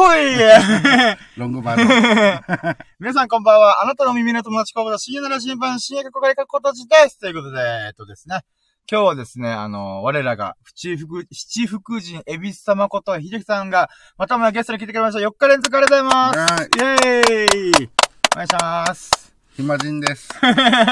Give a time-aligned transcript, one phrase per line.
[0.00, 0.34] ほい
[1.36, 2.76] ロングバージョン。
[3.00, 3.82] 皆さんこんばんは。
[3.82, 7.18] あなたの耳の友達コード、深夜なら新聞、深夜がここで書くこと自です。
[7.18, 8.40] ということで、えっとですね。
[8.90, 15.20] 今日はですね、あの、我らが、七福、七福神、エビス様こと、ひじきさんが、またもやゲストに来てくれました。
[15.20, 16.52] 4日連続ありがとうございます。
[16.54, 17.90] はいイェーイ
[18.32, 19.34] お願いします。
[19.56, 20.30] 暇人です。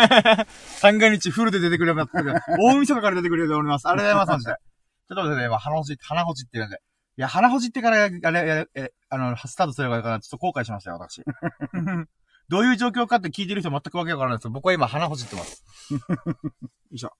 [0.80, 2.10] 三が日フルで出てくれます。
[2.58, 3.88] 大晦日から出てくれております。
[3.88, 4.52] ありがとうございます、マジで。
[4.52, 6.82] ちょっと待ってね、今、鼻ほじ、鼻ほじってるんで。
[7.18, 11.24] いや、鼻ほじってから、あれ、え、あの、スタートすればいいかな、ちょっと後悔しましたよ、私。
[12.48, 15.64] どういう状況かって聞いてる人全くわけわからないですけど、僕は今鼻ほじってます。
[15.90, 15.98] よ
[16.92, 17.12] いしょ。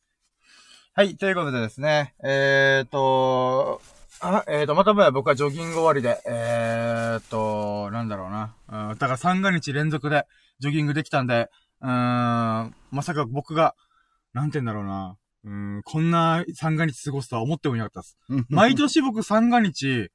[0.94, 3.82] はい、ということでですね、えーと、
[4.20, 8.54] あ、えーと、またもや僕はジョギング終わりで、えーと、なんだろうな。
[8.68, 10.26] うん、だから三が日連続で
[10.60, 13.74] ジョギングできたんで、うーん、まさか僕が、
[14.32, 15.16] なんて言うんだろうな。
[15.44, 18.18] うーん、こんな三が日過ごすとは思ってもいなかったです。
[18.48, 20.10] 毎年僕三が日、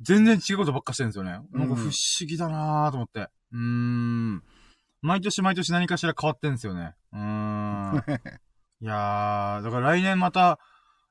[0.00, 1.30] 全然違うことばっかしてるんですよね。
[1.52, 1.92] なんか不思
[2.26, 3.28] 議だなーと思って。
[3.52, 4.42] うーん。
[5.00, 6.94] 毎年毎年何かしら変わってんですよね。
[7.12, 7.96] うーん。
[8.82, 10.58] いやー、だから来年また、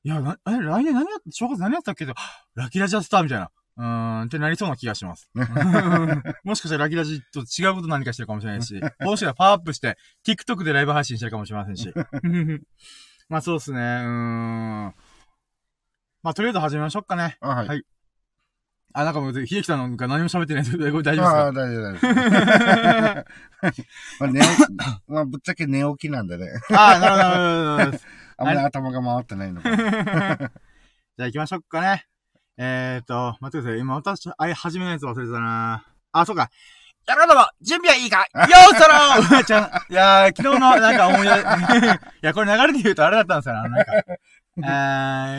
[0.03, 2.05] いや、な、え、来年何やっ、正月何やったっけ？
[2.05, 2.13] ど、
[2.55, 3.51] ラキラジャスターみたいな。
[3.77, 5.29] うーん、ってなりそうな気がします。
[6.43, 11.93] もしかしたらラキラジと違うこと何かしてるかもしれないし、 もしかしたらパワーアップして、TikTok でライブ配信してるかもしれませんし。
[13.31, 14.93] まあそうっすね、うーん。
[16.21, 17.37] まあとりあえず始めましょうかね。
[17.39, 17.67] あ、はい。
[17.67, 17.83] はい
[18.93, 23.25] あ、なんかもう、秀樹さんが何も喋ってないんですけど、こ れ大丈夫ああ、で大丈夫、大丈夫。
[24.19, 24.73] まあ、寝起き、
[25.07, 26.45] まあ、ぶっちゃけ寝起きなんでね。
[26.45, 28.03] すかあー、なるほど、なるほどなるほど。
[28.35, 29.77] あんまり頭が回ってないのかな。
[29.77, 30.49] じゃ
[31.19, 32.05] あ行きましょうかね。
[32.57, 33.79] えーと、待ってください。
[33.79, 36.49] 今私、あれ、始めのやつ忘れてたなあ、そうか。
[37.07, 38.25] やろうども、準備はいいか？
[38.35, 41.35] ようそろちゃん、いやー、昨日の、なんか思い出、 い
[42.21, 43.91] や、これ流れで言うとあれだったんですよな、なんか。
[44.57, 44.61] え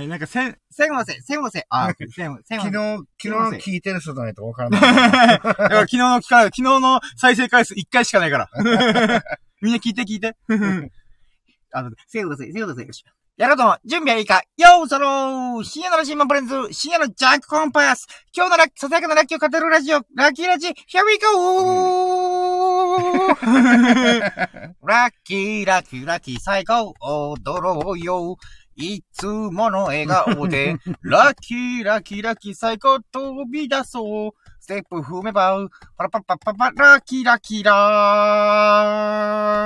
[0.04, 2.56] ー、なんか、せん、せんわせ、せんわせ、あ、せん、せんわせ。
[2.56, 4.80] 昨日、昨日の聞いてる人じゃないとわからない。
[4.80, 8.48] だから昨日の聞かない、昨日の再生回数1回しかないから。
[9.60, 10.34] みんな聞いて聞いて。
[11.74, 12.86] あの、せいください、せいください。
[12.86, 13.04] よし。
[13.38, 18.06] やろうとも、準備はいいかようそろー深夜の新聞プレンズ、深夜のジャンクコンパス。
[18.36, 20.74] 今日のラッキー、ささやかなラッキーを語るラジオ、ラッキーラジ、here
[21.06, 22.42] we go!
[24.86, 28.36] ラッキー、ラッキー、ラッキー、最高、踊ろうよ。
[28.76, 34.32] いつもの笑顔で、ラッキー、ラッキー、ラッキー、最高、飛び出そう。
[34.60, 35.56] ステップ踏めば、
[35.96, 37.72] パラパッパッパッパ、ラッキーラッキーラ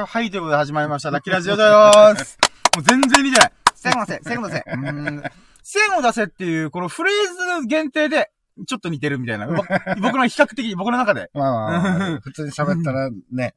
[0.05, 0.07] ー。
[0.07, 1.11] はい、ということで始まりました。
[1.11, 2.39] ラッキーラジオでーす。
[2.77, 3.53] もう全然見てない。
[3.75, 4.65] 線を出せ、線を出せ。
[4.67, 5.23] うーん
[5.63, 8.31] 線を出せっていう、このフレーズ限定で、
[8.67, 9.47] ちょっと似てるみたいな。
[9.47, 9.55] ぼ
[10.01, 11.31] 僕の比較的、僕の中で。
[11.35, 13.55] まあまあまあ、 普通に喋ったらね、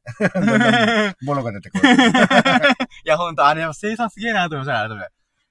[1.26, 1.94] ボロが出てくる。
[1.94, 1.98] い
[3.04, 5.10] や、ほんと、あれは生産すげえなと思いましたね、改めて。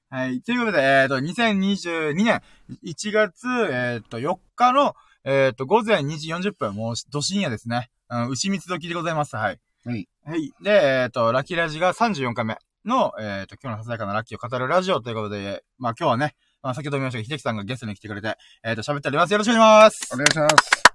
[0.10, 0.42] はい。
[0.42, 2.42] ということで、えっ、と、2022年
[2.84, 7.90] 1月、えっ、と、4日の、えっ、と、午前2時40分、もう、ど深夜ですね。
[8.10, 9.36] うん、牛蜜時でございます。
[9.36, 9.60] はい。
[9.86, 10.10] はい。
[10.26, 10.52] はい。
[10.62, 19.32] で、えっ、と、ラッキーラジが34回目の、えっ、と、今日のささやかなラッキーを語るラジオということで、まあ今日はね、まあ先ほども言いましたけど、秀樹さんがゲストに来てくれて、えっ、と、喋っております。
[19.32, 20.18] よろしくお願いしますお。
[20.18, 20.90] 願いします。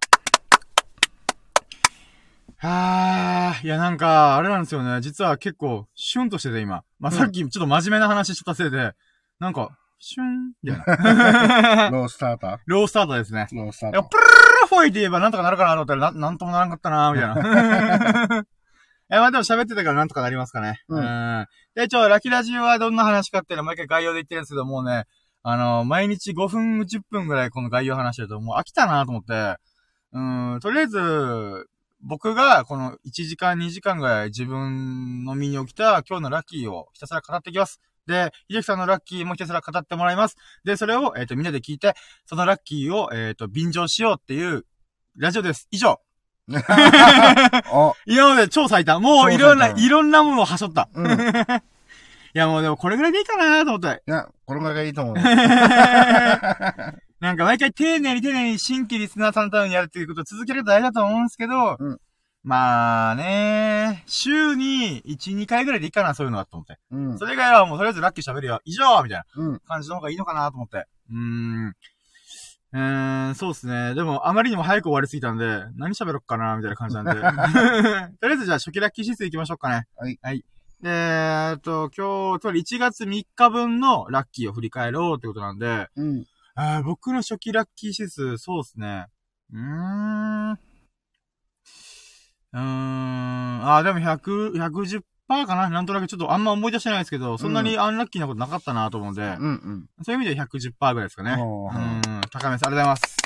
[2.58, 5.00] はー、いやなんか、あれなんですよね。
[5.02, 6.82] 実は結構、シュンとしてて今。
[6.98, 8.92] まあ、さっきちょっと真面目な話してたせいで、
[9.38, 11.90] なんか、シュンみたいな。
[11.92, 12.58] ロースターター？
[12.66, 13.48] ロースタートですね。
[13.52, 14.28] ロースタータプルル
[14.62, 18.44] ルフォイって言えばなんとかなるかなと思ったら、な、なんともならんかったなみたいな。
[19.10, 20.80] いや、まあでも喋ってたからなんとかなりますかね。
[20.88, 21.46] うんん。
[21.74, 25.04] で、ちょ、ラキラジオはどんな話かっていうのを毎回概要で言ってるんですけど、もうね、
[25.42, 29.56] あの、毎日5分、10分ぐらいこの概要話してるともう飽きたなと思って、
[30.12, 31.68] うん、とりあえず、
[32.00, 37.80] 僕がこの1時間2時間ぐらい自分の身に起きた今日のラッキーをひたすら語っていきます。
[38.06, 40.36] で、秀樹さんのラッキーもひたすら語ってもらいます。
[40.64, 41.94] で、それを、えっ、と、みんなで聞いて、
[42.26, 44.66] そのラッキーを、えっ、と、便乗しようっていう、
[45.16, 45.68] ラジオです。
[45.70, 46.00] 以上。
[48.06, 49.00] 今まで超最多。
[49.00, 50.88] もういろんな、いろんなものをはしょった。
[50.94, 51.06] うん。
[51.10, 51.14] い
[52.36, 54.02] いやもうでもこれぐらいでいいかなと思って。
[54.06, 55.14] や、これぐらいがいいと思う。
[57.20, 61.98] なんか毎回丁寧に丁寧に新規リスナーさんのためにやるっていうことを続けると大事だと思うんですけど、うん
[62.44, 66.78] まあね、週に1、2回ぐらいでいいかな、そういうのはと思って。
[66.90, 67.18] うん。
[67.18, 68.60] それ以外はもうとりあえずラッキー喋るよ。
[68.66, 69.60] 以上みたいなうん。
[69.60, 70.84] 感じの方がいいのかなと思って。
[71.10, 71.74] うーん。
[72.74, 73.94] うーん、そうですね。
[73.94, 75.44] でも、あまりにも早く終わりすぎたんで、
[75.76, 77.12] 何喋ろっかな、みたいな感じなんで。
[78.20, 79.86] とりあえずじゃあ初期ラッキー指数行きましょうかね。
[79.96, 80.18] はい。
[80.20, 80.44] はい。
[80.82, 86.24] で、えっと、今日、つまり1月3日分のラッキーを振り返ろうってことなんで、うん。
[86.56, 89.06] あー僕の初期ラッキー指数、そうですね。
[89.52, 90.50] うーん。
[90.52, 92.60] うーん。
[93.68, 99.88] あー、でも100、110%かななんとなくちょっとあんま思い出してないですけど、そんなにアンラッキーなことなかったなと思うんで、うんうん。
[100.02, 101.32] そういう意味で110%ぐらいですかね。
[101.32, 102.66] うーん、高めです。
[102.66, 103.16] ありがとうございます。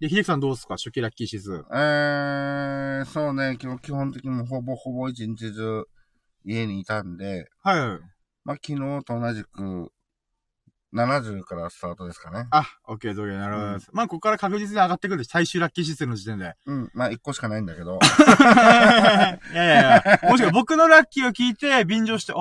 [0.00, 0.74] で、秀樹さんどうすか？
[0.74, 1.64] 初期ラッキー指数。
[1.72, 5.84] えー、そうね、今日基本的にもほぼほぼ一日中
[6.44, 8.00] 家にいたんで、はいはい。
[8.44, 9.92] まあ、昨日と同じく、
[10.94, 12.48] 70からスタートですかね。
[12.50, 13.90] あ、オッケー、なるほどです。
[13.92, 16.54] まあ、ここから確実に上がってくるし、最終ラッキー指数の時点で。
[16.66, 16.90] うん。
[16.94, 18.00] まあ、1個しかないんだけど。
[19.52, 22.38] いやいやいや、もしか僕のラッキーを聞いて、便乗して、あー、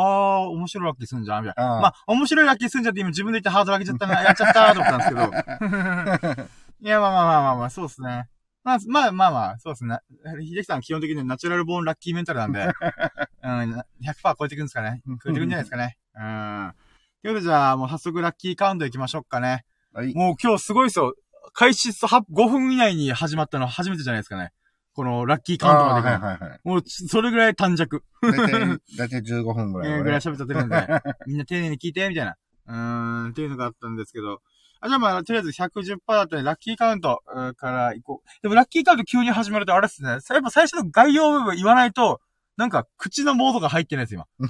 [0.49, 1.73] 面白いラッキーすんじゃんみたいな。
[1.73, 6.47] ああまあ、面白いラッキーすんじゃんって今自分で言ってハードル上げちゃったな、やっちゃったーと思ったんですけど。
[6.81, 8.29] いや、まあまあまあまあまあ、そうですね。
[8.63, 9.99] まあ、まあまあまあ、そうですね。
[10.25, 12.65] 秀樹さん基本的にナチュラルボーンラッキーメンタルなんで、
[13.43, 15.01] うん、100%超えてくんですかね。
[15.23, 15.97] 超えてくんじゃないですかね。
[16.15, 16.73] うん。
[17.21, 19.65] ということでじゃあ、もう早速ラッキーカウント行きましょうかね。
[19.93, 20.13] はい。
[20.13, 21.15] もう今日すごいですよ。
[21.51, 24.51] 開始と5分以内に始まったのは初めてじゃないですかね。
[24.93, 26.19] このラッキーカウントまであが。
[26.19, 26.59] ーはいはいはい。
[26.63, 28.03] もう、それぐらい短尺。
[28.21, 28.49] だいたい、
[28.97, 30.87] だいたい15分ぐらい、 えーぐらい喋っちゃってるんで、
[31.27, 32.35] みんな丁寧に聞いて、みたいな。
[32.67, 34.41] うーん、っていうのがあったんですけど。
[34.79, 37.21] あ、じゃあまあ、とりあえず110%だったらラッキーカウント
[37.57, 38.41] から行こう。
[38.41, 40.09] でもラッキーカウント急に始まるとあれですね。
[40.09, 42.21] やっぱ最初の概要部分言わないと、
[42.59, 44.25] なんか、口のモードが入ってないです、今。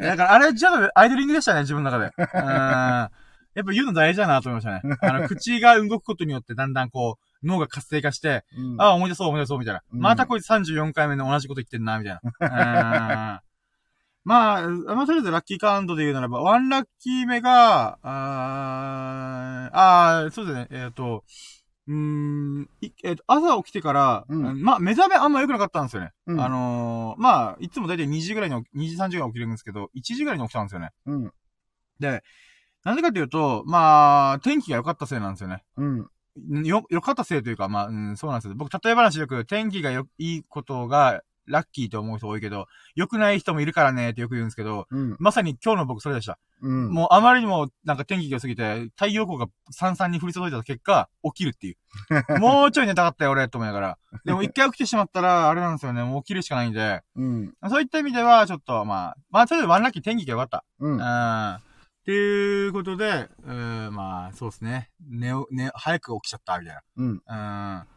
[0.00, 2.12] だから、あれ、ちょっとアイドリングでしたね、自分の中で。
[2.18, 2.42] うーん。
[2.42, 3.08] や
[3.62, 4.96] っぱ言うの大事だなと思いましたね。
[5.00, 8.82] あの、口が動くことによってだんだんこう、脳が活性化して、うん。
[8.82, 9.82] あ、思い出そう思い出そうみたいな。
[9.92, 13.42] うんまたこいつ34回目の同じこと言ってんな、みたいな。
[14.24, 21.22] まあ、まあ、とりあえずラッキーカウントで言うならば、ワンラッキー目が、あーあー、そうですね、えっ、と、
[21.86, 26.12] うーん、いえっ、と、朝起きてから、うんまあ、目覚めあんま良くなかったんですよね。
[26.26, 30.90] うんあのーまあ、いつもだいたい2時ぐらいに起き、2時3時ぐらいに起きるんですけど、1時ぐらいに起きたんですよね。
[31.06, 31.32] うん。
[32.00, 32.22] で、
[32.84, 35.62] なんでかっていうと、まあ、天気が良かったせいなんですよね。
[35.76, 36.66] うん。
[36.66, 38.54] よ、良かったせいというか、まあ、うん、そうなんですよ。
[38.56, 45.16] 僕、例え話よく、天気がよ、いいことが、ラッキーと思う人多いけど、良くない人もいるからねってよく言うんですけど、うん。
[45.18, 46.38] まさに今日の僕それでした。
[46.62, 46.90] うん。
[46.90, 51.76] もうあまりにもなんか天気が良すぎて、太陽光がさんさんに降り注いだ結果、起きるっていう。
[52.40, 53.98] もうちょい寝たかったよ俺、と思いながら。
[54.24, 57.54] でも一回起きてしまったら、あれなんですよね、もう起きるしかないんで、うん。
[57.68, 60.64] そういった意味では、ちょっとまあ、まあ、とりあえずワンラッキー天気が良かった。
[60.80, 60.92] うん。
[60.92, 61.54] うん。
[62.04, 64.90] っていうことで、うん、まあ、そうですね。
[65.08, 67.22] 寝を、寝、早く起きちゃった、みたいうん。
[67.26, 67.86] な。
[67.88, 67.94] うん。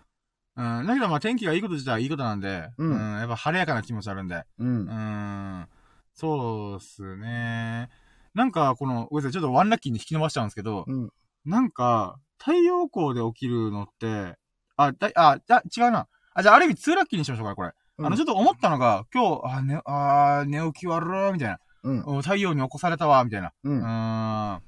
[0.57, 0.87] うん。
[0.87, 4.43] だけど、まあ、天気がいいこと自体はいいことなんで、うんやっぱ晴れやかな気持ちあるんで。
[4.57, 4.91] うんう。
[4.91, 5.67] ん。
[6.13, 7.89] そうっすね。
[8.33, 11.09] なんか、この、ごめんなさい、ちょっとワンラッキーに引き伸ばしちゃうんですけど、うん。
[11.45, 14.37] なんか、太陽光で起きるのって、
[14.75, 16.07] あ、だ、あ、だ、違うな。
[16.33, 17.71] あ、じゃあ、ある意味、ツーラッキーにしましょうか、これ。
[17.99, 21.59] あの、ちょっと思ったのが、今日、あ、ね、あー寝起き悪ー、みたいな。
[21.83, 22.03] うん。
[22.05, 23.53] お太陽に起こされたわ、みたいな。
[23.63, 23.69] う。
[23.69, 24.61] うんーん。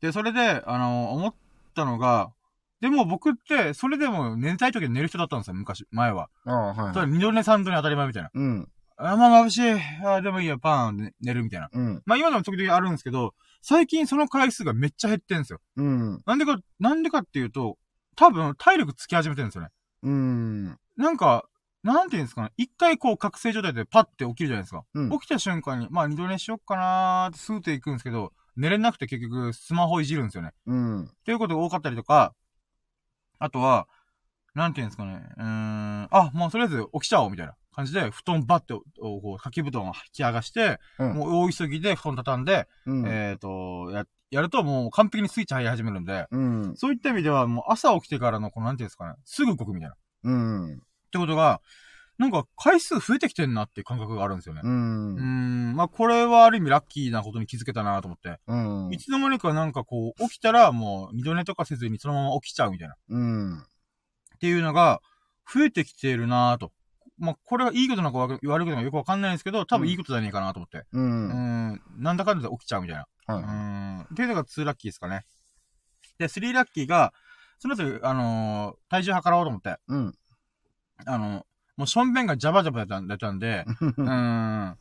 [0.00, 1.34] で、それで、あの、思っ
[1.74, 2.30] たのが、
[2.80, 6.30] でも僕って、それでも寝たい時に寝る人だったんですよ、昔、前は。
[6.46, 7.06] ああ、はいただ、。
[7.06, 8.30] 二度寝三度寝当たり前みたいな。
[8.32, 8.68] うん。
[8.96, 10.06] あ、まあ、眩しい。
[10.06, 11.68] あ、でもいいや、パーンで寝るみたいな。
[11.72, 12.02] うん。
[12.06, 15.60] まあ、今でも時々あるんですけど、最近その回数がめっちゃ減ってんですよ。
[15.76, 16.22] うん。
[16.24, 17.76] なんでか、なんでかっていうと、
[18.16, 19.70] 多分、体力つき始めてるんですよね。
[20.02, 20.78] うん。
[20.96, 21.44] なんか、
[21.82, 22.52] なんていうんですかね。
[22.56, 24.84] 一回こう、覚醒状態でパッて起きるじゃないですか。
[24.94, 30.52] うん起きた瞬間に、まあ、二度寝しよっかなーってスーって行くんですけど、寝れなくて結局、スマホいじるんですよね。
[30.66, 31.04] うん。
[31.04, 32.34] っていうことが多かったりとか、
[33.40, 33.88] あとは、
[34.54, 35.22] なんていうんですかね。
[35.36, 43.06] うーん、あ、もうとりあえず起きちゃおうみたいな感じで、布団バッて、おこう、掛け布団を引き剥がして、うんもう大急ぎで布団畳んで、うん。
[43.06, 46.76] えっ、と、や、やるともう完璧にスイッチ入り始めるんで、うん。
[46.76, 49.94] そういった意味ではもう朝起きてからの、このなんていうんですかね、すぐ動くみたいな。
[49.94, 50.80] っうん。
[51.10, 51.60] てことが、
[52.20, 54.60] なんか回数増えてきてんなっていう感覚があるんですよね。
[54.62, 54.68] う。
[54.68, 55.20] うんー
[55.72, 58.38] ん、まあこれはある意味ラッキーなことに気づけたなと思って。
[58.46, 58.98] うんい。
[58.98, 62.96] つの間にかなんかこう、起きたらもう二度寝とかせずにそのまま起きちゃうみたいな。
[63.08, 63.58] うん。
[63.60, 65.00] っていうのが、
[65.50, 66.72] 増えてきてるなぁと。
[67.18, 70.84] まあ、これがいいことなのか悪いことなのかよくわかんないんですけど、多分いいことじゃねえかなと思って。
[70.92, 71.00] う。
[71.00, 73.06] うんん、なんだかんだで起きちゃうみたいな。
[73.28, 73.44] うはい。
[73.44, 75.24] ん、っていうのが2ラッキーですかね。
[76.18, 77.14] で、3ラッキーが、
[77.58, 80.14] その後、あのー体重測ろうと思って、うん。
[81.06, 81.46] あの
[81.80, 84.76] もうしょんべんがジャバジャバ出たんで、うーん。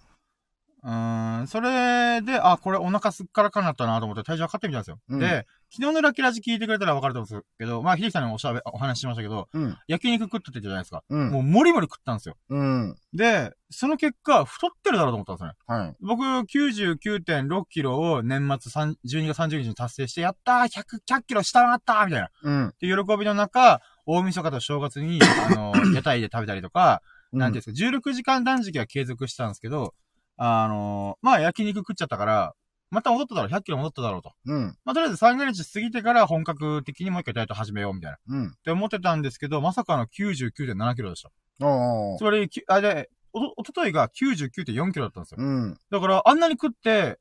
[0.83, 4.99] うーん、それで、あ、これお腹すっからかになったなと思って体重測ってみたんですよ。
[5.09, 9.77] うんで、昨日のラッキーラジ聞いてくれたらわかると思うんですけど、まあ、秀樹さんにもおしゃべ、お話ししましたけど、うん。
[9.87, 11.03] 焼肉食ってたじゃないですか。
[11.09, 11.31] うん。
[11.31, 12.35] もう、もりもり食ったんですよ。
[12.49, 12.95] うん。
[13.13, 15.83] で、その結果、太ってるだろうと思ったんですよね。
[15.83, 15.95] はい。
[16.01, 22.29] 僕、99.6キロを年末3 12月30日に達成して、やったー !100、100キロ下回ったーみたいな。
[22.41, 22.73] うん。
[22.79, 23.79] で、喜びの中、
[24.11, 25.19] 大晦日と正月に、
[25.51, 29.93] あの、屋台で食べたりとか、なんていうんですか、16時間断食は継続したんですけど、
[30.37, 32.55] あのまあ、焼肉食っちゃったから、
[32.89, 34.33] また戻っただろう、100キロ戻っただろうと。
[34.45, 34.77] うん。
[34.83, 38.15] まあ、とりあえず三が日過ぎてから本格的にもう一回ダイエット始めようみたいな。
[38.15, 38.55] っうん。
[38.63, 41.29] て思ってたんですけど、まさかの99.7キロでした。
[41.63, 42.17] おー。
[42.17, 45.37] つまり、きあ、で、おと、おとといが99.4キロだったんですよ。
[45.39, 45.77] うん。
[45.91, 47.19] だから、あんなに食って、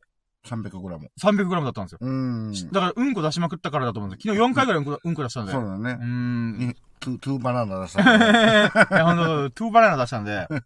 [0.49, 1.11] 300グラム。
[1.21, 1.99] 300g だったんですよ。
[2.01, 2.53] うん。
[2.73, 4.35] だから、うんこ出しまくったからだと思うんですよ。
[4.35, 5.53] 昨日4回ぐらいうんこうんこ出したんで。
[5.53, 5.99] うそうだね。
[6.01, 6.59] ーん。
[6.59, 8.67] に two、two バナナ出したから。
[8.67, 10.33] いや、ほんと、 two バナナ出したんで。
[10.49, 10.61] だか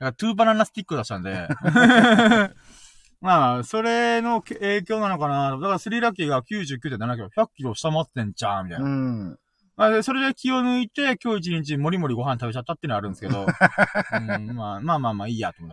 [0.00, 1.48] らトゥーバナナスティック出したんで。
[3.20, 5.50] まあ、それの影響なのかな。
[5.52, 8.86] だからスリーラッキーが99.7キロ、100キロ下回ってんじゃん、みたいな。
[8.86, 9.38] うん。
[9.78, 13.46] まあ、でそれで気を抜いて、今日一日もりもりご飯食べちゃったっていうのはあるんですけど。
[13.46, 15.72] うん、まあまあまあまあいいやと思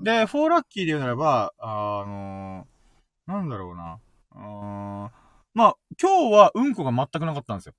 [0.00, 0.10] って。
[0.10, 1.66] で、フォーラッキーで言うならば、あ
[2.04, 4.00] のー、なんだろうな。
[4.32, 5.10] あー
[5.54, 7.74] まあ、今日はうんこが全くなかったんですよ。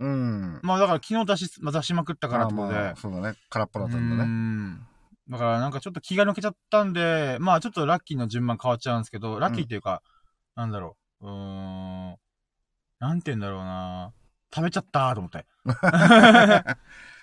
[0.00, 0.60] うん。
[0.64, 2.76] まあだから昨日出し、まあ出しまくったからってことで。
[2.76, 3.38] あまあそうだね。
[3.48, 4.24] 空っぽだったんだね。
[4.24, 4.86] ん
[5.28, 10.02] だからなんかちょっと気が抜けちゃったんで、まあちょっとラッキーの順番変わっちゃうんですけど、ラッキーっていうか、
[10.56, 11.26] なんだろう。
[11.28, 12.16] うーん。
[12.98, 14.12] なんて言うんだろうな。
[14.54, 15.46] 食べちゃったーと思って。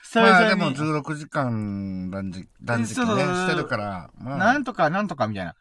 [0.04, 4.38] 久まあ々に、でも16時間断食、断食ね、してるから、まあ。
[4.38, 5.56] なんとかなんとかみたいな。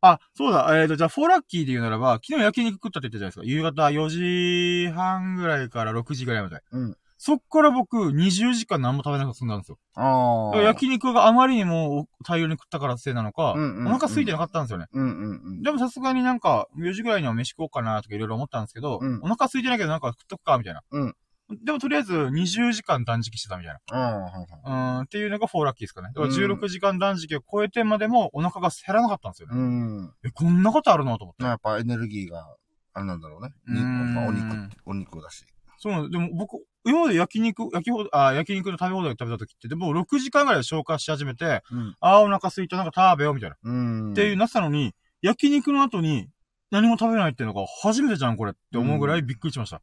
[0.00, 3.44] あ、そうだ、えっ、と、じゃあ、フォーラッキーで言うならば、昨日焼肉食ったって言ったじゃないですか。
[3.44, 6.62] 夕方4時半ぐらいから6時ぐらいまで。
[6.70, 6.96] うん。
[7.20, 9.78] そっから僕、20時間何も食べなくて済んだんですよ。
[9.96, 10.56] ああ。
[10.62, 14.86] 焼肉があまりにも大量に食ったからせいなのか、うんうんうんお腹空いてなかったんですよね。
[14.92, 15.62] うんうんうん。
[15.62, 20.82] でもさすがになんか、4時ぐらいには飯食おうかなとかいろいろ思ったんですけど、うんお腹空いてないけどなんか食っとくか、みたいな。
[20.90, 21.14] うん
[21.50, 24.46] でもとりあえず20時間断食してたみたいああ、はいはい。
[24.70, 24.98] な。
[24.98, 26.08] うん、っていうのがフォーラッキーですかね。
[26.08, 29.54] だからうん16時間断食を超えてまでもお腹が減らなかったんですよね。
[29.56, 30.12] うん。
[30.24, 31.42] え、こんなことあるのと思って。
[31.42, 32.54] まあやっぱエネルギーが、
[32.92, 33.54] あれなんだろうね。
[33.66, 35.46] にうんまあお肉お肉だし。
[35.78, 36.10] そうなんです。
[36.12, 41.96] でも僕、今まで焼肉、焼きほど、あ、焼肉の食べ放題食べた時って、でも6時間ぐらいで消化し始めて、うん。
[42.00, 43.56] あーお腹空いた、なんか食べよう、みたいな。
[43.62, 44.12] うん。
[44.12, 46.28] っていうなってたのに、焼肉の後に
[46.70, 49.82] 何も食べないっていうのが初めてじゃん、これって思うぐらいびっくりしました。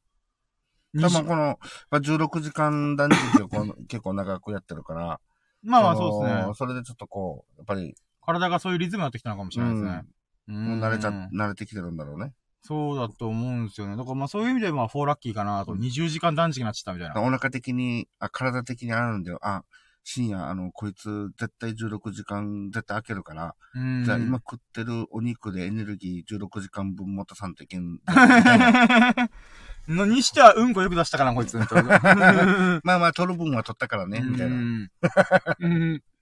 [0.95, 1.59] 多に分この、
[1.89, 5.19] まあ、16時間断食を 結構長くやってるから。
[5.61, 6.53] まあまあのそうですね。
[6.53, 10.03] それでちょっとこう、やっぱり、体がそういうリズムになってきたのかもしれないですね。
[10.47, 12.33] うもう慣れちゃ、慣れてきてるんだろうね。
[12.67, 13.95] そうだと思うんですよね。
[13.95, 15.73] だからまあそういう意味でまあ4ラッキーかなと。
[15.73, 17.21] うん20時間断食になっちゃったみたいな。
[17.21, 19.37] お腹的に、あ、体的にあるんだよ。
[19.43, 19.63] あ、
[20.03, 24.03] 深夜、あの、こいつ絶対16時間絶対開けるから、うん。
[24.03, 27.99] じゃあ今食ってるお肉でエネルギー16時間分持たさんといけん。
[29.87, 31.57] のにしてはうんこよく出したかな、こいつ。
[31.61, 34.89] まあまあ、取る分は取ったからね、みたいな。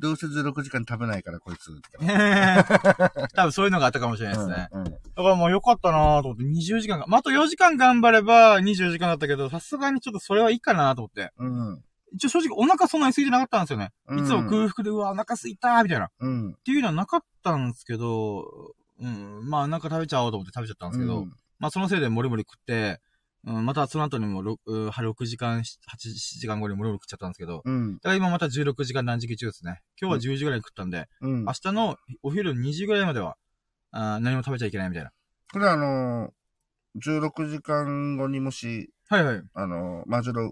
[0.00, 1.70] どうせ16時間食べないから、こいつ。
[3.34, 4.68] 多分そういうのがあったかもしれないですね。
[4.72, 11.32] うんうんだからもうよかったなと思って、20時間が、まあ、あと4時間頑張れば24時間だったけど、さすがにちょっとそれはいいかなと思って。
[11.38, 11.82] うん。
[12.12, 13.90] 一応正直お腹そんなに空いてなかったんですよね。
[14.06, 16.06] うんいつも空腹で、うわ、お腹空いたみたいな。
[16.06, 16.54] っうん。
[16.64, 23.00] ていうのはなかったんですけど、うん、まあなんか食べちゃおうと思って食べちゃったんですけど、うんまあそのせいでもりもり食って、
[23.44, 25.62] うん、またその後にも 6, 6時間、8
[26.40, 27.94] 時間後にもりもり食っちゃったんですけど、うん。
[27.94, 29.80] だから今また16時間断食中ですね。
[30.00, 31.52] 今日は10時ぐらいに食ったんで、うん明。
[31.52, 33.36] 日のお昼2時ぐらいまでは、
[33.92, 35.10] あー何も食べちゃいけないみたいな。
[35.52, 39.42] これはあのー、16時間後にもし、はいはい。
[39.54, 40.50] あのー、まあ、16,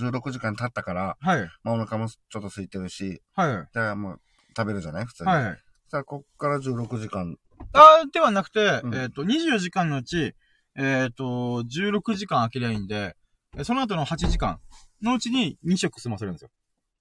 [0.00, 1.46] 16時間経ったから、はい。
[1.62, 3.48] まあ、お腹もちょっと空いてるし、はい。
[3.50, 4.20] だからもう、
[4.56, 5.04] 食べるじゃない？
[5.04, 5.30] 普通に。
[5.30, 5.58] はいはい。
[5.88, 7.36] さあ、こっから16時間。
[7.74, 10.34] あーではなくて、うんえっ、と、24時間のうち、
[10.76, 13.14] えっ、と、16時間空けりゃいいんで、
[13.56, 14.58] えその後の8時間
[15.02, 16.50] のうちに2食済ませるんですよ。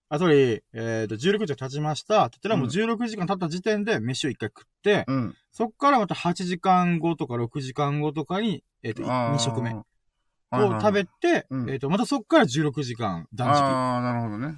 [0.10, 2.25] あ、つまり、えっ、と、16時間経ちました。
[2.25, 5.36] って言ったらもう16時間経った時点で飯を1回食って、うん。
[5.51, 9.84] そっからまた8時間後とか6時間後とかに、えっ、と、2食目を
[10.51, 13.63] 食べて、うんえっ、と、またそっから16時間断食。
[13.63, 14.56] ああ、なるほどね。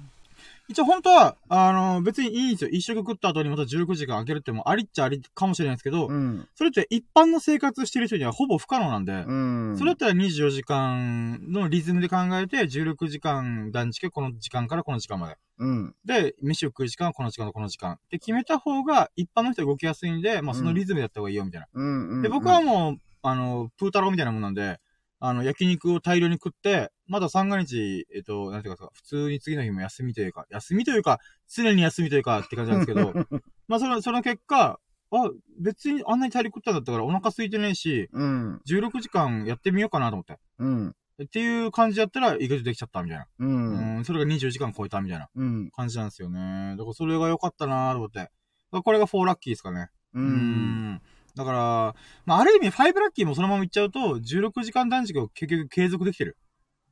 [0.68, 2.70] 一応本当は、あの別にいいんですよ。
[2.70, 6.48] 一食食った後にまた16時間空けるってもありっちゃありかもしれないですけど、うん。
[6.54, 9.76] それって一般の生活してる人にはほぼ不可能なんで、うん。
[9.78, 15.36] それだったら24時間のリズムで考えて、16時間断食、この時間からこの時間まで。
[15.58, 15.94] うん。
[16.04, 17.92] で、飯を食う時間はこの時間とこの時間。
[17.92, 21.68] って決めた方が一般の人は動きやすいんで、まあそのリズムでやった方がいいよみたいな。
[21.72, 22.08] うん。
[22.08, 22.22] うん。
[22.22, 24.80] で、僕はもう、あの、プータローみたいなもんなんで、
[25.20, 33.12] あの、焼肉を大量に食って、まだ三が日、えっと、なんていうか、普通に次の日も休みというか、休みというか、常に休みというかって感じなんですけど、
[33.68, 38.60] まあその、その結果、あ、別にあんなに大量食ったんだったからお腹空いてないし、うん。
[38.68, 40.38] 16時間やってみようかなと思って。
[40.58, 40.88] うん。
[41.22, 43.26] っていう感じやったら、意外とできちゃったみたいな。
[43.38, 43.46] う。
[43.46, 45.70] うんん、それが24時間超えたみたいなうん。
[45.70, 46.74] 感じなんですよね。
[46.76, 48.30] だからそれが良かったなと思って。
[48.72, 49.90] これが4ラッキーですかね。
[50.12, 50.20] う。
[50.20, 51.00] うん
[51.36, 51.94] だから、
[52.24, 56.36] まあ、ある意味5ラッキーもそのままいっちゃうと、16時間断食を結局継続できてる。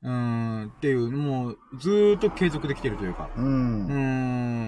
[0.05, 3.31] うーん、っていう、もう、ずーっと継続できてるというか。
[3.37, 3.41] う。
[3.41, 3.93] うんー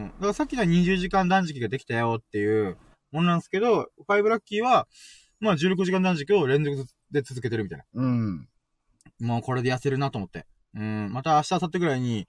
[0.07, 0.12] ん。
[0.14, 2.78] だからさっきの20時間断食ができたよっていう
[3.12, 4.88] ものなんですけど、5ラッキーは、
[5.38, 7.85] まあ16時間断食を連続で続けてるみたいな。
[7.95, 8.49] うん。
[9.21, 10.47] もうこれで痩せるなと思って。
[10.75, 11.11] うん。
[11.12, 12.26] また明日、明後日ぐらいに、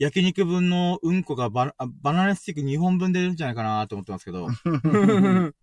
[0.00, 4.48] 焼肉分のうんこがババナナスティック2本分出るんじゃないかなと思ってますけど。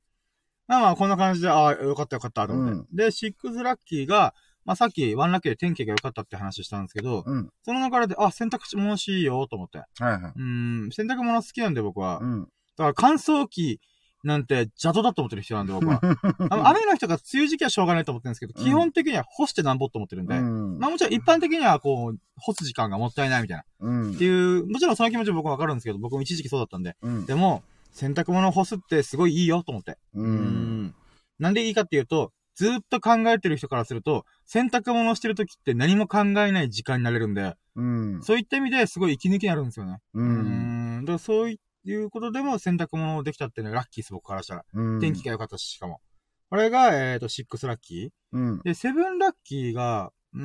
[0.68, 2.88] まあまあ、こんな感じで、ああ、よかったよかった、と思って。
[2.92, 4.34] で、シックスラッキーが、
[4.68, 7.50] まあさっき、ワンラッキーで天気が良かったって話したんですけど、うん。
[7.64, 9.78] その流れで、あ、洗濯物しいよ、と思って。
[9.78, 10.22] はいはい。
[10.36, 12.20] うーん、洗濯物好きなんで僕は。
[12.22, 12.42] うん。
[12.42, 13.80] だから乾燥機
[14.26, 16.02] なんて邪道だと思ってる人なんで僕は。
[16.52, 20.80] あの雨の日とか梅雨時期はしょうがないと思ってるんですけど、うん基本的には干してなんぼと思ってるんで、うん。
[20.80, 23.64] まあもちろん一般的にはこう、干す時間がもったいないみたいな。
[23.80, 24.26] うんって。
[24.26, 26.98] いう、もちろんその気持ちも僕はわかるんですけど、僕も一時期そうだったんで。
[27.02, 27.26] うん。
[27.26, 29.98] でも、洗濯物を干すってすごいいいよと思って。
[30.14, 30.24] う。
[30.24, 30.96] うん
[31.40, 38.24] なんでいいかっていうと、ずーっと考えてる人からすると、洗濯物をしてる時って何も考えない時間になれるんで、うん。
[38.24, 40.00] そういった意味ですごい息抜きになるんですよね。
[40.16, 40.20] う。
[40.20, 41.06] うんん。
[41.06, 44.66] だからそういうことでも洗濯物をできたってラッキーです、僕からしたら。
[44.74, 45.00] うん。
[45.00, 46.02] 天気が良かったし、しかも。
[46.50, 48.10] これが、えっ、と、6ラッキー。
[48.32, 48.62] うん。
[48.64, 50.44] で、セブンラッキーが、うー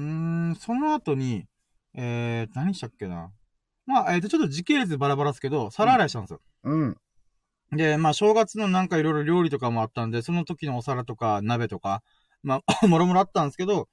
[0.50, 1.46] ん、その後に、
[1.94, 3.30] えー、何したっけな。
[3.86, 6.40] まあ、えっ、と、ちょっと時系列バラバラですけど、皿洗いしたんですよ。
[6.64, 6.96] うん。
[7.72, 12.02] で、まあ、正月のなんかいろいろ料理とかもあったんで、その時のお皿とか鍋とか、
[12.42, 13.88] まあ、 もろもろあったんですけど、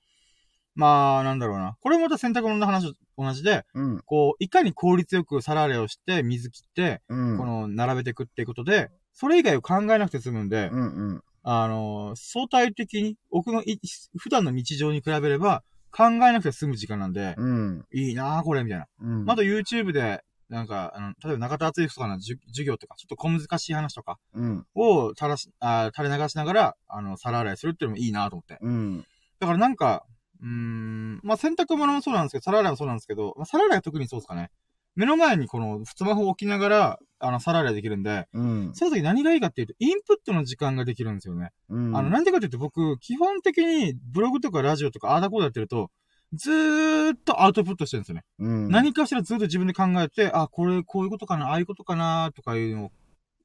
[0.76, 1.76] まあ、なんだろうな。
[1.82, 4.02] これもまた洗濯物の話と同じで、うん。
[4.06, 7.38] こう、いかに効率よく皿洗いをして、水切って、うん。
[7.38, 10.82] この、並べていくっていうことで、それ以外を考えなくて済むんで、うん。
[10.82, 11.24] うん。
[11.44, 13.80] あの、相対的に、僕のい
[14.18, 17.86] 普段の日常に比べれば、考えなくて済む時間なんで、うん。
[17.92, 18.88] いいなぁ、これ、みたいな。
[19.02, 19.26] うん。
[19.26, 24.66] まだ YouTube で、なんか、あの、例えば中田敦之とかの授授業とか、ちょっと小難しい話とかうん。
[24.76, 28.58] を垂らし、あ垂れ流しながら、あの、皿洗いするっていうのもいいなと思って。
[28.62, 29.06] うん。
[29.40, 30.06] だからなんか、
[30.42, 34.50] うーん、まあ、洗濯物もそうなんですけど、皿洗いもそうなんですけど、まあ、皿洗いは特にそうですかね。
[34.96, 38.72] 目の前にこのスマホを置きながら、あの、皿洗いできるんで、うん。
[38.74, 41.52] その時何がいいかっていうと、インプットの時間ができるんですよね。
[41.70, 41.96] うん。
[41.96, 45.92] あの、なんでかっていうと僕、基本的にブログとかラジオとかアーダコードやってると、
[46.34, 48.24] ずーっとアウトプットしてるんですよね。
[48.40, 48.70] うん。
[48.70, 52.92] 何かしらずっと自分で考えて、あ、これ、こういうことかな、ああいうことかな、とかいうのを、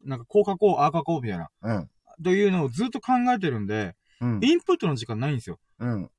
[0.04, 1.90] なんか、こう書こう、ああ書こう、みたいな、うん。
[2.22, 4.40] というのをずっと考えてるんで、うん。
[4.42, 5.58] インプットの時間ないんですよ。
[5.78, 6.10] うん。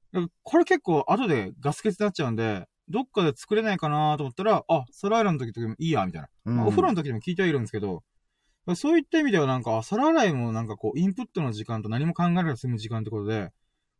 [0.43, 6.29] これ結構後でガス欠になっちゃうんで、どっかで作れないかなと思ったら、あ、皿洗いの時とかもいいや、みたいな。
[6.45, 8.03] うんまあお風呂の時でも聞いてはいるんですけど、
[8.75, 13.51] そういった意味ではなんか、あ皿洗いもなんかこう、インプットの時間と何も考えなくて済む時間ってことで、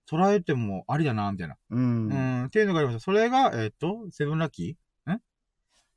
[0.10, 1.56] 捉えてもありだな、みたいな。
[1.70, 1.76] う。
[1.76, 3.00] うんん、っていうのがありました。
[3.00, 5.12] それが、えーっと、セブンラッキー？
[5.14, 5.22] ん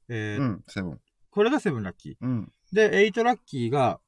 [0.09, 0.65] えーうん。
[0.67, 1.01] セブン。
[1.31, 2.17] これがセブンラッキー。
[2.21, 2.53] うん。
[2.73, 4.01] で、エイトラッキーが、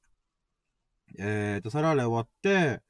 [1.18, 2.80] えーっと、皿洗い終わって、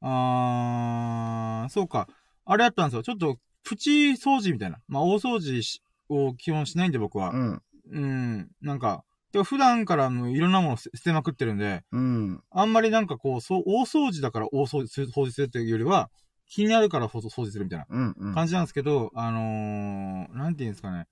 [0.00, 2.08] あー、そうか。
[2.44, 3.02] あれやったんですよ。
[3.02, 4.80] ちょっと、プチ掃除みたいな。
[4.88, 7.36] まあ、大掃除しを基本しないんで僕はう。
[7.36, 7.62] ん。
[7.90, 12.42] うん、なんか、でも普段からもういろんなもの捨捨てまくってるんで、うん。
[12.50, 16.10] あんまりなんかこう、そう、大掃除だから大掃除する、掃除するっていうよりは、
[16.48, 17.86] 気になるから掃掃除するみたいな。
[18.34, 21.06] 感じなんですけど、あのー、なんて言うんですかね。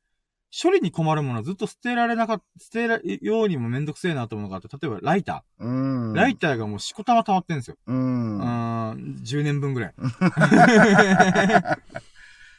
[0.63, 6.13] 処理に困るものはずっと捨てられなかった、捨てられようにもめんどくせえなと思うのがあって、例えばライタうん。
[6.13, 6.15] ー。
[6.15, 7.77] ライターがもうしこたま溜まってんですよ。
[7.87, 7.93] う。
[7.93, 8.45] うんー
[8.95, 9.95] ん、10年分ぐらい。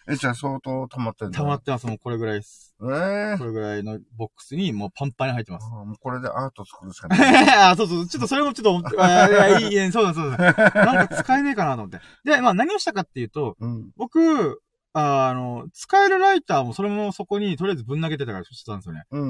[0.10, 1.38] え、じゃあ相当溜まってんだ。
[1.38, 2.76] 溜まってます、もうこれぐらいです。
[2.82, 5.66] ええこれぐらいのボックスにもうパンパンに入ってます。
[5.66, 7.20] あもうこれでアート作るしかない。
[7.72, 10.38] あ、そうそう、ちょっとそれもちょっと、あいや、いい、いやそうだそうだ。
[10.38, 12.00] なんか使えねえかなと思って。
[12.24, 13.92] で、まあ何をしたかっていうと、うん。
[13.98, 14.62] 僕、
[14.94, 19.04] ああの、使えるライターもそれもそこにとりあえずぶん投げてたからしてたんですよね。
[19.12, 19.26] う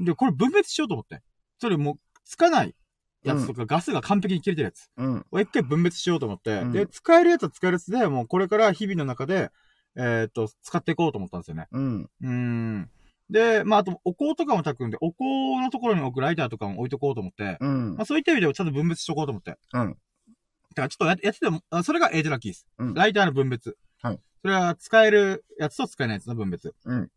[0.00, 0.04] ん。
[0.04, 1.22] で、これ分別しようと思って。
[1.58, 2.74] それもう、つかない
[3.24, 5.26] やつとか、ガスが完璧に切れてるやつうん。
[5.30, 9.50] を一回分別しようと思って、うんで、使えるやつは使えるやつで、もうこれから日々の中で、
[9.98, 11.66] えーっと、使っていこうと思ったんですよね。
[11.72, 12.02] うん。
[12.02, 12.90] うーん。
[13.30, 15.24] で、まあ、あと、お香とかも炊くんで、お香
[15.60, 18.04] のところに置くライターとかも置いとこうと思って、うんまあ、。
[18.06, 19.58] そういった意味ではちゃんと分別しとこうと思って。
[19.72, 19.88] うん。
[19.90, 19.94] だ
[20.76, 22.66] からちょっとややってても、あそれがエイトラッキーです。
[22.78, 23.76] うんライターの分別。
[24.00, 24.20] はい。
[24.40, 26.74] それは使えるやつと使えないやつの分別。
[26.84, 27.10] うん。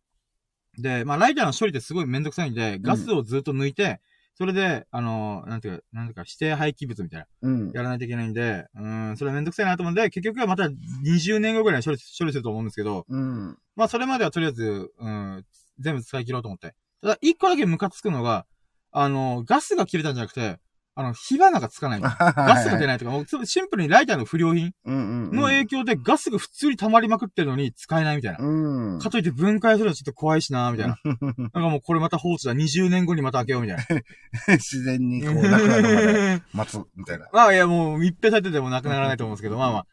[0.80, 4.02] で、まあ、ライターの処理ってすごいめんどくさいんで、ガスをずっと抜いて、
[4.42, 7.72] それで、あの、なんていうか、なんていうか、指定廃棄物みたいな、うん。
[7.76, 13.60] やらないといけないんで、うーん、それはめんどくさいなと思うんで、結局はまた20年後ぐらいに処理、処理すると思うんですけど、うん。
[13.76, 15.46] まあ、それまではとりあえず、うん、
[15.78, 16.74] 全部使い切ろうと思って。
[17.04, 18.48] ただ、一個だけムカつくのが、
[18.92, 20.58] あの、ガスが切れたんじゃなくて、
[20.94, 22.10] あの、火花がつかないの。
[22.36, 22.98] ガスが出ない。
[22.98, 24.74] とか、もうシンプルにライターの不良品。
[24.86, 28.40] の影響でガスが普通に溜まりまくってるのに使えないみたいな。
[28.40, 29.00] うん。
[29.00, 30.98] かといって分解するのちょっと怖いしなみたいな。
[31.38, 32.54] なんかもうこれまた放置だ。
[32.54, 33.78] 20年後にまた開けようみたい
[34.58, 36.42] 自然にこう、なくなるまでな。
[36.54, 37.30] 待つ、みたいな。
[37.32, 39.86] まあいやもう密閉されててもなくならないと思うんですけど、まあまあ。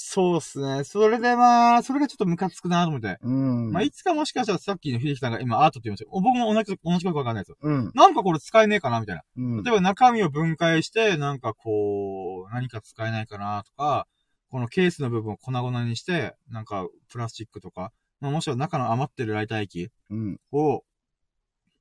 [0.00, 0.84] そうっすね。
[0.84, 3.18] それでまあ、それがちょっとムカつくなと思って。
[3.20, 3.72] うん。
[3.72, 7.56] まあいつかもしかしたらさっきの秀樹さんが今アートって言いましたけど、僕も同じ、同じことわかんないですよ。
[7.60, 7.90] うん。
[7.96, 9.22] なんかこれ使えねえかなみたいな。
[9.36, 9.62] うん。
[9.64, 14.06] 例えば中身を分解して、なんかこう、何か使えないかなとか、
[14.50, 20.40] このケースの部分を粉々にして、なんかプラスチックとか、まあ、もしくは中の余ってるライター液うん。
[20.52, 20.84] を、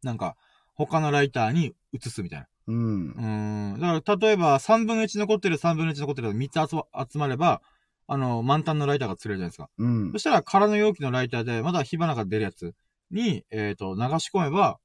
[0.01, 0.35] なんか
[0.73, 2.47] 他のライターに移すみたいな。
[2.67, 3.75] うん。
[3.75, 3.79] うん。
[3.79, 7.61] だから、例えば、3分の1残ってる、3分の1残ってる、3つ集まれば、
[8.07, 9.69] あの、満タンのライターが作れるじゃないですか。
[9.77, 10.19] うんそ。
[10.19, 12.73] したら、空の容器のライターで、まだ火花が出るやつ
[13.11, 14.79] に、えっ、と、流し込めば、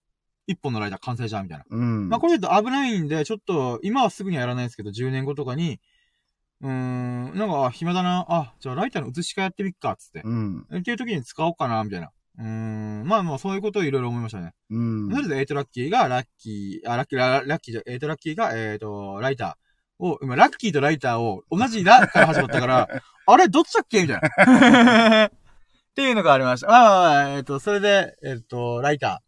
[0.48, 1.64] 1本のライター完成じゃん、みたいな。
[1.70, 2.08] うん。
[2.08, 5.80] まあ、これだと危ないんで、ちょっと、今はすぐにはやらないですけど、10年後とかに、
[6.62, 10.22] うーん、なんか、あ暇だな、あ、じゃあライターの写し替えやってみっか、つって。
[10.24, 10.66] うん。
[10.78, 12.10] っていう時に使おうかな、みたいな。
[12.38, 14.52] うーん、まあまあ、そういうことをいろいろ思いましたね。
[14.70, 15.08] うん。
[15.10, 19.61] とりあえず、 eight lucky が、ラッキー、あ、ラッキー、ララッキーじゃ、 eight lucky が、えっ、と、ライター
[20.02, 22.88] を、今、ラッキーとライターを、同じラから始まったから、
[23.24, 25.24] あれ、どっちだっけみたいな。
[25.26, 25.30] っ
[25.94, 26.66] ていうのがありました。
[26.68, 29.22] まあえっ、と、それで、えっ、と、ライタ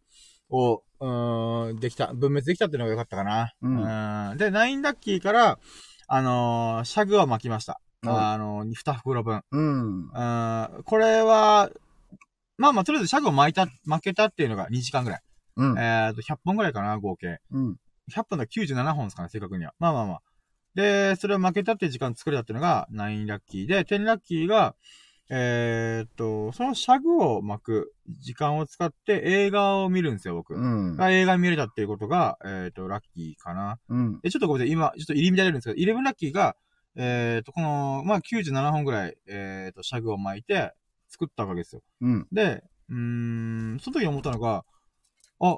[0.51, 3.53] ーを、うーん、できた、分別できたっていうのが良かったかな。
[3.61, 5.59] うんんで、 nine lucky から、
[6.07, 7.79] あのーシャグを巻きました。
[8.03, 9.41] うんあのー、2袋分。
[9.51, 10.09] うん。
[10.09, 11.69] うん、これは、
[12.57, 15.21] まあまあ、とりあえずシャグを巻いた、巻けたっていうのが2時間ぐらい。
[15.57, 15.79] うん。
[15.79, 17.39] えっ、と、100本ぐらいかな、合計。
[17.51, 17.77] うん。
[18.11, 19.73] 100本だ97本ですかね、正確には。
[19.79, 20.21] まあまあまあ。
[20.75, 24.75] で、それを負けたっていう時間作れたっていうのが9ラッキーで、10ラッキーが、
[25.29, 30.53] えーっと、そのシャグを巻く時間を使って映画を見るんですよ、僕。
[30.53, 30.95] うん。
[30.95, 33.79] が映画見れたっていうことが、えーっと、ラッキーかな。
[33.89, 34.19] うん。
[34.21, 36.55] で、ちょっとごめんなさい、今、ちょっと入り乱れるんですけど、11ラッキーが、
[36.95, 40.73] えーっと、この、まあ、97本ぐらい、えーっと、シャグを巻いて
[41.09, 41.81] 作ったわけですよ。
[42.01, 42.27] うん。
[42.31, 44.63] で、うーん、その時に思ったのが、
[45.39, 45.57] あ、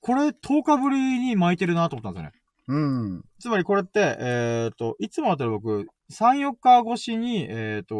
[0.00, 2.45] これ10日ぶりに巻いてるなと思ったんですよね。
[2.68, 3.24] うん。
[3.38, 7.94] つまりこれって、えっ、と、いつもだったら僕、3、4日越しに、えっ、と、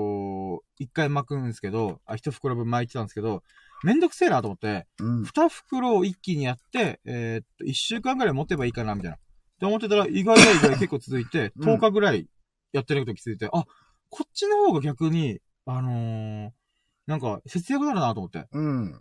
[0.80, 3.42] 1回巻くんですけど、あ、1袋分巻いてたんですけど、
[3.84, 5.22] めんどくせえなと思って、うん。
[5.22, 9.16] 2袋を一気にやって、えっ、と、1週間ぐらい持てばいいかな、みたいな。
[9.16, 9.20] っ
[9.60, 12.28] て思ってたら、意外や意外結構続いて、うん10日ぐらい
[12.72, 13.64] やってること気づいて、あ、
[14.10, 16.50] こっちの方が逆に、あのー
[17.06, 18.46] なんか、節約だなと思って。
[18.52, 19.00] うん。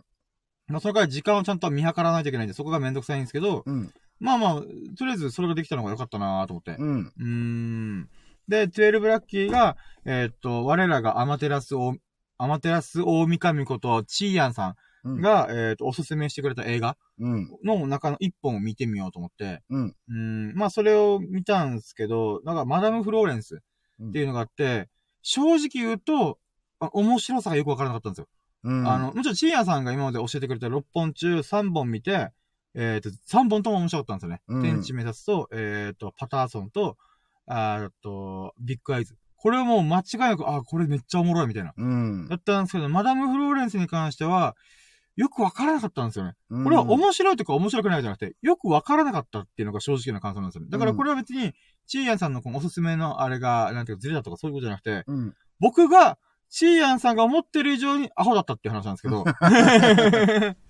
[0.68, 3.92] まあ、それから時間をちゃんと見計らわないといけないんで、そこがめんどくさいんですけど、うん。
[4.18, 4.54] まあまあ、
[4.96, 6.76] とりあえずそれができたのが良かったなと思って。
[6.78, 7.12] うん。
[7.18, 8.08] うーん。
[8.48, 11.96] で、12ラッキーが、えーっと、我らがアマテラス大、
[12.38, 15.20] アマテラス大神こと、チーヤンさうんん。
[15.20, 17.48] が、えーっと、おすすめしてくれた映画うん。
[17.64, 19.96] の中の一本を見てみようと思って、うん。
[20.08, 23.62] うーん、まあそれを見たんですけど、なんかマダム・フローレンス
[24.02, 24.88] っていうのがあって、
[25.22, 26.38] 正直言うと、
[26.78, 28.28] あ面白さがよくわからなかったんですよ。
[28.64, 28.86] うん。
[28.86, 32.30] あの、もちろんチーヤンさんが今まで教えてくれた6本中3本見て、
[32.76, 34.42] えっ、と、3本とも面白かったんですよね。
[34.48, 36.96] うん天地目指すと、えっ、と、パターソンと、
[37.46, 39.16] あと、ビッグアイズ。
[39.36, 41.72] これはもう間違いなく、あ、これめっちゃおもろいみたいな。
[41.76, 42.36] うんだ。
[42.36, 44.56] ったんですけど、マダム・フローレンスに関しては、
[45.16, 46.34] よくわからなかったんですよね。
[46.50, 50.68] ここれは面白いとか面白くないじゃなくて、よくわからなかったっていうのが正直な感想なんですよね。
[50.70, 51.54] だからこれは別に、
[51.86, 55.34] チーヤンさんのこのおすすめのあれが、なんていうかずれだとかそういうことじゃなくて、うん。
[55.58, 56.18] 僕が、
[56.50, 59.24] チーヤンさんが思ってる以上にアホだったっていう話なんですけど。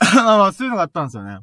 [0.52, 1.38] そういうのがあったんですよね。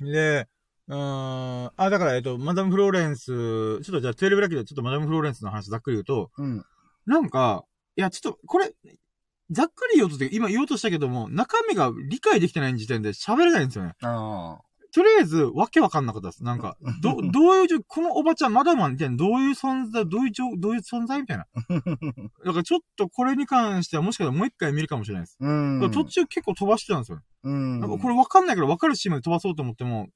[0.00, 0.48] で、
[0.88, 6.64] うーん、あ、だから、えっと、マダム・フローレンス、ちょっとじゃあ、12ラッキーでちょっとマダム・フローレンスの話ざっくり言うと、うん。
[7.06, 7.64] なんか、
[7.96, 8.72] いや、ちょっと、これ、
[9.50, 13.92] ざっくり言おうとして、今言おうとしたけども、中身が理解できてない時点で喋れないんですよね。
[14.02, 14.71] ああ。
[14.94, 16.44] とりあえず、わけわかんなかったです。
[16.44, 21.46] なんか、ど、 どういう状、このおばちゃん、マダマンみたいな、どういう存在、どういう状、どういう存在みたいな。
[22.44, 25.36] だからちょっとこれに関しては、もしかしたらもう一回見るかもしれないです。
[25.40, 25.50] う
[25.86, 25.90] ん。
[25.92, 27.22] 途中結構飛ばしてたんですよね。
[27.44, 27.80] うん。
[27.80, 30.08] なんかこれわかんないからわかるシーンまで飛ばそうと思っても、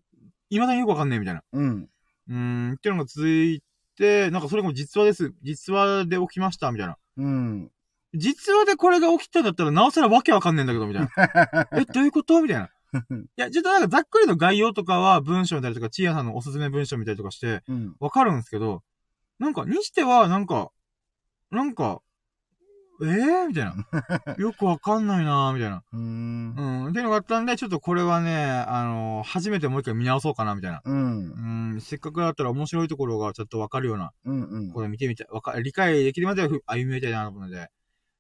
[0.51, 1.43] 未だによくわかんねえみたいな。
[1.53, 1.89] うん。
[2.29, 3.63] うーん、っていうのが続い
[3.97, 5.33] て、なんかそれも実話です。
[5.43, 6.99] 実話で起きました、みたいな。
[7.17, 7.71] うん。
[8.15, 11.69] 実話でこれが起きたんだったら、なおさらわけわかんねえんだけど、みたいな。
[11.81, 12.41] え、どういうこと？
[12.43, 12.69] みたいな。
[13.11, 17.97] いや、ちょっとなんかざっくりの概要とかは文章見たりとか、チーヤさんのおすすめ文章見たりとかして、うん。
[18.01, 18.83] わかるんですけど、
[19.39, 20.71] なんか、にしては、なんか、
[21.51, 22.01] なんか、
[23.03, 23.75] ええー、みたいな。
[24.39, 25.83] よくわかんないなーみたいな。
[25.93, 26.55] うん。
[26.55, 26.89] うん。
[26.89, 30.81] っていうのがあったんで、ちょっとこれはね、あのー初めてもう一回見直そうかな、みたいな。
[30.85, 31.73] うん。
[31.73, 34.43] うん、せっかくだったら面白いところがちょっとわかるような、うん。
[34.45, 34.73] うん。
[34.73, 37.69] これ見てみたい、わか、理解できるまではふ歩みたいなと思うので。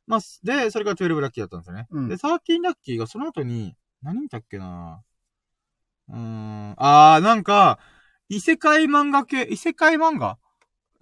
[0.06, 1.86] まあ、すで、それが12ラッキーだったんですよね。
[1.90, 5.02] うんで、13ラッキーがその後に、何見たっけな
[6.08, 7.78] うーん、あー、なんか、
[8.28, 10.38] 異世界漫画系、異世界漫画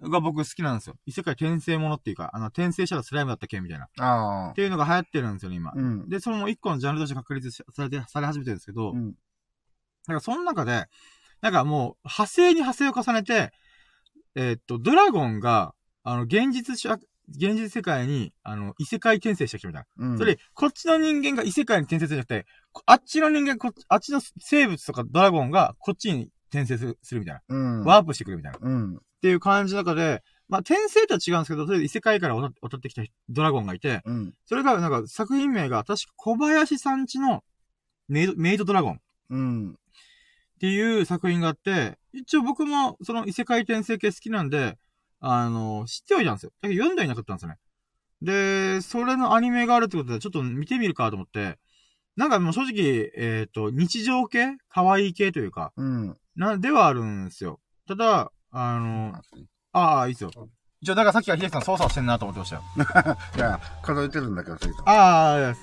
[0.01, 0.95] が僕好きなんですよ。
[1.05, 3.85] 異世界転生ものっていうか、あの、転生したらスライムだったっけみたいな。
[3.85, 4.53] っああ。
[4.53, 5.73] ていうのが流行ってるんですよね、今。
[5.75, 6.09] うん。
[6.09, 9.11] で、その一個のジャンルとして確立されて、され始めてるんですけど、うん。
[9.11, 9.15] だ
[10.07, 10.87] からその中で、
[11.41, 13.51] なんかもう、派生に派生を重ねて、
[14.35, 16.97] えーっと、ドラゴンが、あの、現実社、
[17.29, 20.07] 現実世界に、あの、異世界転生してきたみたいな。
[20.07, 20.17] うん。
[20.17, 27.41] それ、こっちの人間が異世界に転生するんじゃなくて、こあっちの人間、こっちあっちの生物とかドラゴンがこっちに転生するするみたいな。
[27.47, 27.83] うん。
[27.83, 28.57] ワープしてくるみたいな。
[28.57, 28.99] っうん。
[29.21, 34.33] ていう感じの中で、まあ、転生とは違うんですけど、それで異世界から渡渡ってきたドラゴンがいて、うん。
[34.45, 37.43] それが、なんか、作品名が、確か小林さんちの
[38.07, 39.01] メイド、メイドドラゴン。
[39.31, 39.71] うん。
[39.71, 44.77] っていう作品があって、一応僕もその異世界転生系好きなんで、
[45.27, 46.51] あの、知ってはいたんですよ。
[46.61, 47.57] だけど読んではいなかったんですよね。
[48.21, 51.57] で、それのアニメがあるってことで、ちょっと見てみるかと思って、
[52.15, 56.17] なんかもう正直、えっ、と、日常系可愛い系というか、うん。
[56.35, 57.59] な、ではあるんですよ。
[57.87, 59.19] ただ、あの、
[59.71, 60.31] ああ、いいっすよ。
[60.81, 62.61] 一応、だからさっきは秀樹さん操作をしてんなと思ってましたよ。
[63.35, 64.87] いや、数えてるんだけど、それと。
[64.87, 65.55] ああ、いや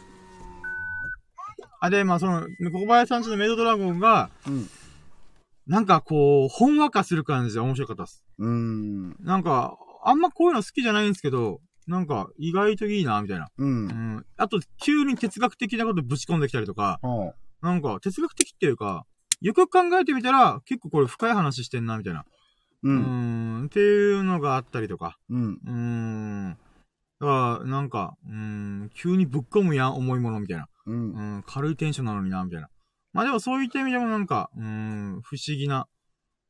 [1.80, 4.68] あ、で、まあ、その、小林さんちのメイドドラゴンが、うん。
[5.66, 8.24] なんかこう、ほんわかする感じで面白かったです。
[8.38, 9.16] うーん。
[9.20, 13.48] なんか、あんまこういうの好きじゃないんですけど、なんか、意外といいな、みたいな。
[13.56, 13.64] う。
[13.64, 14.26] うんん。
[14.36, 17.66] あと、急に哲学的なことぶち込んできたりとか、ほう。
[17.66, 19.04] なんか、哲学的っていうか、
[19.40, 22.24] よくよく考えてみたら、結構これ深い話してんな、みたいな。
[22.82, 22.90] う。
[22.90, 25.16] うんーん、っていうのがあったりとか。
[25.30, 25.44] うん。
[25.44, 26.58] うーん。
[27.20, 30.66] だから、なんか、うーん、急にぶっ込むやん、重いものみたいな。
[30.86, 31.12] うん。
[31.36, 32.68] うん、軽いテンションなのにな、みたいな。
[33.12, 35.86] まあでもそういった意味でもなんか、うーん、不思議な、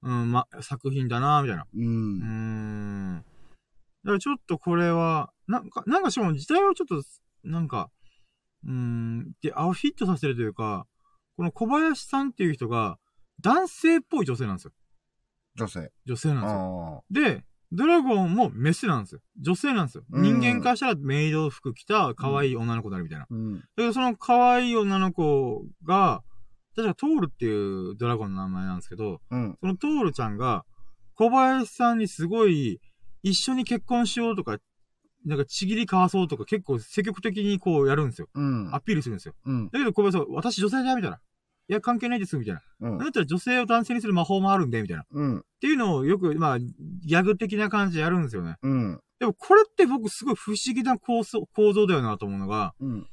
[0.03, 1.63] うん、ま、作品だな、みたいな。
[1.63, 1.69] う。
[1.77, 2.25] うんー
[3.19, 3.25] ん。
[4.05, 7.03] だからちょっとこれは、なんか、なんかしかも時代をちょっと、
[7.45, 7.91] なんか、
[8.65, 10.87] うーん、で、アウフィットさせるというか、
[11.37, 12.99] この小林さんっていう人が、
[13.41, 14.73] 男性っぽい女性なんですよ。
[15.57, 15.91] 女性。
[16.07, 17.05] 女性なんですよ。
[17.05, 19.21] あで、ドラゴンもメスなんですよ。
[19.41, 20.05] 女性なんですよ。
[20.13, 23.25] うん人間からしたらメイド服着た可愛い女の子になるみたいな。
[23.25, 23.27] あ。
[23.31, 23.61] うん。
[23.61, 26.23] だけどその可愛い女の子が、
[26.75, 27.49] 確かトールってい
[27.91, 29.57] うドラゴンの名前なんですけど、うん。
[29.61, 30.65] そのトールちゃんが、
[31.15, 32.81] 小林さんにすごい、
[33.23, 34.59] 一緒に結婚しようとか、
[35.25, 38.29] なんかちぎり交わそうとか結構積極的にこうやるんですよ。
[38.35, 38.75] うん。
[38.75, 39.35] アピールするんですよ。
[39.45, 39.69] うん。
[39.71, 41.19] だけど小林さん、私女性だみたいな。
[41.69, 42.61] いや、関係ないです、みたいな。
[42.81, 43.07] うんだ。
[43.07, 45.03] ったら女性を男性にする魔法もあるんで、みたいな。
[45.05, 45.45] っうん。
[45.61, 48.57] ていうのをよく、まあ、ギャグ的な感じでやるんですよね。
[48.63, 49.01] うん。
[49.21, 53.07] でもこれって僕すごい不思議な構想構造だよなと思うのが、うん。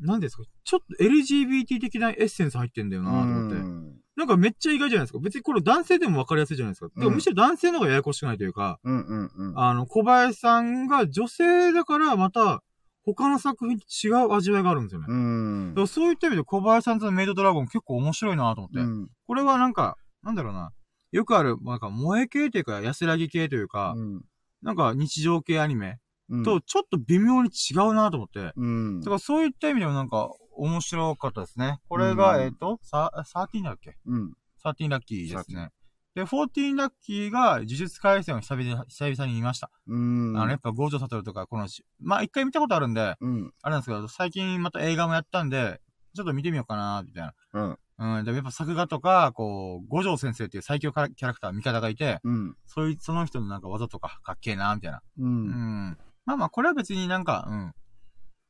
[0.00, 0.42] 何ですか？
[0.64, 3.94] ちょっと LGBT 的なエッセンス入ってんだよなと思って。
[4.16, 5.18] なんかめっちゃ意外じゃないですか？
[5.20, 6.88] 別にこれ男性でも分かりやすいじゃないですか。
[6.96, 9.00] でもむしろ男性の方がややこしくないというか、うん。
[9.00, 9.30] うん。
[9.34, 9.58] うん。
[9.58, 12.62] あの、小林さんが女性だからまた
[13.04, 15.06] 他の作品と違う味わいがあるんですよね。
[15.08, 18.78] うんだからそういった意味で小林さんとのメイドドラゴン結構面白いなと思って。
[18.80, 19.08] うん。
[19.26, 20.70] これはなんか、なんだろうな。
[21.12, 24.22] よくある、なんか萌え系というか安らぎ系というか、うん。
[24.62, 25.98] なんか日常系アニメうん。
[26.42, 28.52] とちょっと微妙に違うなと思って。
[28.56, 29.00] うん。
[29.00, 31.78] だからそういった意味でもなんか面白かったですね。
[31.88, 33.96] これが、うんえっ、と、さ、13だっけ？
[34.06, 34.32] うん。
[34.64, 35.70] ?13 ラッキーですね。
[36.14, 39.70] で、14ラッキーが呪術回戦を久々に久々に見ました。
[39.86, 40.36] うん。
[40.38, 43.52] あの、やっぱ五条悟とか、このし、まあ一回見たことあるんで、うん。
[43.62, 45.80] あれなんですけど、最近また映画もやったんで、
[46.14, 47.78] ちょっと見てみようかな、みたいうん。
[47.96, 48.18] な。
[48.18, 52.56] うん、でもやっぱ作画とか、こう、五条先生っていう最強キャラクター、味方がいて、うん。
[52.66, 55.02] そういう、その人のなんか技とかかっけえな、みたいな。
[55.18, 55.24] う。
[55.24, 55.46] うん
[55.90, 55.98] ん。
[56.26, 57.74] まあまあ、これは別になんか、うん。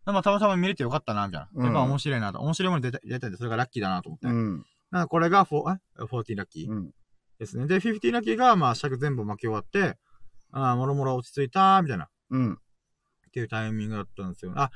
[0.06, 1.48] まあ、たまたま見れてよかったな、みたいな。
[1.54, 2.40] うんやっぱ面白いなと。
[2.40, 4.28] 面白いもの出た出たんで、それがラッキーだなと思って。
[4.28, 4.64] うん。
[4.90, 6.90] なんかこれがフォ、え ?14 ラッキーうん。
[7.38, 7.66] ですね。
[7.66, 9.98] で、50ラッキーが、まあ、尺全部巻き終わって、
[10.52, 12.08] ああ、もろもろ落ち着いた、みたいな。
[12.30, 12.52] うん。
[12.54, 12.56] っ
[13.32, 14.52] ていうタイミングだったんですよ。
[14.56, 14.70] あ、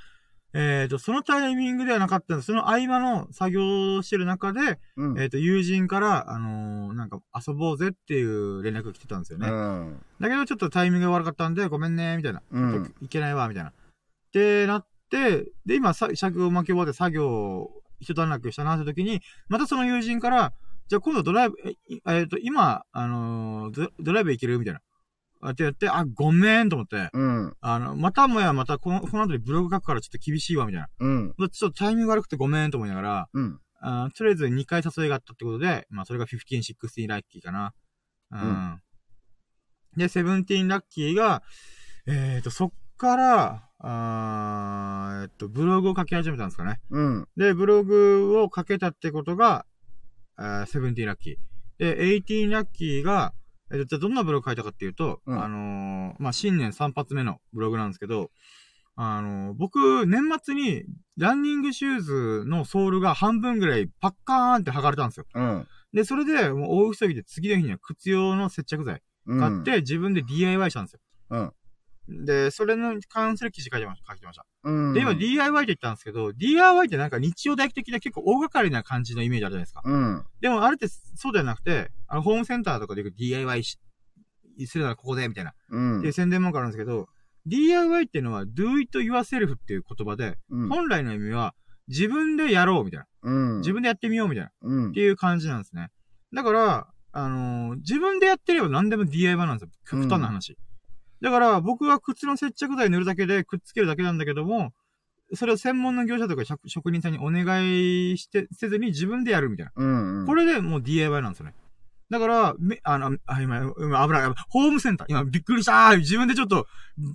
[0.55, 2.47] えっ、と、そのタイミングではなかったんです。
[2.47, 5.21] その合間の作業をしてる中で、うん。
[5.21, 9.49] えっ、と、友人から、あのーなんか遊ぼうぜっていう連絡が来てたんですよね。
[9.49, 10.03] うん。
[10.21, 12.43] だけどちょっとタイミングが悪かったんで、ごめんね、みたいな。
[12.51, 13.71] うんいけないわ、みたいな。
[13.71, 13.75] っ
[14.33, 20.53] てなって、で、今、さ尺を巻き終わって作業を一段落したなって時に、またその友人から、
[20.89, 24.59] じゃあ今度ドライブ、え、いえっ、と、今、あのドライブ行ける？
[24.59, 24.81] みたいな。
[25.41, 27.57] あってやって、あ、ごめんと思って、うん。
[27.61, 30.89] あの、またもやまたこの、この後にブログ書くからちょっと厳しいわ、みたいな。
[30.99, 31.35] うん。
[31.51, 33.61] ちょっとタイミング悪くてごめんと思いながら、うん。
[33.81, 37.73] あーとりあえず2回誘いがあったってことで、まあそれが15、16ラッキーかな。
[38.33, 38.83] うん。
[39.97, 41.43] で、17ラッキーが、
[42.07, 46.81] えっ、と、そっから、あーえっと、ブログを書き始めたんですかね。
[46.91, 47.29] うん。
[47.37, 49.65] で、ブログを書けたってことが、
[50.37, 51.37] あー17ラッキー。
[51.79, 53.33] で、18ラッキーが、
[53.71, 58.31] えっと、じゃあどんなブログ書いたかっていうと、うんあのーまあ、新年3発目のブログなんですけど、
[58.97, 60.85] あのー僕、年末に、
[61.17, 65.27] ランニングシューズのソールが半分ぐらいパッカーンって剥がれたんですよ。
[65.35, 65.67] うん。
[65.93, 69.41] で、それで、もう大急ぎで次の日には靴用の接着剤うん。
[69.41, 71.01] 買って、自分で DIY したんですよ。
[71.31, 71.53] うん。
[72.09, 74.13] で、それの関する記事書いてました。
[74.13, 74.47] 書いてました。
[74.65, 74.95] うん。
[74.95, 79.83] で、今 DIY って言ったんですけど、DIY ってなんか日曜大的な結構大掛かりな感じのイメージあるじゃないですか。
[79.85, 80.25] うん。
[80.41, 83.79] でもあれってそうではなくて、あの、ホームセンターとかで DIY し、
[84.67, 85.53] するならここで、みたいな。
[85.71, 85.99] うん。
[85.99, 87.09] っていう宣伝文句あるんですけど、
[87.47, 90.69] DIY っていうのは do it yourself っていう言葉で、うん。
[90.69, 91.55] 本来の意味は
[91.89, 93.07] 自分でやろうみたいな。
[93.23, 93.59] うん。
[93.59, 94.51] 自分でやってみようみたいな。
[94.63, 95.01] うんって。
[95.01, 95.91] いう感じなんですね。
[96.35, 99.71] だから、あのー自分でやってれば何でも DIY なんですよ。
[99.89, 100.57] 極端な話。
[101.21, 104.73] だから、僕は靴の接着剤塗るだけでくっつけるだけなんだけども、
[105.35, 109.73] それを専門の業者とか職職人さんにお願いして、せずに自分でやるみたいな。
[109.77, 110.27] うんうん。
[110.27, 111.55] これでもう DIY なんですよね。
[112.11, 115.09] だから、め、あの、あ、今、今、危ない、危ないホームセンター。
[115.11, 116.67] 今、びっくりした自分でちょっと、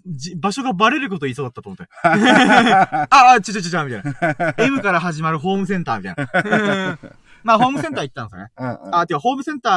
[0.06, 1.88] じ場所がバレること言いそうだったと思って。
[2.04, 4.54] あ、あ、ちょちょちょちょ、みたいな。
[4.64, 7.00] M から始まるホームセンターみたいな。
[7.44, 8.52] まあ、ホームセンター行ったんですよね。
[8.56, 8.96] うんうん。
[8.96, 9.70] あ、てか、ホームセンタ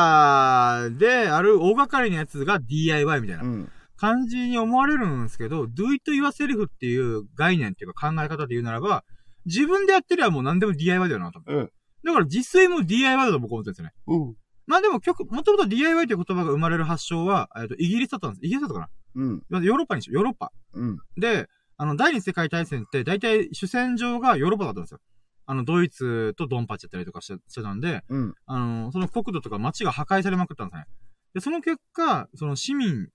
[0.83, 3.73] ーである大掛かりなやつが DIY みたいなうん。
[3.97, 9.05] 感じに思われるんですけど、do it yourself っていう概念っていうか考え方で言うならば、
[9.47, 11.41] 自分でやってりゃもう何でも DIY だよなと。
[11.47, 11.71] うん。
[12.05, 13.93] だから実際も DIY だと僕思ってるんですよね。
[14.07, 14.37] うん。
[14.67, 18.45] まあでも、曲、もともと DIY という言葉が生まれる発祥は、えっと、イギリスだったんです。
[18.45, 18.89] イギリスだったかな？
[19.15, 19.25] う
[19.61, 19.65] ん。
[19.65, 20.15] ヨーロッパにしよう。
[20.15, 20.51] ヨーロッパ。
[20.73, 20.99] うん。
[21.17, 25.01] で、あの、第二次世界大戦って、大体主戦場がヨーロッパだったんですよ。
[25.47, 28.35] あの、ドイツとドンパチやったりとかしてしてたんで、うん。
[28.47, 30.87] あの、その国土とか街が破壊されまくったんですね。
[31.35, 33.09] で、その結果、その市民、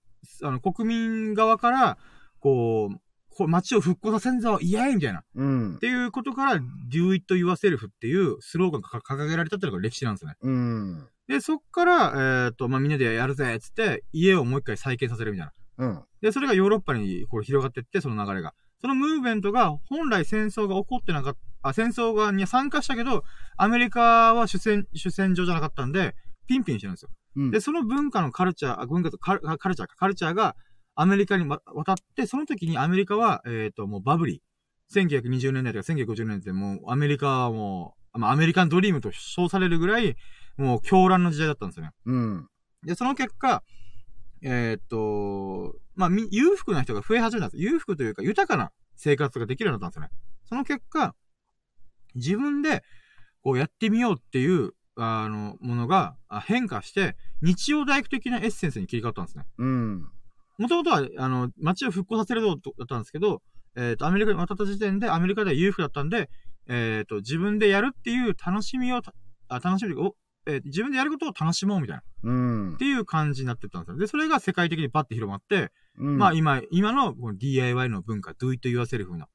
[0.44, 1.98] あの、国民側から、
[2.40, 2.98] こう、
[3.34, 5.20] こう街を復興させんぞ、イエーイみたいな。
[5.20, 5.80] っうん。
[5.80, 6.56] ていうことから、
[6.92, 10.36] do it yourself っていうスローガンが掲げられたっていうのが歴史なんですね。
[10.42, 11.08] うん。
[11.28, 15.54] で、そっから、えっ、と、まあ、みんなでやるぜ、つって、家をもう一回再建させるみたいな。
[15.78, 16.04] うん。
[16.22, 18.54] で、それがヨーロッパにこう広がってって、その流れが。
[18.82, 23.24] そのムーブメントが、本来戦争が起こってなかった、あ、戦争がに参加したけど、
[23.56, 26.16] アメリカは主戦、主戦場じゃなかったんで、
[26.48, 27.10] ピンピンしてるんですよ。
[27.36, 27.52] うん。
[27.52, 30.56] で、その文化のカルチャー、あ文化とカルカルチャーか、カルチャーが
[30.96, 34.40] アメリカにわ渡って、その時にアメリカは、えっ、と、もうバブリー。
[34.94, 40.16] 1920年代とか1950年代でもうアメリカはもう、まあアメリカンドリームと称されるぐらい、
[40.58, 41.92] もう狂乱の時代だったんですよね。
[42.06, 42.48] うん。
[42.84, 43.64] で、その結果、
[44.42, 47.62] えーっと、まあ、み裕福な人が増え始めたんです。
[47.62, 50.22] 裕福というか、豊かな生活ができるようになったんですよね。
[50.46, 51.16] その結果、
[52.16, 52.84] 自分で、
[53.44, 59.46] こうやってみようっていう、あの、ものがあ変化して、日曜大工的なエッセンスに切り替わったんですね。
[59.58, 60.02] うん。
[60.58, 63.42] もともとは、あの、街を復興させるぞだったんですけど、
[63.76, 66.30] えーっと、アメリカに渡った時点で、アメリカでは裕福だったんで、
[66.68, 69.14] えーっと、自分でやるっていう楽しみをた、
[69.48, 72.04] あ楽しみを、えー自分でやることを楽しもうみたいな。
[72.24, 72.78] うんっ。
[72.78, 73.98] ていう感じになってったんですよ。
[73.98, 76.18] で、それが世界的にバッて広まって、うん。
[76.18, 79.26] まあ今、今のこの DIY の文化、do it yourself の、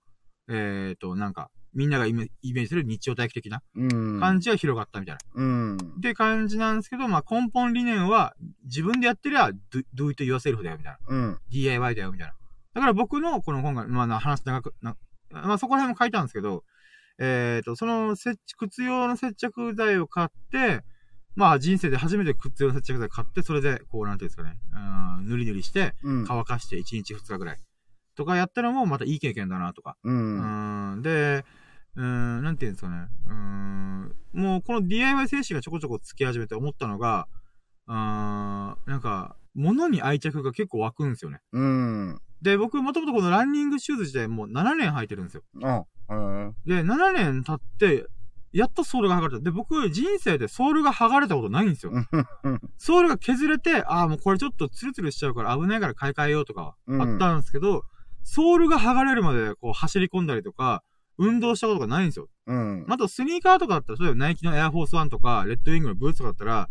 [0.49, 4.19] えっ、と、なんか、みんながイメージする日曜大工的なうん。
[4.19, 5.21] 感じが広がったみたいな。
[5.35, 5.77] うん。
[5.77, 8.35] って感じなんですけど、まあ根本理念は、
[8.65, 9.51] 自分でやってりゃ
[9.95, 10.99] do, it yourself だよみたいな。
[11.07, 11.39] うん。
[11.51, 12.35] DIY だよみたいな。
[12.75, 14.97] だから僕のこの今回、まあな話長く、な
[15.31, 16.65] まあそこら辺も書いたんですけど、
[17.19, 20.83] えっ、と、その接靴用の接着剤を買って、
[21.35, 24.59] まあ人生で初めて靴用の接着剤買って、それで、こう、なんていうんですかね、
[25.19, 26.25] うん、塗り塗りして、うん。
[26.27, 27.59] 乾かして1日2日ぐらい。
[28.17, 29.97] とかやったのもまたいい経験だなとか。
[30.03, 30.11] う。
[30.11, 31.45] うんん、で、
[31.97, 33.09] うん、なんていうんですかね。
[33.27, 37.27] うん、もうこの DIY 精神がちょこちょこつき始めて思ったのが、
[37.89, 41.41] うん、なんか、物に愛着が結構湧くんですよね。
[41.53, 42.21] うん。
[42.43, 45.43] で、僕もともとこのランニングシューズ自体もう7年履いてるんですよ。
[45.63, 46.57] あ、うん。
[46.67, 48.07] で、7年経って、
[48.53, 49.41] やっとソールが剥がれた。
[49.41, 51.93] で、僕、人生でソールが剥がれたことないんですよ。
[52.79, 57.85] ソールが削れて、ああ、もうこれちょっとツルツルしちゃうから危ないから買い替えようとかあったんですけど、
[58.25, 60.83] ソールが剥がれるまでこう走り込んだりとか、
[61.19, 62.29] 運動したことがないんですよ。
[62.47, 62.87] うん。
[62.89, 66.69] あとスニーカーとかだったら、例えばナイキのエアフォースワンとか、レッドウィングのブーツとかだったら、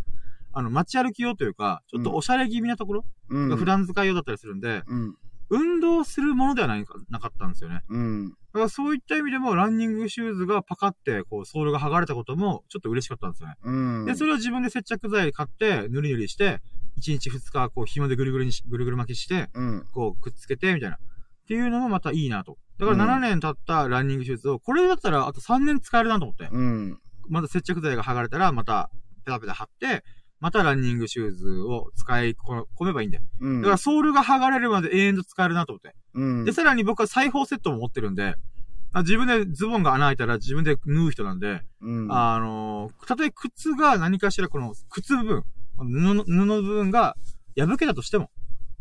[0.53, 3.49] あの、街歩き用というか、ちょっとおしゃれ気味なところうん。
[3.49, 5.15] が普段使い用だったりするんで、うん。
[5.49, 7.81] 運動するものではないかなかったんですよね。
[7.89, 8.29] うん。
[8.29, 13.55] だからそういった意味でも、ランニングシューズがパカって、こう、ソールが剥がれたことも、ちょっと嬉しかったんですよね。
[13.63, 14.05] うん。
[14.05, 16.62] で、それを自分で接着剤買って、ぬりぬりして、
[16.97, 19.86] 1日2日、こう、紐でぐるぐるにし、ぐるぐる巻きして、うん。
[19.91, 20.95] こう、くっつけて、みたいな。
[20.95, 20.99] っ
[21.47, 22.58] ていうのもまたいいなと。
[22.79, 26.49] だからうん7年経ったランニングシューズを、これだったらあと3年使えるなと思って。
[26.51, 26.99] うん。
[27.29, 28.89] また接着剤が剥がれたら、また、
[29.25, 30.03] ペタペタ貼って、
[30.39, 33.23] またランニングシューズを使い込めばいいんだよ。
[33.39, 33.61] うん。
[33.61, 35.95] だからソールが剥がれるまで永遠と使えるなと思って。
[36.13, 36.45] うん。
[36.45, 38.35] で、さらに僕は裁縫セットも持ってるんで、
[38.91, 42.11] あ自分でズボンが穴開いたら自分で縫う人なんで、うん。
[42.11, 45.43] あのー、たとえ靴が何かしらこの靴部分、
[45.77, 45.85] 布
[46.45, 47.15] の部分が
[47.57, 48.29] 破けたとしても、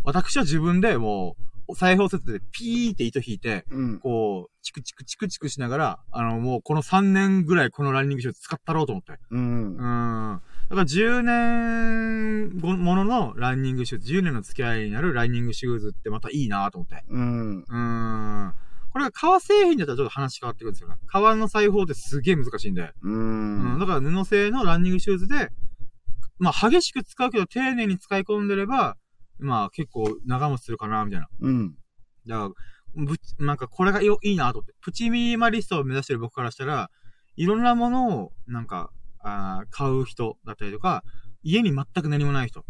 [0.02, 3.98] 私は自分でもう、裁縫セットでピーって糸引いて、うん。
[4.00, 9.18] こう、チクチクチクチクしながら、あの、もうこの3年ぐらいこのランニングシューズ使ったろうと思って。
[9.30, 10.34] うんう。
[10.36, 10.40] ん。
[10.68, 17.04] だから10年後もののランニングシューズ、10年の付き合いになるランニングシューズってまたいいなと思って。
[17.08, 17.58] うん。
[17.60, 18.54] うーん。
[18.90, 20.96] これが革製品だったらちょっと話変わってくるんですよね。
[21.06, 22.92] 革の裁縫ってすげえ難しいんで。
[23.02, 23.76] ううん。
[23.76, 23.78] ん。
[23.80, 25.50] だから布製のランニングシューズで、
[26.38, 28.96] まあ激しく使うけど丁寧に使い込んでれば、
[29.44, 31.28] まあ結構長持ちするかな、みたいな。
[31.40, 31.74] うん。
[32.26, 32.54] だか
[32.96, 34.74] ら、ぶなんかこれがいいいなと思って。
[34.80, 36.90] プチミニマリストを目指してる僕からしたら、
[37.36, 38.90] いろんなものを、なんか、
[39.20, 41.02] あー買う人だったりとか、
[41.42, 42.64] 家に全く何もない人。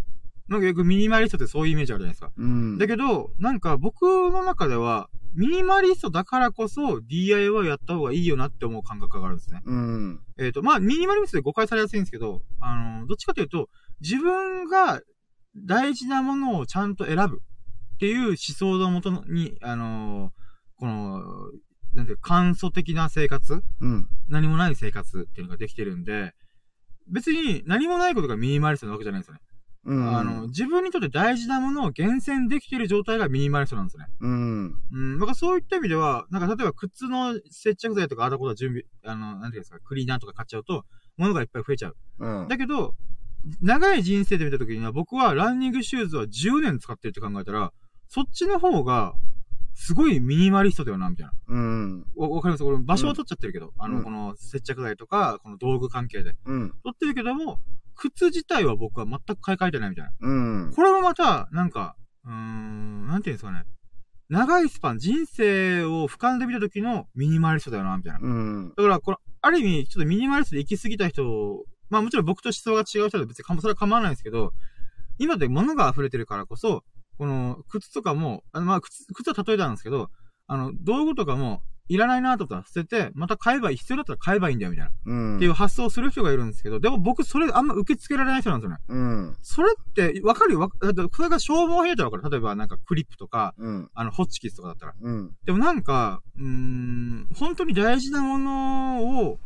[0.49, 2.33] なんかよくミニマリストってそういうイメージあるじゃないですか。
[2.37, 2.79] うん。
[2.79, 9.62] だけど、なんか僕の中では、ミニマリストだからこそ DIY やった方がいいよなって思う感覚があるんですね。
[9.64, 10.20] うん。
[10.39, 13.68] えっ、と、まあ、ミニマリストで誤解されやすいんですけど、あの、どっちかというと、
[14.01, 15.01] 自分が
[15.57, 17.43] 大事なものをちゃんと選ぶ
[17.95, 20.33] っていう思想のもとに、あの
[20.79, 21.23] この、
[21.95, 24.09] なんていうか簡素的な生活うん。
[24.29, 26.35] 何もない生活っていうのができてるんで、
[27.07, 29.41] 別に何もないことがミニマリストなわけじゃないんですよね。
[29.87, 30.17] うん。
[30.17, 34.09] あの、自分にとって大事なものを厳選できてる状態がミニマリストなんですよね。
[34.21, 34.75] うん。
[34.93, 35.19] うん。
[35.19, 40.85] だからそういった意味では、なんか例えば靴の接着剤とかああだことは準備、あの、なんていうんですか、クリーナーとか買っちゃうと、
[41.17, 41.97] 物がいっぱい増えちゃう。
[42.19, 42.49] うん。
[42.49, 42.97] だけど、
[43.61, 47.73] 長い人生で見たときには、僕はランニングシューズは10年使ってるって考えたら、
[48.09, 49.15] そっちの方が、
[49.77, 51.33] すごいミニマリストだよな、みたいな。
[51.49, 52.07] うん。
[52.17, 52.65] わ、わかります？
[52.65, 56.37] これ場所は取っちゃってるけど、あの、うんこの接着剤とか、この道具関係で。
[56.45, 56.71] うん。
[56.85, 57.59] 取ってるけども、
[57.97, 60.13] 靴自体は僕は全く買い替えてないみたいな。
[60.21, 60.33] う
[60.69, 60.73] ん。
[60.75, 63.65] これもまた、なんか、うーん、なんていうんですかね。
[64.29, 68.21] 長いスパン、人生を俯瞰で見た時のミニマリストだよな、みたいな。
[68.21, 68.73] うん。
[68.77, 74.53] だから、これ、ある意味、ちょっとミニマリストで行き過ぎた人、まあもちろん僕と思想が違う人は別にかも、それは構わないんですけど、
[75.18, 76.85] 今で物が溢れてるからこそ、
[77.18, 80.11] この、靴とかも、あの、まあ、靴、靴は例えたんですけど、
[80.47, 84.93] あの、道具とかも、いらないなと思ったら捨てて、また買えばいい、必要だったら買えばいいんだよ、みたいな。
[85.05, 85.37] うん。
[85.37, 88.78] っていう発想をする人がいるんですけど、でも僕それあんま受け付けられない人なんですよね。
[88.89, 89.37] うん。
[89.43, 92.30] それって、わかるよわかだって、これが消耗品だったらわかる。
[92.30, 93.91] 例えばなんかクリップとか、うん。
[93.93, 94.95] あの、ホッチキスとかだったら。
[94.99, 95.37] うん。
[95.45, 99.39] でもなんか、うーん、本当に大事なものを、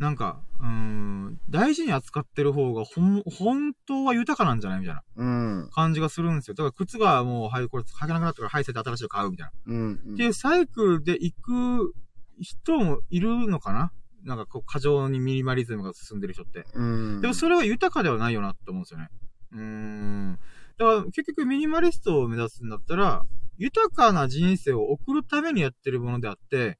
[0.00, 5.24] なんか、うーん、大事に扱ってる方が、ほん、本当は豊かなんじゃないみたいなう
[5.66, 5.70] ん。
[5.72, 6.54] 感じがするんですよ。
[6.54, 9.74] だから靴がもう、はい、これ履けなくなったから、はい、捨てて新しいの買うみたいな。
[9.74, 9.94] うん。
[10.14, 11.94] っていうサイクルで行く
[12.40, 13.92] 人もいるのかな？
[14.24, 16.66] なんかこう、過剰にミニマリズムが進んでる人って。
[16.74, 17.20] うん。
[17.20, 19.08] でもそれは豊かではないよなって思うんですよね。
[19.52, 20.38] うーん。
[20.78, 23.24] だから結局ミニマリストを目指すんだったら、
[23.56, 26.78] 豊かな人生を送るためにやってるものであって、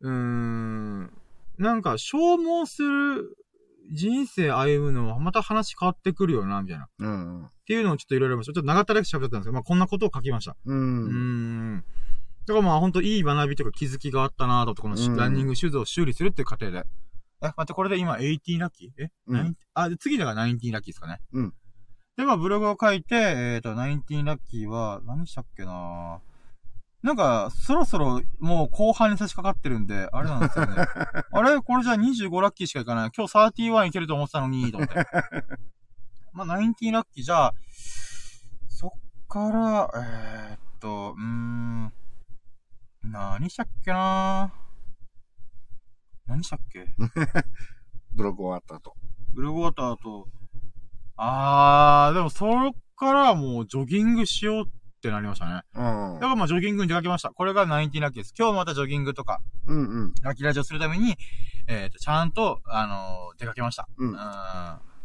[0.00, 1.12] うーん。
[1.62, 3.36] なんか消耗する
[3.90, 6.84] 人生歩むのはまた話変わってくるよな、みたいな。
[6.84, 7.48] っうん。
[7.66, 10.56] ていうのをちょっといろいろ、ちょっと長ったらく喋ったんですけど、まあこんなことを書きました。
[10.64, 10.72] う。
[10.72, 11.10] うんー
[11.76, 11.84] ん。
[12.46, 16.84] だからまあ本当いい学びとか気づきがあったなとこのしうんランニングシューズを修理するっていう過程で。
[17.42, 18.90] え、待って、これで今18ラッキー？
[19.04, 21.20] え、うんあ、で次だから19ラッキーですかね。
[21.32, 21.54] うん。
[22.16, 26.20] で、まあブログを書いて、えっ、と、19ラッキーは、何したっけな
[27.02, 30.74] なんか、そろそろもう後半に差し掛かってるんで、あれなんですよね。
[31.32, 31.60] あれ？
[31.60, 33.10] これじゃあ25ラッキーしかいかない。
[33.16, 34.94] 今日31いけると思ってたのに、と思って。
[36.32, 37.54] まあ、19ラッキーじゃあ、
[38.68, 38.90] そっ
[39.28, 41.92] から、えー、っと、うーん、
[43.02, 44.52] 何したっけな？
[46.26, 46.86] 何したっけ？
[48.14, 48.94] ブログ終わった後。
[49.34, 50.28] ブルーウォーターと、
[51.16, 55.62] あー、でもそっからもうジョギングしようってなりましたね。
[55.74, 56.26] うんだか。
[56.28, 57.30] らまあジョギングに出かけました。
[57.30, 58.34] これが19ラッキーです。
[58.38, 60.14] 今日またジョギングとか、うんうん。
[60.22, 61.16] ラッキーラジオするために、
[61.66, 63.88] えー、と、ちゃんと、あのー出かけました。
[63.98, 64.16] うん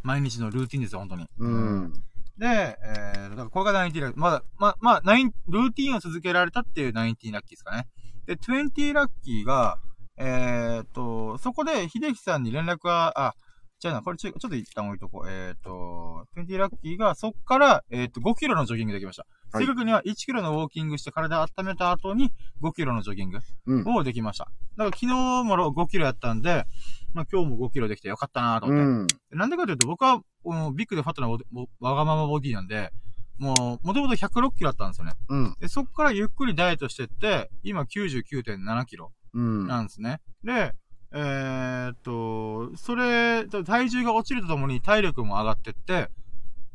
[0.03, 1.27] 毎日のルーティンですよ、本当に。
[1.39, 1.93] うん。
[2.37, 4.19] で、えー、だからこれが19ラッキー。
[4.19, 7.87] まだ、ま、まあ、ナインルーティンを続けられたっていう19ラッキーですかね。
[8.25, 9.79] で、20ラッキーが、
[10.17, 13.33] えー、と、そこで、秀樹さんに連絡が、あ、
[13.79, 15.29] じゃあな、これちょ、ちょっと一旦置いとこう。
[15.29, 19.25] えー、と、20ラッキーが、そっから、えー、と、5キロのジョギングできました。
[19.51, 23.95] はい正確には1キロのウォーキングして体温めた後に5キロのジョギングうん。
[23.95, 24.45] をできました。
[24.45, 26.65] だから昨日も5キロやったんで、
[27.13, 29.15] まあ今日も5キロできてよかったなと思って。
[29.31, 29.39] うん。
[29.39, 32.91] なんでかというと僕は、このビッグでファットなわがままボディなんで、
[33.39, 35.13] もう、もともと106キロだったんですよね。
[35.29, 35.55] うん。
[35.59, 39.67] で、そっからゆっくりダイエットしてって、今99.7キロうん。
[39.67, 40.21] なんですね。
[40.43, 40.73] で、
[41.13, 46.09] えー、っと、それ、体重が落ちるとともに体力も上がってって、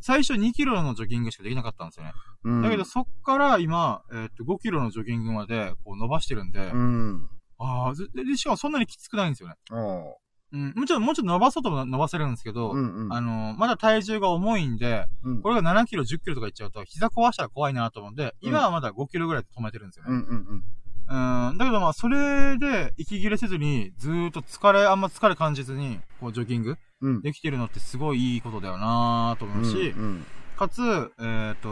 [0.01, 2.13] 最初2キロのジョギングしかできなかったんですよね。
[2.45, 2.63] うん。
[2.63, 7.29] だけど、そっから今、えーっと、5キロのジョギングまでこう伸ばしてるんで、うん。
[7.59, 9.55] ああ、で、でしかもそんなにきつくないんですよね。
[9.71, 10.17] お
[10.53, 13.13] うん、もちろん、もうちょっと伸ばそうとも伸ばせるんですけど、うんうん。
[13.13, 20.11] あの、まだ体重が重いんで、うんこれが7キロ、10キロとかいっちゃうと、膝壊したら怖いなと思うんで、今はまだ5キロぐらいで止めてるんですよね。
[20.11, 20.65] うんうん
[21.09, 21.49] うん。
[21.51, 27.23] うん、だけどまあ、それで、息切れせずに、ずーっと疲れ、あんま疲れ感じずに、こう、ジョギングうん。
[27.23, 30.27] できてるのってすごいいいことだよなと思うし、うん。
[30.63, 31.69] かつ、えっ、と、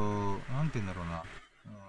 [0.52, 1.22] なんて言うんだろうな。
[1.66, 1.80] うん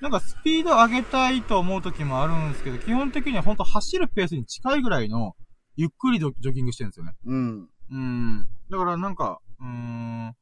[0.00, 5.34] なんかスピード上げたいと思う時もあるんですけど、基本的には本当走るペースに近いぐらいの、
[5.74, 7.14] ゆっくりジョギングしてるんですよね。
[7.26, 7.68] うん。
[7.90, 8.48] うん。
[8.70, 10.36] だからなんか、うーん。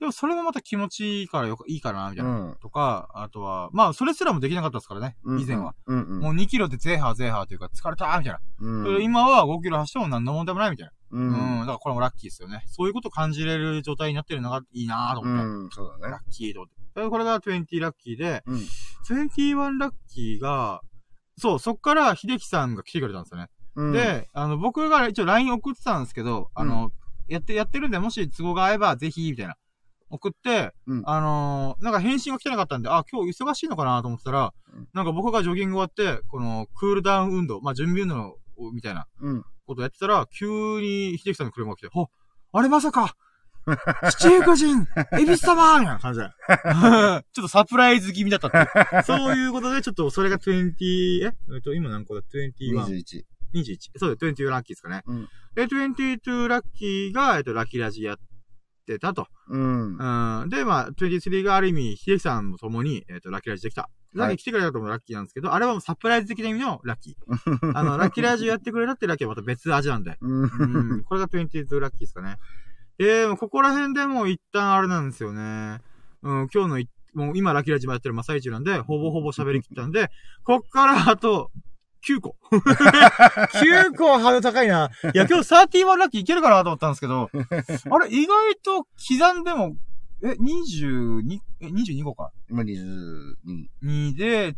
[0.00, 2.30] でもそれもまた気持ちいいからよか、いいかな、みたいな。
[2.30, 2.56] うん。
[2.62, 5.74] とか、あとは、まあ、それすらもできなかったですからね、以前は。。
[5.86, 6.20] うんうん。
[6.20, 8.40] もう2キロでゼーハーゼーハーというか疲れたーみたいな。
[8.60, 10.92] うん、今は5キロ走っても何の問題もないみたいな。
[11.10, 11.28] ううん。
[11.28, 11.60] ん。
[11.60, 12.62] だからこれもラッキーですよね。
[12.66, 15.66] そういうことを感じれる状態になってるのがいいなとう思って。
[15.66, 16.20] ん、そうだねラ。
[16.20, 17.02] ッキーと思って。
[17.02, 18.62] でこれが20ラッキーで、うん。
[19.08, 20.80] 21ラッキーが、
[21.38, 23.48] そう、そっから秀樹さんが来てくれたんですよね。
[23.76, 26.92] うん、で、あの、僕が一応 LINE 送ってたんですけど、あの、
[27.28, 29.56] やって、やってるんで、もし都合が合えば、ぜひ、みたいな。
[30.08, 38.38] 送って、うんあのーなんか返信が来てなかったんで、あ、今日忙しいのかなと思ってたら、うんなんか僕がジョギング終わって、この、クールダウン運動、まあ、準備運動を
[38.72, 39.44] みたいなうん。
[39.66, 42.08] ことやってたら、急に秀樹さんの車が来て、ほ、
[42.52, 43.16] あれまさか、
[44.10, 44.86] 七福神、
[45.20, 46.26] エビス様みたいな感じで。
[47.32, 49.02] ちょっとサプライズ気味だったっていう。
[49.02, 51.32] そういうことで、ちょっとそれが20、え？
[51.54, 52.52] えっと、今何個だ ?21。
[52.56, 53.24] 21。
[53.54, 53.78] 21。
[53.96, 55.02] そうだよ、21ラッキーですかね。
[55.06, 58.18] うんで、22ラッキーが、えっと、ラッキーラジやっ
[58.86, 59.26] てたと。
[59.48, 59.96] うん。
[60.42, 60.48] うん。
[60.48, 63.90] で、まあ、23がある意味、秀樹さんも共に、えっと、ラッキーラジできた。
[64.14, 67.16] ラッキー来てくれたともラッキーなんですけど、あれはもうサプライズ的な意味のラッキー。
[67.76, 70.16] あの、ラッキーラジやってくれたってラッキーはまた別味なんで。
[70.20, 70.42] うん。
[70.42, 71.04] うん。
[71.04, 72.38] これが22ラッキーですかね。
[72.98, 75.80] で、もうここら辺でもう一旦あれなんですよね。
[76.22, 80.10] うん、今日のい、もう今ラッキーラジもやってる真っ最中なんで、ほぼほぼ喋りきったんで、
[80.44, 81.50] こっからあと、
[82.06, 82.36] 9個。
[82.52, 84.90] 9個はハードル高いな。
[85.12, 89.76] いや、今日31ラッキーいけるかなと思ったんですけど、 あれ、意外と刻んでも、
[90.22, 92.32] え、22、え、22個か。
[92.48, 93.34] 今22。
[93.82, 94.56] 2で、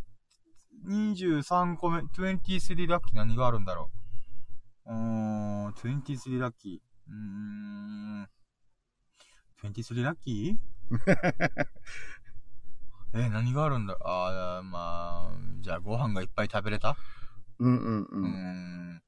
[0.87, 3.91] 23個目、23ラッキー何があるんだろ
[4.87, 4.93] う。
[4.93, 6.79] うーん、23ラッキー。
[7.11, 8.29] うーん、
[9.65, 11.67] 23ラッキー
[13.15, 16.97] え、何があるんだあー、まあ、じゃあご飯がいっぱい食べれた
[17.61, 18.25] うんうんうん。
[18.25, 19.03] ん。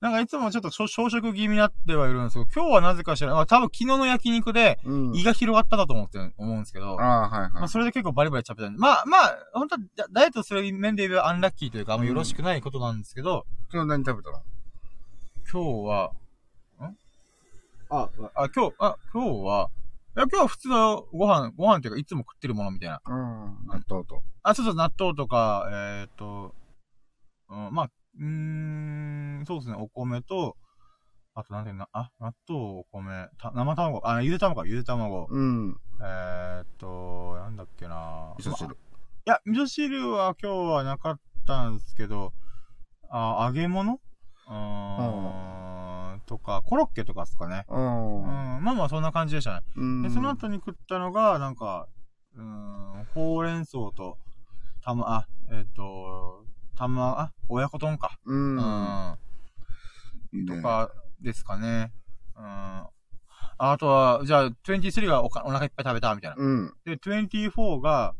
[0.00, 3.36] なんかいつもちょっと小小食気味になってはいるんですけど、今日はなぜか知らない。
[3.36, 5.14] まあ多分昨日の焼肉でうん。
[5.14, 7.00] 胃が広がっただと思って、思うんですけど。
[7.00, 7.68] ああ、はいまあ、はい。
[7.68, 8.78] それで結構バリバリ食べたんで。
[8.78, 14.42] まあ、まあ、本当はダダイエットする面で言えばアンラッキーというか、あんまよろしくないことなんですけど、今日何食べたの？
[15.52, 16.12] 今日は、
[16.80, 16.96] ん？
[17.90, 19.68] あ、あ、今日、あ、今日は、
[20.16, 23.00] いや、今日は普通のご飯、ご飯っていうか、いつも食ってるものみたいな。
[23.04, 23.66] うん。
[23.66, 24.22] 納豆と。
[24.42, 26.54] あ、そうそう、納豆とか、えっ、と、
[27.50, 28.24] うん、まあ、うー
[29.42, 30.56] ん、そうですね、お米と、
[31.34, 35.76] あと、なんていうの、あ、納豆、お米、た生卵、あ、ゆで卵か、ゆで卵、うん。
[36.00, 38.74] えっ、と、なんだっけな味噌汁。
[38.74, 38.76] い
[39.26, 42.32] や、味噌汁は今日はなかったんですけど、
[43.08, 44.00] あ、揚げ物？
[44.48, 47.64] うーん、とか、コロッケとかですかね。
[47.68, 48.22] ううん、
[48.60, 48.64] ん。
[48.64, 49.66] まあまあそんな感じでしたね。
[49.76, 50.02] うん。
[50.02, 51.86] で、その後に食ったのが、なんか、
[52.36, 54.18] うーん、ほうれん草と、
[54.82, 56.44] たま、あ、えっ、と、
[56.80, 58.18] たま、あ、親子丼か。
[58.24, 58.34] う。
[58.34, 59.18] うんん。
[60.32, 60.62] いいねと。
[60.62, 61.92] かですかね。
[62.34, 62.86] うん。
[63.58, 66.36] あとは、じゃあ、23がおかお腹いっぱい食べた、みたいな。
[66.38, 66.74] うん。
[66.86, 68.14] で、24が、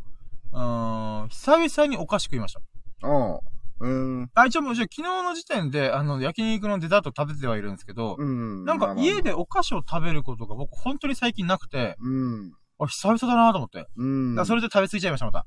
[0.52, 2.60] うーん、久々にお菓子食いました。
[3.08, 3.40] ああ。
[3.80, 4.30] うん。
[4.34, 8.66] あ、一応もう、じゃあ昨日の時点で、あの、焼肉のデザート食べてはいるんですけど、うん。
[8.66, 12.52] なんか家でお菓子を食べることが僕本当に最近なくて、うん。
[12.84, 13.86] あ、久々だなと思って。
[13.96, 14.34] うん。
[14.34, 15.46] だそれで食べ過ぎちゃいました、また。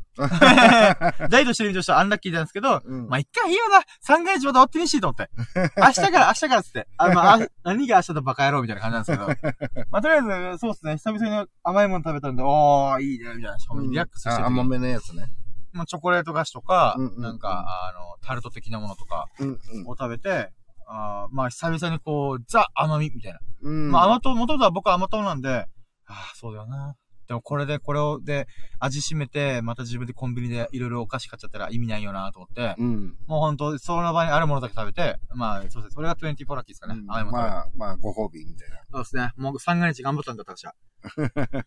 [1.27, 3.07] ダイエットしてる身としてはアンラッキーなんですけど、うん。
[3.07, 3.81] まあ、一回いいよな。
[4.01, 5.29] 三回日また追ってみしいと思って。
[5.77, 6.87] 明日から、明日からっつって。
[6.97, 9.85] あ、まあ、あ 何が明日だバカ野郎みたいな感じなんですけど。
[9.91, 10.97] まあ、とりあえず、そうっすね。
[10.97, 13.59] 久々に甘いもの食べたんで、おー、いいね、みたいな。
[13.59, 15.25] しかもリラックスしてて、あ甘めのやつね。
[15.71, 19.47] まあ、チョコレート菓子とか、うんうんなんか、あの、タルト的なものとかうん。
[19.47, 20.51] うんを食べて、
[20.87, 23.39] あーまあ、久々にこう、ザ甘みみたいな。
[23.63, 23.91] うん。
[23.91, 25.67] まあ、甘党、元々は僕は甘党なんで、
[26.05, 26.95] ああ、そうだよな。
[27.33, 28.47] でもこれで、これを、で、
[28.79, 33.15] 味しめて、また自分でコンビニでいろいろお菓子買っちゃったら意味ないよなと思って、うん。
[33.25, 35.89] もうほんと、その場にあるものだけ食べて、まあ、そうですね。
[35.95, 37.01] それが24ラッキーですかね。
[37.07, 37.77] 甘いもの食べて。
[37.77, 38.77] まあ、まあ、ご褒美みたいな。
[38.91, 39.31] そうですね。
[39.35, 40.75] もう三が日頑張ったんだ、私は。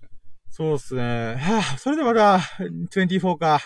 [0.50, 1.34] そうっすね。
[1.34, 3.60] はぁ、それでまだ、24か。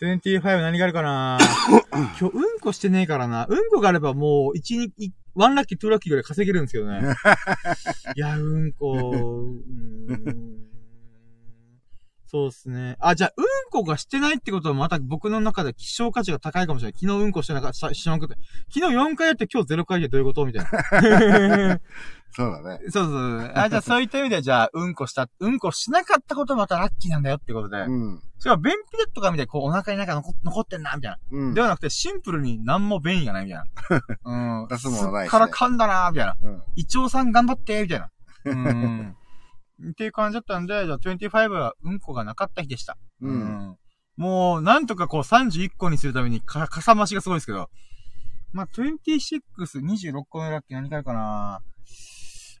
[0.00, 1.38] 25何があるかな
[1.92, 3.46] 今日うんこしてねえからな。
[3.46, 7.00] うんこがあればもう、1、2、1ラッキー、2ラッキーぐらい稼げるんですけどね。
[8.16, 10.59] いや、うんこ、うーん
[12.30, 12.96] そうっすね。
[13.00, 17.00] あ、じゃあ、うんこがしてないってことはまた僕の中で希少価値が高いかもしれない。
[17.00, 18.34] 昨日うんこしてなかった、しなくて。
[18.72, 20.46] 昨日4回やって今日0回でどういうこと？
[20.46, 20.70] みたいな。
[22.32, 22.78] そうだね。
[22.90, 23.52] そうそうそう。
[23.56, 27.80] あ、じゃあそういった意味で、じゃあ、うんこした、うんこしなかったことはまたラッキーなんだよってことで。
[27.80, 28.22] うん。
[28.38, 31.18] それは便秘だとかみたいに、こう、お腹になんか残残ってんな、みたいな。
[31.32, 31.54] うん。
[31.54, 33.64] ではなくて、シンプルに何も便意がないみたい
[34.24, 34.62] な。
[34.62, 34.68] うん。
[34.68, 36.36] 出すものないしねすっから噛んだな、みたいな。
[36.40, 36.62] うん。
[36.76, 38.10] 胃腸さん頑張って、みたいな。
[38.44, 39.16] うん。
[39.90, 42.96] っていう感じだったんで、じゃあ25はうんこがなかった日でした。
[43.22, 43.76] うん。
[44.16, 47.70] もう、なんとかこう31個にするためにか、かさ増しがすごいですけど。
[48.52, 49.40] まあ、26、
[49.80, 51.60] 26個目ラッキー何かあるかな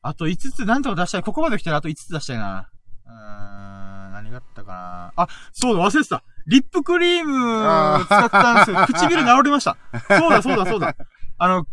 [0.02, 1.22] あと5つ、なんとか出したい。
[1.22, 2.70] ここまで来たらあと5つ出したいな。
[3.06, 6.22] うーん、何があったかなあ、そうだ、忘れてた。
[6.46, 8.86] リップクリームを使ったんですよ。
[8.86, 9.76] 唇治りました。
[10.08, 10.96] そうだ、そうだ、そうだ。
[11.38, 11.66] あの、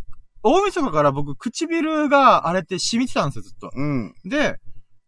[0.44, 3.72] 大晦日から僕、唇が荒れて染みてたんですよ、ずっと。
[3.74, 4.14] うん。
[4.26, 4.60] で、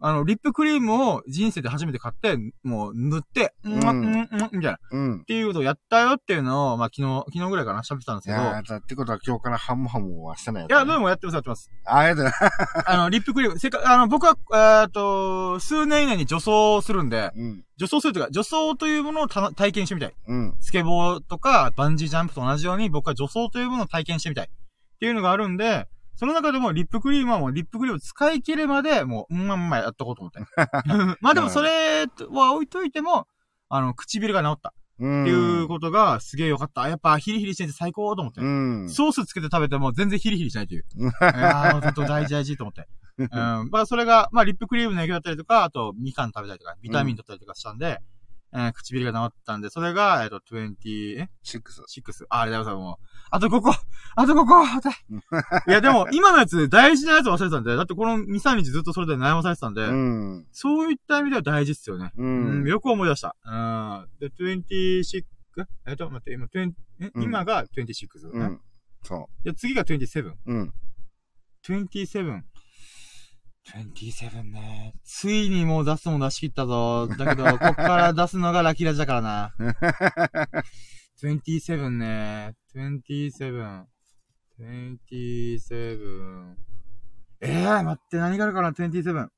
[0.02, 4.74] あの、リップクリームを人生で初めて買って、もう塗って、うん、うん、うん、みたいな。
[4.74, 5.26] っうん。
[5.26, 8.42] ていうことをやったよっていうのを、まあ昨日、昨日ぐらいかな、喋ってたんですけど。
[8.42, 11.02] いやーだってことは今日からハムハムはしてないいや、どうも。
[11.02, 11.70] もやってます、やってます。
[11.84, 12.32] あ、やだ。
[12.88, 14.38] あの、リップクリーム、せっか、あの、僕は、
[14.84, 17.66] えっと、数年以内に女装するんで、うん。
[17.76, 20.16] 女装するというか、女装というものをた体験してみたい。
[20.28, 20.56] うん。
[20.62, 24.46] スケボーとか、バンジージャンプと同じように、僕は女装というものを体験してみたい。
[24.46, 24.50] っ
[25.00, 25.88] ていうのがあるんで、
[26.20, 30.42] その中でもリップクリームはもうリップクリームを使い切るまで、もう、うんまんまやっとこうと思って。
[31.22, 33.26] まあでもそれは置いといても、
[33.70, 35.24] あの、唇が治ったうん。
[35.24, 36.90] っていうことがすげえ良かった。
[36.90, 38.42] やっぱヒリヒリしてて最高と思って。
[38.42, 38.90] うん。
[38.90, 40.86] ソースつけて食べても全然ヒリヒリしないという。
[40.98, 42.90] うん いやー、本当大事大事と思って。
[43.18, 43.30] うん。
[43.72, 48.02] まあそれが、まあリップクリームの影響だったりとか、あとみかん食べたりとか、ビタミン取ったりとかしたんで、
[48.54, 51.30] えー唇が治ったんで、それが、えっと、20、え？
[51.44, 51.82] シックス。
[51.82, 52.26] 6。
[52.30, 53.06] あ、あれだよ、さんもう。
[53.32, 53.72] あと5個
[54.16, 60.48] あと5個待っていや、でも、 今のやつ、大事なやつ忘れてたんで、だってこの2、3日ずっとそれで悩まされてたんで、うん。
[60.52, 62.12] そういった意味では大事っすよね。
[62.18, 62.68] ううん、ん。
[62.68, 63.36] よく思い出した。
[63.46, 64.10] うん。
[64.20, 65.24] で、26?
[65.86, 66.72] えっと、待って、今、20
[67.02, 67.12] え？
[67.14, 68.62] うん今が26、ねうん。
[69.04, 70.24] そで、次が27。
[70.30, 70.38] う。
[70.46, 70.74] うん。
[71.64, 72.42] 27。
[73.68, 74.94] 27ね。
[75.04, 77.08] ついにもう出すもん出し切ったぞ。
[77.08, 79.54] だけど、 こっから出すのがラキラジだからな。
[81.22, 82.56] 27ね。
[82.76, 83.86] 27。
[84.60, 86.56] 27。
[87.42, 89.30] ええー、待って、何があるかな ?27。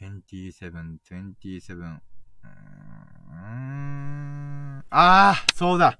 [0.00, 1.76] 27、27。
[1.76, 4.84] うーん。
[4.90, 5.98] あー、そうだ。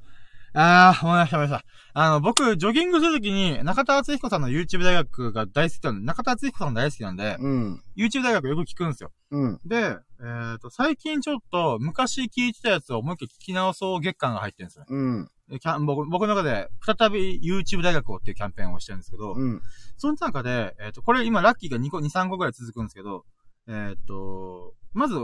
[0.54, 1.71] あー、思い出した思い出した。
[1.94, 7.82] あの、僕、ジョギングするときに、中田敦彦さんの YouTube 大学が大好きなんで、中田敦彦さん大好きなんで、うん。
[7.96, 9.12] YouTube 大学よく聞くんですよ。
[9.30, 9.60] うん。
[9.66, 14.86] で、えっ、と、最近ちょっと、昔聞いてたやつをもう一回聞き直そう月間が入ってるんですよ。
[14.88, 15.28] うん。
[15.48, 19.60] でキャン僕僕の中で、再び YouTube 大学をっていうキャンペーンをしてるんですけど、うん。
[19.98, 23.26] その中で、えっ、と、これ今ラッキーが2個、2、3個ぐらい続くんですけど、
[23.68, 25.14] えっ、と、まず、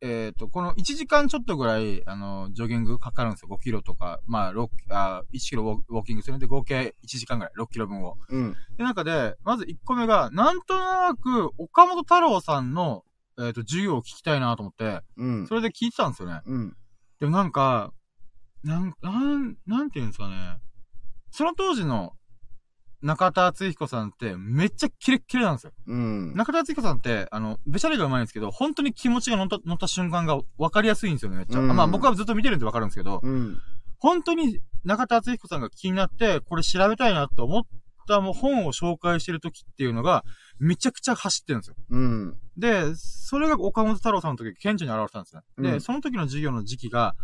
[0.00, 3.48] えっ、と、この1時間ちょっとぐらい、あの、ジョギングかかるんですよ。
[3.50, 8.18] 5キロとか、まあ、6、あ1キロウォーキングするんで、合計1時間ぐらい、6キロ分を。
[8.28, 8.54] うん。
[8.76, 13.04] で、中で、まず1個目が、なんとなく、岡本太郎さんの、
[13.38, 15.46] えっ、と、授業を聞きたいなと思って、うん。
[15.46, 16.40] それで聞いてたんですよね。
[16.44, 16.76] うん。
[17.20, 17.92] でもなんか、
[18.62, 20.58] なん、なん、なんていうんですかね。
[21.30, 22.12] その当時の
[23.04, 25.72] 中田敦彦さんってめっちゃキレッキレなんですよ。
[25.86, 26.34] うん。
[26.34, 31.58] 中田敦彦さんって、あの、べしゃりがうまいんですけど、本当に気持ちが乗った、乗った瞬間が分かりやすいんですよね、めっちゃ。
[31.60, 33.58] うんまあ僕はずっと見てるんで分かるんですけど、うん。
[33.98, 37.62] 本当に中田敦彦さんが気になって、これ調べたいなと思っ
[38.08, 40.24] たもう本を紹介してる時っていうのが、
[40.58, 41.76] めちゃくちゃ走ってるんですよ。
[41.90, 42.38] うん。
[42.56, 45.42] で、それが岡本太郎さんの時、顕著に現れたんですね。
[45.58, 47.14] で、うんその時の授業の時期が、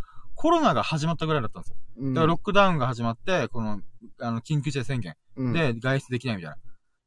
[0.41, 1.75] コロナが始まったぐらいだったんですよ。
[1.99, 2.13] うん。
[2.15, 3.79] だからロックダウンが始まって、この、
[4.19, 6.55] あの、緊急事態宣言うん、で外出できないみたいな。
[6.55, 6.59] っ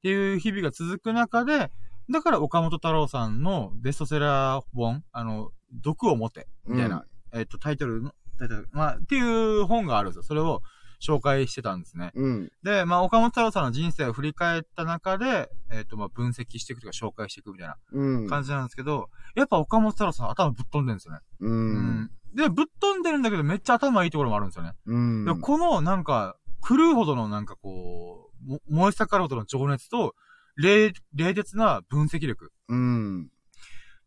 [0.05, 1.72] ていう日々が続く中で、
[2.09, 10.22] だから岡本太郎さんのベストセラー本、あの、毒を持て、みたいな、えっと、タイトルの、タイトル、まあ、っていう本があるんですよ。
[10.22, 10.62] それを
[11.03, 12.12] 紹介してたんですね。
[12.14, 12.53] うん。
[12.62, 18.28] で、まあ、岡本太郎さんの人生を振り返った中で、えっと、まあ、分析していくとか紹介していくみたいなうん。
[18.28, 21.20] 感じなんですけど、やっぱ岡本太郎さん頭ぶっ飛んでるんですよね。
[21.41, 21.51] う。
[21.51, 24.72] うんで、ぶっ飛んでるんだけどめっちゃ頭いいところもあるんですよね。
[24.87, 25.24] うん。
[25.24, 30.14] でこのなんか、狂うほどのなんかこう、も燃え盛るほどの情熱と、
[30.57, 33.30] 冷、冷徹な分析力うん。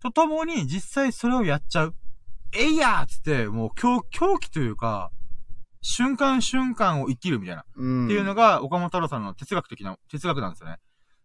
[0.01, 1.95] とともに実際それをやっちゃう。
[2.55, 5.11] えいやーっつって、もう狂、狂気というか、
[5.81, 7.65] 瞬間瞬間を生きるみたいな。
[7.75, 8.05] うん。
[8.05, 10.77] っていうのが岡本太郎さんの哲学的な、哲学なんですよね。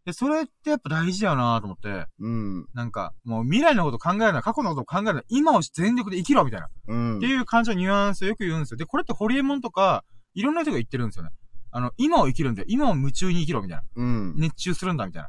[0.05, 2.67] で、それってやっぱ大事だよなと思って、うん。
[2.75, 6.69] なんか、もう未来のこと考えるな、過去のこと考えるな、今を全力で生きろみたいな。
[6.89, 7.17] うん。
[7.19, 8.79] っていう感じのニュアンスをよく言うんですよ。
[8.79, 11.31] で、これってホリエモンとか、いろんな人が言ってるんですよね。
[11.71, 13.85] あの、今を生きるんで、今を夢中に生きろみたいな。
[13.95, 14.35] うん。
[14.37, 15.29] 熱中するんだみたいな。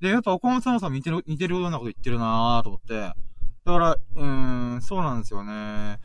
[0.00, 2.94] で、やっぱ岡本さんも似てる、似てるようなこと言ってるなぁと思って。
[2.94, 3.12] だ
[3.72, 5.98] から、うーん、そうなんですよね。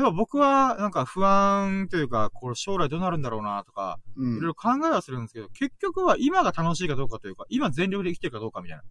[0.00, 4.36] やっぱ僕は、なんか不安というか、これ将来どうなるんだろうなとか、うん。
[4.38, 8.82] いろいろ考えはするんですけど、結局は今が楽しいかどうかというか、今全力で生きてるかどうかみたいな。
[8.82, 8.86] っ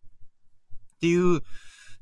[0.99, 1.41] ていう、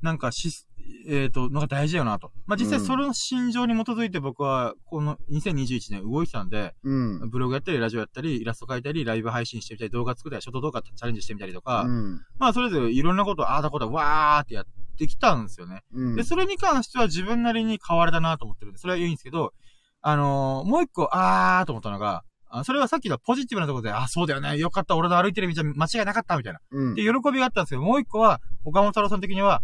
[0.02, 0.66] なんかし、
[1.06, 2.32] えっ、と、のが大事だよなと。
[2.46, 7.30] まあ、実際うんその心情に基づいて僕は、この2021年動いてたんで、うん。
[7.30, 12.20] ブログやったり、ラジオやったり、イラスト描いたり、ライブ配信してみたり、動画作ったり、ショート動画チャレンジしてみたりとか、うん。
[12.38, 14.66] まあ、それぞれいろんなこと、ああだこだ、わーってやっ
[14.98, 15.82] てきたんですよね。
[15.92, 16.16] うん。
[16.16, 19.52] で、それに関しては自分なりに変われたなと思ってるんで、それはいいんですけど、
[20.00, 26.60] あのーもう一個、あーと思ったのが、あそれはさっきのポジティブなところで、あ、そうだよね、よかった、俺の歩いてる道は間違いなかった、みたいな。
[26.70, 29.62] うんで、喜びがあったんですけど、もう一個は、岡本太郎さん的には、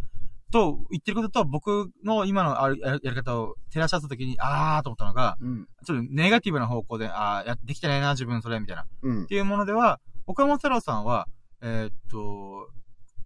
[0.55, 5.67] と言ってることと、僕の今のあるややり方を照らし合わせた時に、あーと思ったのが、うん。
[5.85, 8.83] ちょっとネガティブな方向で、あーや、できてないな、自分それ、みたいな。
[8.83, 9.27] っうん。
[9.27, 11.27] ていうものでは、岡本太郎さんは、
[11.61, 12.69] えーっと、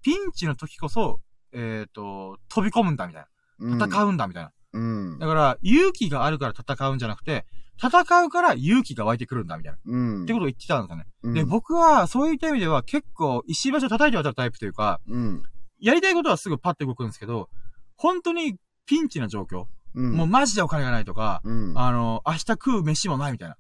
[0.01, 1.21] ピンチの時こそ、
[1.53, 3.27] えーっと、飛び込むんだ、みたい
[3.59, 3.87] な。
[3.87, 4.53] 戦うんだ、みたいな。
[4.73, 5.19] うん。
[5.19, 7.45] だから、勇気があるから戦うんじゃなくて、
[7.77, 9.79] 戦うから勇気が湧いてくるんだ、みたいな。
[9.85, 10.23] うん。
[10.25, 11.05] ってことを言ってたんですよね。
[11.25, 15.43] うんで、、僕は、そういった意味では結構、石橋を叩いて渡るタイプというか、うん。
[15.81, 17.49] やりたいことはすぐパッて動くんですけど、
[17.97, 18.57] 本当に
[18.87, 19.67] ピンチな状況。
[19.95, 20.13] うん。
[20.13, 21.79] もうマジでお金がないとか、うん。
[21.79, 23.55] あの、明日食う飯もないみたいな。
[23.55, 23.59] っ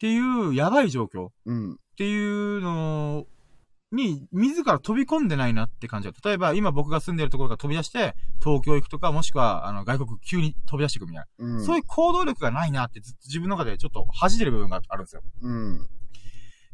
[0.00, 1.78] ていう、やばい状況っうん。
[1.96, 3.26] ていうの
[3.92, 6.14] に、自ら飛び込んでないなって感じが。
[6.24, 11.46] 例えば、今僕が住んでるところから飛び出して、東京行くとか、もしくは、あの、外国急に飛び出していくみたいな。
[11.46, 11.64] うん。
[11.64, 15.22] そういう行動力がないなってずっと自分の中でちょっと恥じてる部分があるんですよ。
[15.42, 15.88] うん。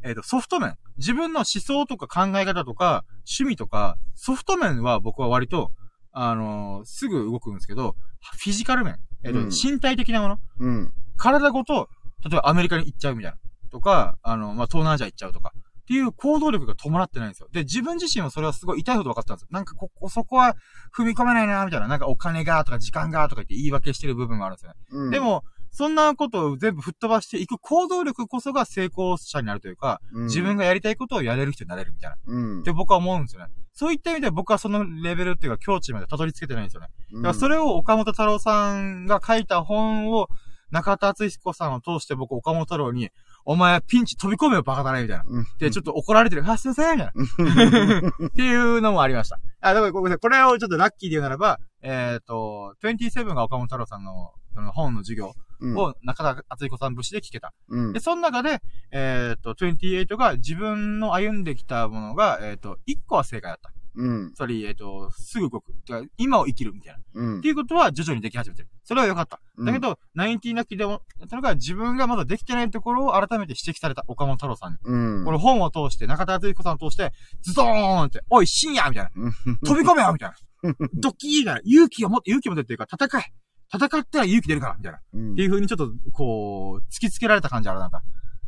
[0.03, 0.75] えっ、と、ソフト面。
[0.97, 5.71] 自分の思想とか考え方とか、趣味とか、ソフト面は僕は割と、
[6.11, 7.95] あのーすぐ動くんですけど、
[8.39, 8.99] フィジカル面。
[9.23, 10.39] えっ、と、うん身体的なもの。
[10.59, 10.93] うん。
[11.17, 11.89] 体ごと、
[12.23, 13.37] 例えばアメリカに行っちゃうみたいな。
[13.69, 15.53] とか、あの、まあ、東南アジア行っちゃうとか。
[15.55, 17.47] っていう行動力が伴ってないんですよ。
[17.53, 19.47] で、自分自身はそれはすごい痛いほど分かってたんですよ。
[19.51, 20.57] なんかここ、そこは
[20.93, 21.87] 踏み込めないな、みたいな。
[21.87, 24.75] なんかお金がとか時間がとか言って言い訳してる部分があるんですよね。
[24.91, 25.11] うん。
[25.11, 32.17] で、も、そんなことを全部吹っ飛ばしていく行動力こそが成功者になるというか、自分が、がやりたいことをやれる人になれるみたいな。
[32.25, 32.63] うんっ。
[32.63, 33.51] て僕は思うんですよね。
[33.73, 36.87] そういった意味で僕はそのレベルっていうか境地までたどり着けてないんですよね。
[37.13, 40.29] だからそれを岡本太郎さんが書いた本を
[40.71, 43.11] 中田敦彦さんを通して僕岡本太郎に、
[43.45, 45.23] お前ピンチ飛び込めよバカだねみたいな。
[45.25, 45.47] うん。
[45.57, 46.43] で、ちょっと怒られてる。
[46.45, 48.09] あ、すいませんみたいな。
[48.27, 49.39] っていうのもありました。
[49.61, 50.19] あ、だからごめんなさい。
[50.19, 55.33] これをちょっとラッキーで言うならば、えっ、と、27が岡本太郎さんのその本の授業うん。
[55.61, 57.53] を中田敦彦さん節で聞けた。
[57.69, 57.99] うんで、。
[57.99, 63.71] その中で、えっ、と、28が自分の歩んできたものが、えっ、と、1個は正解だった。
[63.97, 64.33] うん。
[64.33, 65.73] つまり、えっ、と、すぐ動く。
[65.73, 66.99] てか今を生きるみたいな。
[67.15, 67.47] うんって。
[67.47, 68.69] いうことは徐々にでき始めてる。
[68.83, 69.41] それは良かった。
[69.59, 74.77] だけど、19ラッキーでも、それから自分がまだできてないところを改めて指摘された岡本太郎さんに。
[74.83, 75.25] うん。
[75.25, 79.11] これ本を通して、中田敦彦さんを通して、ズドーンって、おい、深夜みたいな。
[79.65, 80.35] 飛び込めよみたいな。
[80.93, 81.61] ドッキーみたいな。
[81.63, 83.33] 勇気を持って、勇気を持ってっていうか、戦え
[83.73, 84.99] 戦ったら勇気出るからみたいな。
[85.13, 85.33] うん。
[85.33, 87.97] っていう風にちょっと、こう、突きつけられた感じあるなと。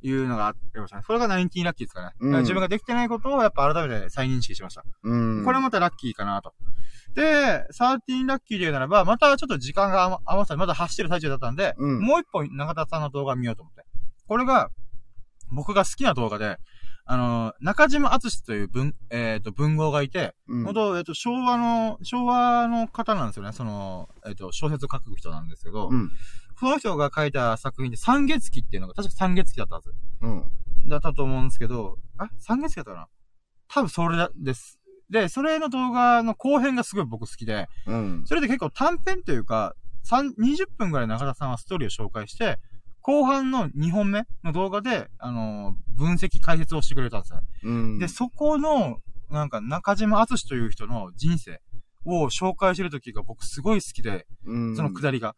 [0.01, 1.03] いうのがありましたね。
[1.05, 2.11] それが19ラッキーですかね。
[2.20, 4.84] うん自分ができてないことをやっぱ改めて再認識しました。
[5.03, 5.43] うん。
[5.43, 6.53] これまたラッキーかなと。
[7.15, 13.84] で、13ラッキーで言うならば、またちょっと時間が余余さまだ走ってる最中だったんで、うんもう一本中田さんの動画見ようと思って。
[14.28, 14.70] これが、
[15.51, 16.57] 僕が好きな動画で、
[17.12, 23.51] あの、中島敦という文、えっ、と、文豪がいて、うん、本当えっ、と、昭和の、昭和の方なんですよね。
[23.51, 26.12] その、えっ、と、小説を書く人なんですけど、うん。
[26.60, 29.91] その人が書いた作品で三月期っていうのが、確か三月期だったはず。
[30.22, 30.51] うん。
[30.88, 33.07] だったと思うんですけど、あ三月期だったかな
[33.70, 34.80] 多分それだです。
[35.10, 38.24] で、それの動画の後編がすごい僕好きで、うん。
[38.28, 42.60] それで結構短編というか、三20分ぐらい中田さんはストーリーを紹介して、
[43.10, 47.39] 後半の2本目の動画で、あの分析解説をしてくれたんですよ。
[47.64, 47.97] うん。
[47.97, 48.99] で、そこの、
[49.32, 51.60] なんか中島敦という人の人生
[52.05, 55.36] を紹介してる時が僕すごい好きで、うん、そのくだりが。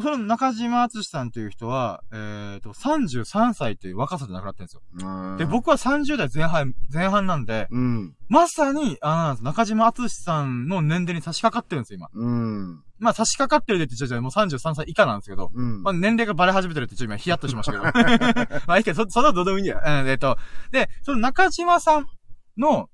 [0.00, 4.82] その中島敦さんという人は、えっ、と、33歳という若さで亡くなってるんですよ。
[5.08, 8.14] うんで、、僕は30代前半、前半なんで、うん。
[8.28, 12.08] まさに、あの中島敦さんの年齢に差し掛かってるんですよ、今。
[12.12, 12.82] うん。
[12.98, 15.82] まあ、差し掛かってるでって言っちゃうもう33歳以下なんですけど、うん。
[15.82, 17.84] まあ、年齢がバレ始めてるってちょっと今ヒヤッとしましたけど。
[18.66, 19.80] まあ、いいけど、そ、そのどうでもいいんだよ。
[19.84, 20.36] うん、えっ、と、
[20.70, 22.06] で、その中島さん
[22.58, 22.88] の、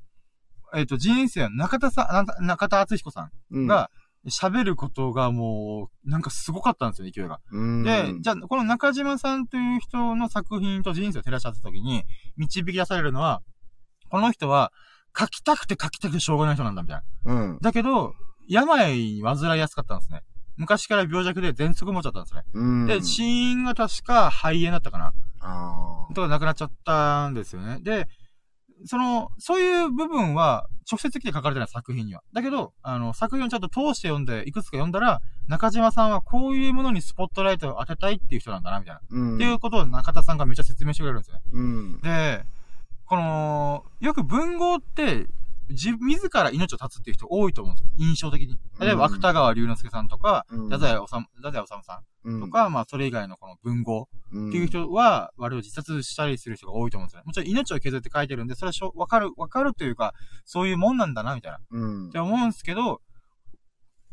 [0.74, 3.90] えっ、と、人生は中田さん、な中田敦彦さうんん、が、
[4.30, 7.40] 喋ることがもう、なんかすごかったんですよ、勢いが。
[7.52, 12.04] うん、で、じゃあ、この中島さんという人の作品と人生を照らし合わせたときに、
[12.36, 13.42] 導き出されるのは、
[14.10, 14.72] この人は、
[15.18, 17.34] 書きたくて書きたくてしょうがない人なんだ、みたいな。
[17.34, 17.58] うん。
[17.60, 18.14] だけど、
[18.48, 20.22] 病に患いやすかったんですね。
[20.56, 22.42] 昔から病弱で喘息持っちゃったんですね。
[22.54, 22.86] うん。
[22.86, 27.78] で、死因が確か肺炎だったかなあとか亡くなっちゃったんですよね。
[27.82, 28.08] で、
[28.84, 32.22] その、そういう部分は、直接的に書かれてない作品には。
[32.32, 39.00] だけど、あの、作品をちゃんと通して読んで、いくつか読んだら、中島さんはこういうものにスポットライトを当てたいっていう人なんだな、みたいな。
[39.00, 39.34] ーうん。
[39.36, 41.42] っていうことを中田さんがめっちゃ説明してくれるんですよね。
[41.52, 42.00] うん。
[42.00, 42.44] で、
[43.06, 45.26] この、よく文豪って、
[45.68, 47.90] 自、自ら命を絶つっていう人多いと思うんですよ。
[47.98, 48.56] 印象的に。
[48.80, 51.06] 例えば、うん芥川龍之介さんとか、うん太宰治、
[51.36, 57.24] 太宰治さうんんと、か、まあ、それ以外のこの文豪っっていう人は、割と自殺したりする人が多いと思うんですよね。
[57.26, 60.14] もちろん命を削って書いてるんで、それはしょわかる、わかるというか、
[60.44, 61.58] そういうもんなんだな、みたいな。
[61.58, 62.10] っうん。
[62.10, 63.00] て思うんですけど、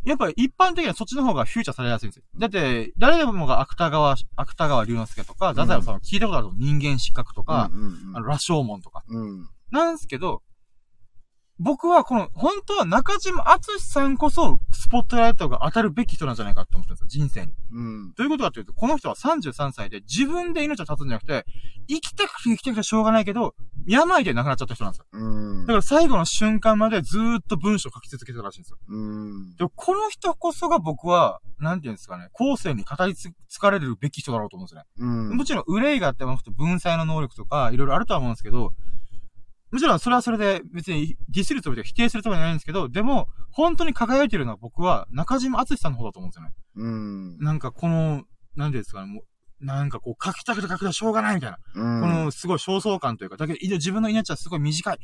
[0.04, 2.24] やっぱり一般的にはそっちの方がフューチャーされやすいんですよ。
[2.38, 9.04] だって、誰でもが芥川、芥川龍之介とか、太宰治さんは聞いたことあると思う人間失格とか、うん、うんあの、羅生門とか。
[9.08, 9.50] うん。
[9.72, 10.44] なんですけど、
[11.60, 17.54] 僕はこの、本当は中島敦さんこそ、スポットライトが当たるべき人なんじゃないかって思ってるんですよ、人生に。
[17.72, 18.14] うん。
[18.14, 21.46] どういうことかというと、この人は33歳で自分で命を絶つんじゃなくて、
[21.88, 23.54] 生きたくて生きたくてしょうがないけど、
[23.86, 25.06] 病で亡くなっちゃった人なんですよ。
[25.12, 25.74] うんだか。
[25.74, 28.78] ら最後の瞬間までずーっと文章を書き続けてたらしいんですよ。
[28.90, 29.56] うん。
[29.56, 34.88] でもこの人こそが僕は、なんていうんですかね、後世に語りつつかれるべき人だろうと思うんですよね。
[34.98, 35.38] うん。
[35.38, 38.74] もちろん、憂いがあっても、文才の能力とか、いろいろあるとは思うんですけど、
[39.74, 46.54] もちろん、それはそれで、別にディスるつもりとか否定するつもりはないんですけど、でも、本当に輝いてるのは僕は、中島敦さんの方だと思うんですよね。
[46.76, 47.40] うん。
[47.40, 48.24] なんか、この、
[48.56, 51.58] なんですかね、もう、なんかこう、書きたくて書きたくてしょうがないみたいな。
[51.74, 52.02] うん。
[52.02, 55.00] この、すごい焦燥感というか、だけど、自分の命はすごい短い。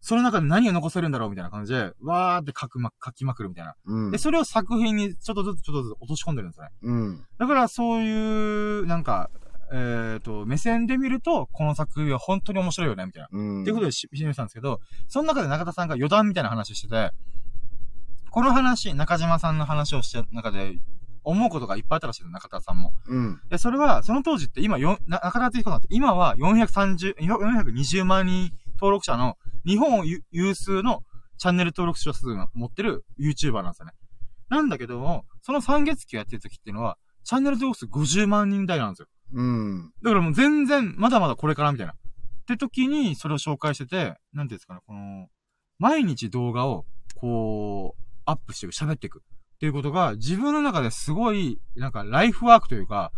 [0.00, 3.74] その中で何を残せるんだろうみたいな感じで、わーって書くま、書きまくるみたいな。
[3.84, 4.16] うんで、。
[4.16, 6.70] それを作品にちょっとずつちょっとずつ落とし込んでるんですよね。
[6.82, 7.26] うん。
[7.38, 9.30] だからそういう、なんか、
[9.72, 13.28] えっ、と、目線で見ると、この作品は本当に面白いよね、みたいな。
[13.30, 13.62] うん。
[13.62, 17.10] っていうことでし示したんですけど、その中で中田さんが余談みたいな話してて、
[18.30, 20.78] この話、中島さんの話をした中で、
[21.24, 22.92] 思うことがいっぱいあったらしいの、中田さんも。
[23.06, 23.40] うん。
[23.48, 31.02] で、それは、その当時って今、よな中田敦彦さんって今は430、420万人登録者の日本有有数の
[31.38, 33.92] チャンネル登録者数を持ってる YouTuber なんですよね。
[34.50, 39.08] なんだけども、その3月期をやってる時っていうのは、チャンネル登録数50万人台なんですよ。
[39.32, 39.92] うん。
[40.02, 41.92] だからもう全然、まだまだこれからみたいな。
[41.92, 41.96] っ
[42.46, 43.96] て時に、それを紹介してて、
[44.32, 45.28] なんていうんですかね、この、
[45.78, 46.84] 毎日動画を、
[47.16, 49.22] こう、アップしていく、喋っていく。
[49.54, 53.12] っていうことが、自分の中ですごい、なんか、ライフワークというか、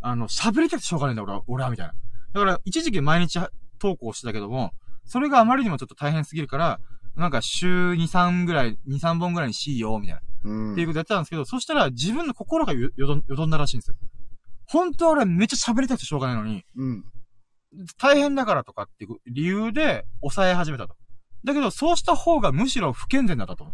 [0.00, 1.94] あの、喋りたくてしょうがないんだ、俺は、俺は、みたいな。
[2.32, 3.40] だから、一時期毎日
[3.78, 4.72] 投稿してたけども、
[5.04, 6.80] それがあまりにもちょっと大変すぎるから、
[7.16, 10.22] なんか、週2、3ぐらい、2、3本ぐらいにしよ、みたいな。
[10.44, 10.72] うん。
[10.72, 13.96] っていうことやってたんですけど、そしたら自分の心がよよどんよどんだらしいんですよ。
[14.66, 17.04] 本当は俺めっちゃ喋りたくてしょうがないのに、うん。
[17.98, 20.96] 大変だからとかっていう理由で抑え始めたと。
[21.44, 23.64] だけど、そうした方がむしろ不健全だったと。
[23.64, 23.68] っ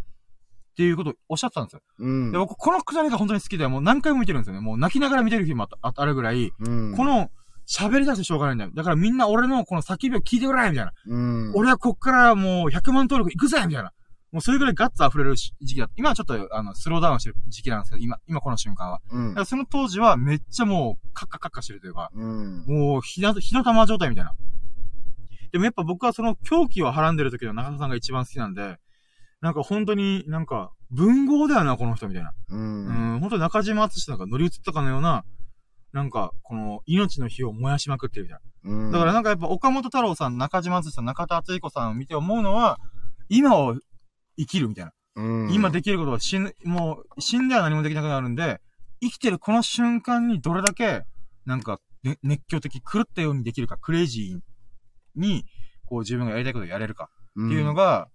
[0.77, 1.81] ていうことをおっしゃってたんですよ。
[1.99, 2.31] うん。
[2.31, 4.61] で、僕、このくだりが本当に好きで、もう何回も見てるんですよね。
[4.61, 6.95] もう泣きながら見てる日もあったああるぐらい、うん。
[6.95, 7.29] この、
[7.69, 8.71] 喋りたくてしょうがないんだよ。
[8.73, 10.93] だからみんな俺のこの叫びを聞いてくれみたいな。
[11.07, 11.51] うん。
[11.55, 13.91] 俺はこっからもう100万登録いくぜみたいな。
[14.31, 15.93] もうそれぐらいガッツ溢れるし時期だった。
[15.97, 19.01] 今はちょっと、あの、スローダウンしてる時期なんですけど、今、今この瞬間は。
[19.11, 22.63] うんだからその当時はめっちゃもう、カッカカッカしてるというか、うん。
[22.65, 24.33] もう、ひな、ひな玉状態みたいな。
[25.51, 28.77] でもやっぱ僕はその狂気をはらんでる時の中田さんが一番好きなんで、
[29.41, 32.31] なんか本当になんか、文豪だよな、この人みたいな。
[32.49, 32.55] う。
[32.55, 35.25] うんん、本当に中島敦なんか乗り移ったかのような、
[35.91, 38.71] なんか、この、命の火を燃やしまくってるみたいな。
[38.71, 38.91] うん。
[38.91, 42.79] だからなんかやっぱ岡本太郎さん、中島敦さん、中田敦彦さんを見て思うのは、
[43.27, 43.75] 今を
[44.41, 44.91] 生きるみたいな。
[45.15, 48.61] うん、今できることは死ぬ、もう死んでは何もできなくなるんで、
[49.01, 51.03] 生きてるこの瞬間にどれだけ、
[51.45, 55.45] なんか、ね、熱狂的、狂ったようにできるか、クレイジーに、
[55.85, 58.09] こう自分がやりたいことをやれるかっっていうの、が、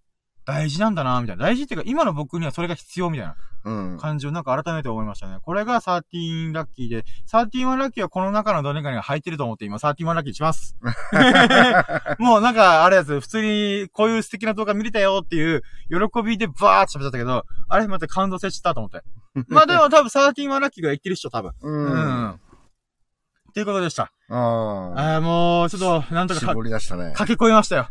[0.47, 1.45] 大事なんだな、みたいな。
[1.45, 3.99] 大事っていうか、今の僕にはそれが必要みたいなうん。
[3.99, 5.39] 感じをなんか改めて思いましたね。
[5.43, 10.77] これが13ラッキーで、13ラッキーはこの中のどれかに入ってると思って今13ラッキーにします。
[12.21, 13.21] もうなんか、あれです。
[13.21, 19.03] 普通にこういう素敵な動画見れたよっていう喜びでバーって喋っちゃったけど、あれ待って感動せしたと思って。
[19.49, 21.51] まあでも多分13ラッキーが言ってるっしょ、多分。
[21.61, 21.69] う。
[21.69, 22.31] うんん。
[22.31, 24.13] っていうことでした。
[24.29, 25.21] ああ。
[25.21, 27.15] もう、ちょっと、なんとかか絞り出したね。
[27.17, 27.89] 駆け込みましたよ。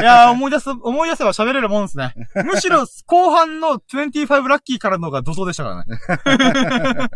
[0.00, 2.14] いやー、 思い出す、思い出せば喋れるもんですね。
[2.44, 7.08] むしろ、後半の25ラッキーからの方が怒涛でしたからね。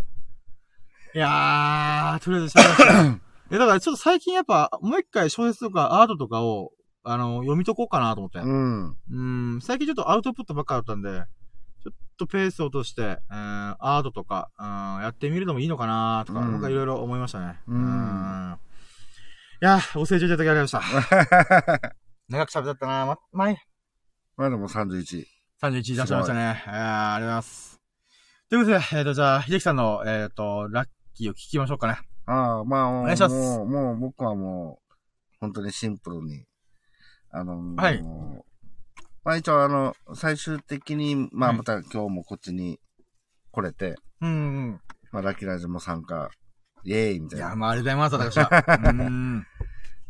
[1.15, 3.21] いやー、とりあえず喋りましたよ。
[3.51, 6.73] いや、だからちょっと最近やっぱ、もう一回小説とかアートとかを、
[7.05, 8.41] あの、読みとこうかなと思って。
[8.41, 8.97] うん。
[9.11, 11.23] うん、最近ちょっとアウトプットばっかだったんで、
[11.83, 14.67] ちょっとペースを落として、えー、アートとか、うん、
[15.03, 17.61] やってみるのもいいのかなとか、うん僕はいろいろ思いましたね。
[17.69, 18.59] うん
[19.63, 22.06] いやー、ご清聴いただきありがとうございました。
[22.29, 23.59] 長く喋ったなま、まい。
[24.37, 25.25] まあでも31。
[25.63, 26.63] 31出しましたね。
[26.67, 27.81] えー、ありがとうございます。
[28.51, 31.99] ということで、えっ、と、じゃあ、秀樹さんの、えっ、と、ラッキーを聞きましょうかね。
[32.27, 34.95] ああ、まあ、もう、お願いしますもう、もう僕はもう、
[35.41, 36.45] 本当にシンプルに、
[37.31, 38.03] あのーはい
[39.25, 42.79] まあ一応あの、最終的に、まあはいまた今日もこっちに
[43.51, 44.33] 来れて、うん、う
[44.71, 44.81] ん。
[45.11, 46.31] まあラッキーラジも参加、
[46.85, 47.57] イェーイみたいないや、。
[47.57, 48.65] まあ、ありがとうございます、私は。
[48.91, 49.47] うん。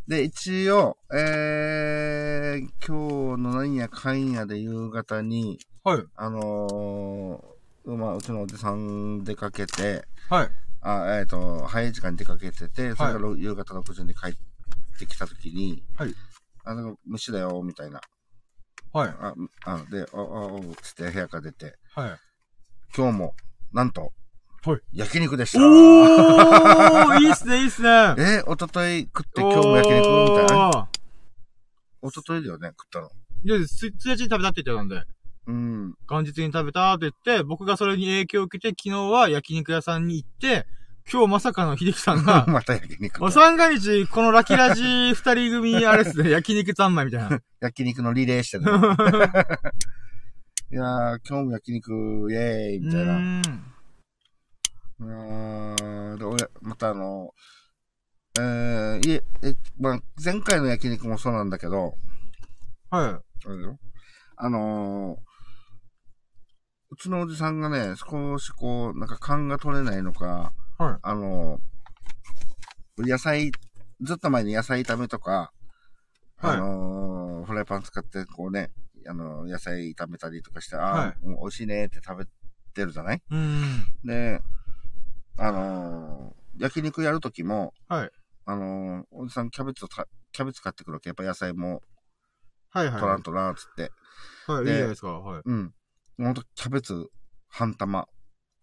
[0.09, 6.05] で、一応、えー、今日のなんやかんやで夕方に、はい。
[6.15, 10.51] あのー、まあ、うちのおじさん出かけて、はい。
[10.81, 16.15] あ、えっ、と、早い時間に出かけてて、それから夕方6時に帰ってきたときに、はい。
[16.63, 18.01] あの、虫だよ、みたいな。
[18.93, 19.09] はい。
[19.09, 19.35] あ、
[19.65, 22.11] あで、あ、あ、おつって部屋から出て、はい。
[22.97, 23.35] 今日も、
[23.73, 24.13] なんと、
[24.71, 25.59] はい焼肉でした。
[25.61, 28.15] おーいいっすね、いいっすね。
[28.19, 30.89] え、おととい食って今日も焼肉みたいな？
[32.03, 33.11] おとといだよね、食ったの。
[33.45, 35.03] で、つ、1日に食べたって言ってたんで、
[35.47, 35.95] うん。
[36.09, 40.67] 元日に食べたって言って、僕がそれに影響を受けて、昨日は焼肉屋さんに行って、
[41.11, 43.31] 今日まさかの秀樹さんが、 また焼肉お。
[43.31, 44.83] 三が日、このラキラジ
[45.15, 47.41] 二人組、あれですね、 焼肉三昧みたいな。
[47.61, 48.65] 焼肉のリレーしてる。
[48.65, 48.67] い
[50.75, 53.43] やー、今日も焼肉、イェーイみたいな。
[55.01, 56.19] うーん。
[56.19, 57.35] で、俺、またあの、
[58.39, 61.95] えー、いえ、え、まあ、前回の焼肉もそうなんだけど、
[62.91, 63.47] はい。
[63.47, 63.79] あれだよ。
[64.37, 65.27] あのー
[66.89, 70.99] うちのおじさんがね、少しこう、なんか勘が取れないのか、はい。
[71.03, 73.51] あのー野菜、
[74.01, 75.53] ずっと前に野菜炒めとか、
[76.39, 78.71] はいあのーフライパン使ってこうね、
[79.09, 82.25] あのー野菜炒めたりとかして、あはあ、もう美味しいねって食べ
[82.73, 83.23] てるじゃない？
[83.31, 83.87] うーん。
[84.05, 84.41] で、
[85.39, 88.11] あのー焼肉やるときも、はい。
[88.47, 91.11] あのーおじさんキャベツをた、キャベツ買ってくるわけ。
[91.11, 91.83] やっぱ野菜も
[92.71, 93.01] はいはい。
[93.01, 93.91] 取らんとな、つって。
[94.47, 95.09] はい、いいでじゃないですか。
[95.21, 95.43] はい。
[95.45, 95.75] うん。
[96.19, 97.09] ほんと、キャベツ
[97.49, 98.07] 半玉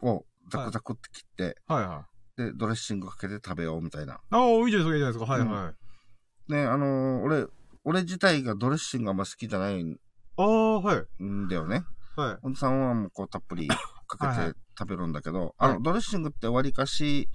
[0.01, 2.05] をザクザクって切って、はいは
[2.37, 2.41] い。
[2.41, 4.15] で、ドレッシングかけて食べようみたいな。
[4.15, 5.25] ああ、いいじゃないですか、いいじゃないですか。
[5.31, 6.51] はいはい。
[6.51, 7.45] ね、あのー俺、
[7.83, 9.97] 俺自体がドレッシングあんま好きじゃないん
[10.37, 11.05] ああ、はい。
[11.49, 11.83] だよね。
[12.15, 12.37] はい。
[12.41, 13.67] おじさんはもうこうたっぷり
[14.07, 17.29] かけて食べるんだけど、はいあの、ドレッシングってわりかし、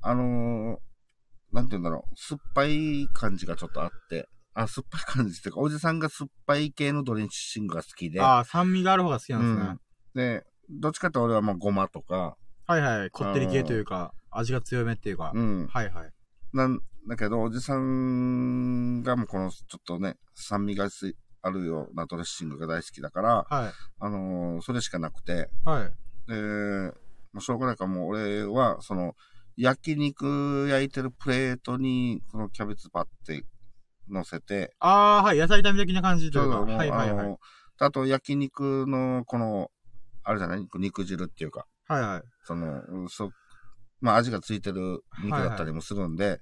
[0.00, 0.78] あのー
[1.50, 9.60] なんて言うんだろう、酸っぱい感じがちょっとあって、あ、酸っぱい感じっていうか、おじさんが酸っぱい系のドレッシングが好きで、ああ、酸味がある方が好きなんですね。
[9.62, 9.80] うん
[10.14, 13.10] で、どっちかって俺はまあごまとか、はいはい。
[13.10, 15.32] こってり系というか、味が強めっていうか。
[15.34, 15.66] うん。
[15.68, 16.12] はいはい。
[16.52, 23.72] なんだけど、おじさんがもうこのちょっとね、酸味がすあるようなドレッシングが大好きだから、はい。
[24.00, 25.92] あのーそれしかなくて、はい。
[26.28, 26.92] で、
[27.32, 29.14] もうしょうがないからもう俺は、その、
[29.56, 33.44] 焼肉焼いてるプレートに、このキャベツパって
[34.08, 35.38] 乗せて、ああ、はい。
[35.38, 36.38] 野菜炒め的な感じと？
[36.38, 36.60] いうか。
[36.60, 37.36] うはいはいはい。
[37.80, 39.70] あと焼肉の、この、
[40.22, 40.66] あれじゃない？
[40.78, 42.22] 肉汁っていうか、はいはい。
[42.44, 43.30] その、うんそ、
[44.00, 46.40] まあ味がついてる肉だったりもするんで、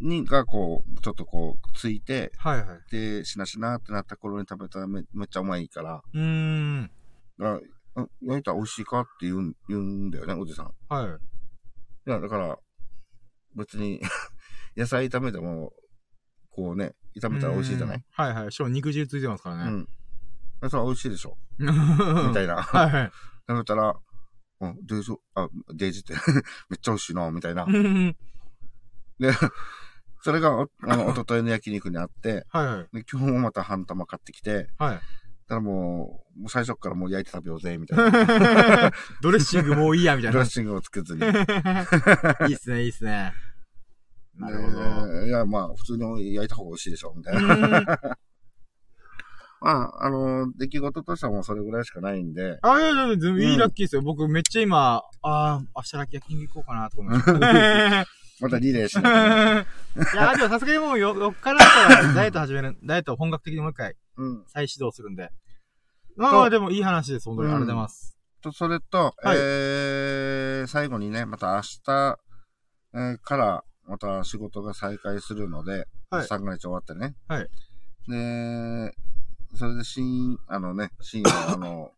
[0.00, 2.80] に、がこう、ちょっとこう、ついて、はいはい。
[2.90, 6.90] で、しなしなってなった頃に食べたらめめっちゃうまいから、うーん。
[7.38, 7.62] だからうん
[7.94, 10.72] 焼いたら美味しいかって言うん、言うんだよね、おじさん。
[10.88, 12.08] はい。
[12.08, 12.58] いや、だから、
[13.54, 14.00] 別に、
[14.76, 15.72] 野菜炒めても、
[16.50, 17.96] こうね、炒めたら美味しいじゃない？
[17.96, 18.52] うんはいはい。
[18.52, 19.70] しかも肉汁ついてますかうらね。
[19.70, 19.88] ん。
[20.70, 21.36] それは美味しいでしょ？
[21.58, 21.72] みみ
[22.34, 22.56] たいな。
[22.62, 23.12] はいはい。
[23.48, 23.94] 食べたら、
[24.60, 26.14] うん、デージ、あ、デージって、
[26.70, 27.70] めっちゃ美味しいな、みたいなう。
[27.70, 28.16] ん
[29.18, 29.32] で、
[30.22, 32.96] それが、おあの、一昨日の焼肉にあって、はいはい。
[32.96, 35.00] で、今日もまた半玉買ってきて、はい。
[35.52, 38.90] だからもう、もう最初からもう焼いて食べようぜ、みたいな。
[39.20, 40.30] ドレッシングもういいや、みたいな。
[40.30, 41.20] いドレッシングをつけずに。
[42.48, 43.34] いっすね、いいっすね。
[44.38, 45.12] なるほど。
[45.20, 47.54] でいや、まあ、普通に焼いた方が美味しいでしょ、みたいな。
[47.54, 47.86] うん
[49.60, 54.02] まあ、あの、出来事としてはもうそれぐらいしかないんで、あ、いやいや、いいラッキーですよ。
[54.02, 58.06] 僕めっちゃ今、ああ、明日ラッキー焼肉行こうかなと思いました。
[58.40, 59.66] またリレーしなきゃ
[60.14, 64.44] いや、でもさすがにもうよ、4日だったらダイエット始める、ダイエットを本格的にもう一回うん。
[64.46, 65.30] 再始動するんで。
[66.16, 67.48] まあまあでもいい話です、本当に。
[67.48, 68.18] うんありがとうございます。
[68.42, 72.18] と、それと、はいえー、最後にね、また明日、
[72.94, 77.14] えーから、また仕事が再開するので、はい3ヶ月終わってね。
[77.28, 77.48] はい。
[78.08, 78.94] で、
[79.54, 81.92] それで深、あのね、深夜、 あの、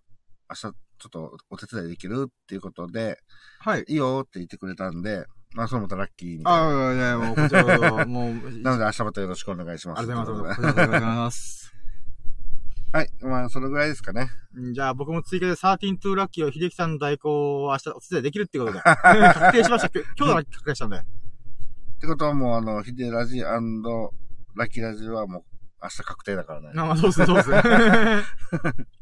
[0.49, 0.71] 明日ちょ
[1.09, 3.19] っとお手伝いできるっていうことで、
[3.59, 3.85] はい。
[3.89, 6.61] いいよって言ってくれたんで、まあ、それまたラッキーみたいな。
[6.61, 9.99] ああ、いや、もう、こちらこそ、もう、 なので明日またよろしくお願いします。
[9.99, 11.74] ありがとうございます。
[12.95, 13.09] はい。
[13.23, 14.29] まあ、それぐらいですかね。
[14.73, 18.79] じゃあ僕も追加で13トゥーラッキーを秀樹さんの代行を明日お手伝いできるってことで。
[18.87, 19.91] 確定しました。
[19.93, 20.99] 今日今日だけ確定したんで。
[20.99, 21.01] っ
[22.01, 25.43] てことはもう、あの、ヒデラジラッキーラジはもう、
[25.83, 26.71] 明日確定だからね。
[26.75, 27.59] まあまあ、そうですね、そうですね。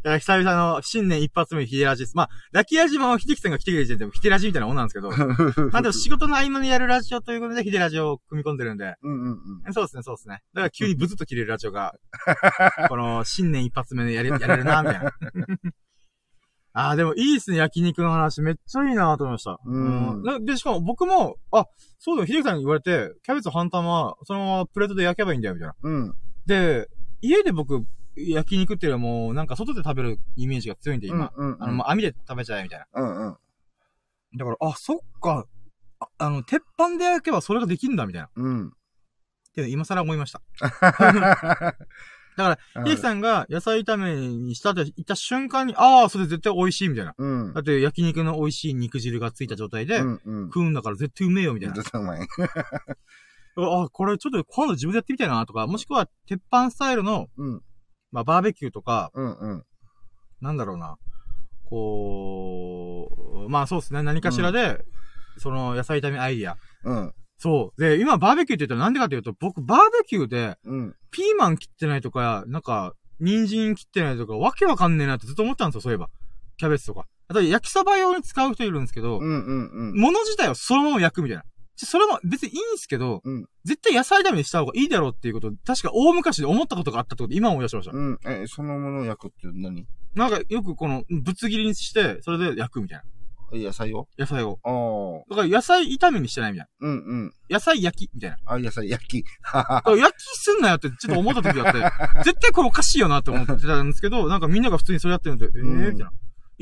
[0.05, 2.17] いや、久々の新年一発目ヒデラジです。
[2.17, 5.11] まあ、ラッキーラジも秀樹さんが来てくれる時点でもヒデラジみたいなもんなんですけど。
[5.71, 8.95] まあでも仕事の合間にやるラジオということでヒデラジオを組み込んでるんで。
[9.03, 9.73] うんうんうん。
[9.73, 10.41] そうですね、そうですね。
[10.55, 11.95] だから急にブツッと切れるラジオが、
[12.89, 15.13] この新年一発目でやれ、やれるな、みたいな。
[16.75, 18.41] ああ、でもいいっすね、焼肉の話。
[18.41, 19.59] めっちゃいいなと思いました。
[19.65, 21.67] うんなで、しかも僕も、あ、
[21.99, 25.75] そうだよ、秀樹さんに言われて、キャベツ半玉、そのままプレートで焼けばいいんだよ、みたいな。
[25.83, 26.15] うん。
[26.47, 26.89] で、
[27.21, 27.85] 家で僕、
[28.17, 31.33] 焼肉っていうよりはもう、なんか外で食べるイメージが強いんで、今。
[31.35, 31.63] うんうんうん。
[31.63, 32.87] あの、もう網で食べちゃえ、みたいな。
[33.03, 33.37] うんうん。
[34.37, 35.47] だから、あ、そっか。
[36.01, 38.29] ああの、鉄板で焼けばそれができるんだ、みたいな。
[38.29, 38.73] っうん。
[39.55, 40.41] て今更思いました。
[42.35, 47.15] だ秀樹さんが野菜炒めにしたって言った瞬間に、ああ、それ絶対美味しい、みたいな。
[47.17, 47.61] うんだ。
[47.61, 50.47] って焼肉の美味しい肉汁がついた状態で、うんうん。
[50.47, 51.75] 食うんだから絶対うめえよ、みたいな。
[53.57, 57.63] あ、これちょっと今度自分でやってみたいなとか、もしくは鉄板スタイルのうん。
[58.11, 59.65] まあ、バーベキューとか、うんうん。
[60.41, 60.99] なんだろうな。
[61.65, 63.09] こ
[63.47, 64.03] う、まあそうですね。
[64.03, 64.85] 何かしらで、
[65.39, 66.59] その野菜炒めアイディア。
[66.85, 67.15] うん。
[67.39, 67.81] そう。
[67.81, 70.95] で、今バーベキューって言ったらなんでかっていうと、僕バーベキューで、うん。
[71.11, 76.11] ピーマン切ってないとか、なんか、人参切ってないとか、わけわかんねえなってずっと思ったんですよ、そういえば。
[76.59, 77.07] キャベツとか。
[77.29, 79.99] あと焼きそば用に使う人いるんですけど、うんうんうん。
[79.99, 81.45] 物自体をそのまま焼くみたいな。
[81.77, 87.93] それも別にいいんですけど、うん絶対野菜炒めにした方がいいだろうっていうこと、確か大昔で思ったことがあったってこと、今思い出しました。
[87.93, 88.19] うん。
[88.27, 89.87] え、そのものを焼くって何？
[90.15, 93.05] なんかよくこの、ぶつ切りにして、それで焼くみたいな。
[93.55, 94.09] 野菜を？
[94.19, 94.59] 野菜を。
[94.65, 95.35] ああ。
[95.37, 97.27] だから野菜炒めにしてないみたいうんうん。
[97.51, 97.57] な。
[97.57, 98.37] 野菜焼きみたいな。
[98.47, 99.25] あ、野菜焼き。
[99.55, 106.13] 焼きすんなよってちょっと思った時があって、 絶対これおかしいよなって思ってたんですけど、なんかみんなが普通にそれやってるんで、ええうんー、みたいな。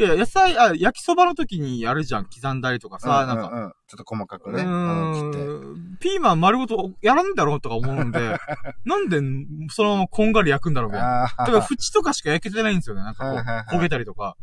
[0.01, 2.24] いや、野菜、あ、焼きそばの時にやるじゃん。
[2.24, 3.51] 刻んだりとかさ、なんか。
[3.53, 4.62] うんうんちょっと細かくうね。
[4.62, 5.48] うん切って。
[5.48, 5.98] ーん。
[5.98, 8.20] ピーマン丸ごとやらんだろうとか思うんで、
[8.86, 9.20] なんで
[9.68, 11.24] そのままこんがり焼くんだろうみたいな。
[11.24, 11.44] ああ。
[11.46, 13.03] だから縁とかしか焼けてないんですよね。
[13.03, 14.36] なんかこう焦げたりとか。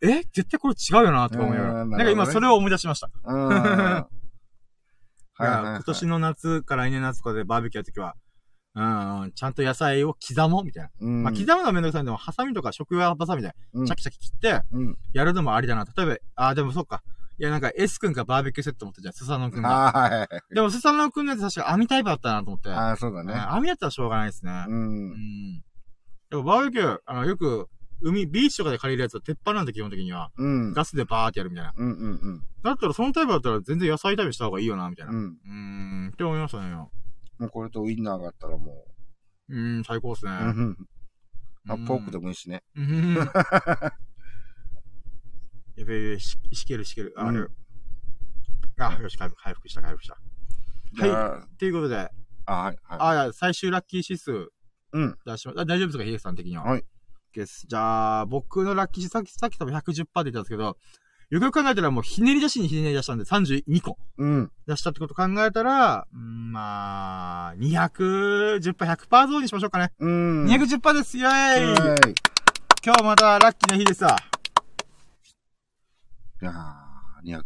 [0.00, 0.22] え？
[0.32, 1.82] 絶対これ違うよなとか思いながら。
[1.82, 3.10] うんなんか今それを思い出しました。
[3.22, 3.48] うん。
[3.48, 4.16] はい
[5.36, 8.14] 今年の夏から来年夏とかでバーベキューやるときは、
[8.76, 10.90] うんうん、ちゃんと野菜を刻もうみたいな。
[11.00, 11.22] うん。
[11.22, 14.98] まあ、刻むのはめんどくさいんでも、ハサミとか食用ハサミで、うんチャキチャキ切って、うん。
[15.14, 15.86] やるのもありだな。
[15.96, 16.16] 例えば、
[16.48, 17.02] あ、でもそうか。
[17.38, 19.68] いや、なんか S 君がバーベキューセット持ってたじゃん、スサノ君が。
[19.92, 20.54] はい。
[20.54, 22.68] でも、スサノ君のやつ確か網タイプだったなと思って。
[22.68, 23.32] ああ、そうだね。
[23.32, 24.64] うん網やったらしょうがないですね。
[24.68, 24.70] う。
[24.70, 25.60] うんん。
[26.30, 27.68] でも、バーベキュー、あの、よく、
[28.02, 30.72] 海、ビーチとかで借りるやつは鉄板なんで基本的には、うん。
[30.74, 31.72] ガスでバーってやるみたいな。
[31.76, 32.42] うんうんうん。
[32.62, 35.12] だったらそのタイプだったら全然野菜炒めした方がいいよな、みたいな。
[35.12, 35.36] ううん。
[35.46, 35.50] ー
[36.08, 36.74] ん、って思いましたね。
[37.38, 38.84] もうこれとウインナーがあったらも
[39.48, 40.32] うーん、最高ですね。
[40.32, 40.34] う。
[40.34, 40.76] うん。
[41.68, 42.62] あうん、ポークでもいいしね。
[42.74, 43.14] うん。
[45.76, 47.12] やべえ、し、しけるしける。
[47.16, 47.48] あ、うんよ
[48.78, 50.16] あ、よし、回復、回復した、回復した。
[50.94, 52.10] じゃあ、ということで、
[52.46, 52.78] あ、はい。
[52.82, 53.28] はい。
[53.28, 54.50] あ、最終ラッキー指数
[54.92, 55.18] うん。
[55.26, 56.64] 出しま、あ大丈夫ですか、ヒデさん的には。
[56.64, 56.84] はい。
[57.32, 57.66] です。
[57.68, 60.76] じゃあ、僕のラッキー指数、さっき、さっき多分110%って言ったんですけど、
[61.28, 64.52] よくよく考えたらもうひねり出しにひねり出したんで32個うん。
[64.68, 69.92] 出したってこと考えたら、うんまあ、210%、100%ゾーンにしましょうかね。
[69.98, 70.46] うん。
[70.46, 71.18] 210%です。
[71.18, 71.28] イェーイ
[71.72, 72.14] はい。
[72.84, 74.16] 今日またラッキーな日ですわ。
[76.40, 77.42] いやー、200。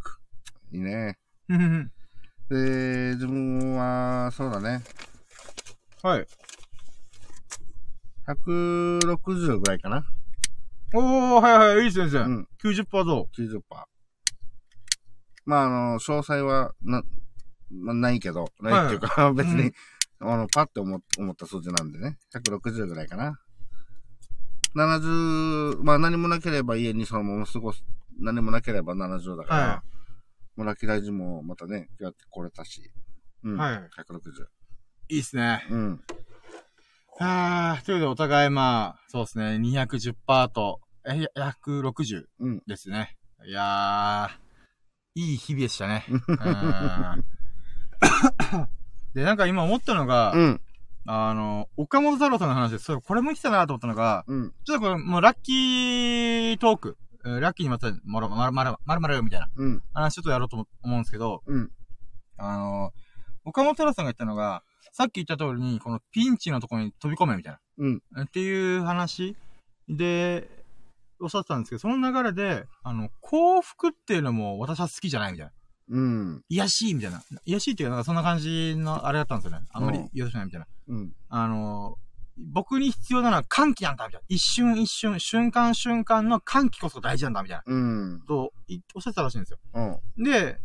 [0.72, 1.16] いいね。
[1.48, 1.92] うんうん
[2.50, 4.82] で、自分は、そうだね。
[6.02, 6.26] はい。
[8.26, 10.04] 160ぐらいかな。
[10.92, 12.18] おー、はいはい、いい先生。
[12.18, 12.48] うん。
[12.62, 13.28] 90%増。
[13.36, 13.62] 90%。
[15.46, 17.02] まあ、あの、詳細は、な、
[17.70, 19.72] まあ、ないけど、ないっていうか、 別に、
[20.20, 22.18] あの、パッて思思った数字なんでね。
[22.34, 23.40] 160ぐらいかな。
[24.74, 27.84] 70、まあ何もなければ家にそのまま過ごす、
[28.18, 29.82] 何もなければ70だから、は
[30.56, 32.90] もうラッキーライジもまたね、やってこれたし。
[33.42, 33.56] うん。
[33.56, 34.46] はい160。
[35.08, 35.66] いいっすね。
[35.70, 36.00] うん。
[37.22, 42.62] あー、ということでお互いまあ、そうですね、210%と、え、160うん。
[42.66, 43.18] ですね。
[43.46, 46.06] いやー、いい日々でしたね。
[46.08, 46.18] うん
[49.12, 50.60] で、なんか今思ったのが、うん。
[51.06, 54.54] あの、岡本太郎さんの話で、それ、これも来たなと思ったのが、うん。
[54.64, 56.96] ちょっとこれ、もうラッキートーク、
[57.26, 59.82] えーラッキーにまた、まるまるまるまるまるみたいなうん。
[59.92, 61.70] 話ちょっとやろうと思思うんですけど、うん。
[62.38, 62.92] あの、
[63.44, 64.62] 岡本太郎さんが言ったのが、
[64.92, 68.02] さっき言った通りに、このピンチのところに飛び込めみたいうん。
[68.12, 68.24] な。
[68.24, 69.36] っていう話
[69.88, 70.48] で、
[71.20, 75.52] おっしゃってたんですけど、その流れで、あの、幸福っていうのも私は好きじゃないみたいな。
[75.90, 76.44] うん。
[76.48, 77.22] 癒やしいみたいな。
[77.44, 79.66] 癒やしいっていうか、なんかそんな感じのあれだったんですよね。
[79.72, 80.66] あんまりうんよろしくないみたいな。
[80.88, 81.12] うん。
[81.28, 81.98] あの、
[82.36, 84.24] 僕に必要なのは歓喜なんだみたいな。
[84.28, 87.62] 一瞬一瞬、瞬間瞬間の歓喜こそ大事なんだみたいな。
[87.66, 87.76] う
[88.16, 88.22] ん。
[88.26, 89.58] と、いおっしゃってたらしいんですよ。
[89.74, 90.24] うん。
[90.24, 90.58] で、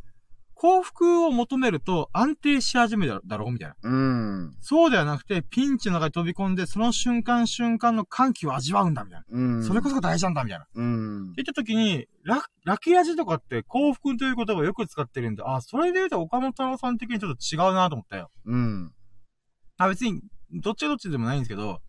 [0.65, 3.75] 幸福を求めると安定し始めるだろうみたいな。
[3.83, 4.57] うん。
[4.61, 9.25] そうではなくて、ピンチの中に飛び込んで、その瞬間瞬間の歓喜を味わうんだみたいな。
[9.29, 9.63] うん。
[9.63, 10.65] それこそが大事なんだみたいな。
[10.65, 11.33] ってうん。
[11.33, 18.31] 言った時に、ララキ味とかって幸福という言葉をよく使ってるんで、あ、それで言うと岡本太郎さん的にちょっと違うなと思ったよ。
[18.45, 18.91] うん。
[19.77, 20.19] あ、別に、
[20.51, 21.79] どっちがどっちでもないんですけど、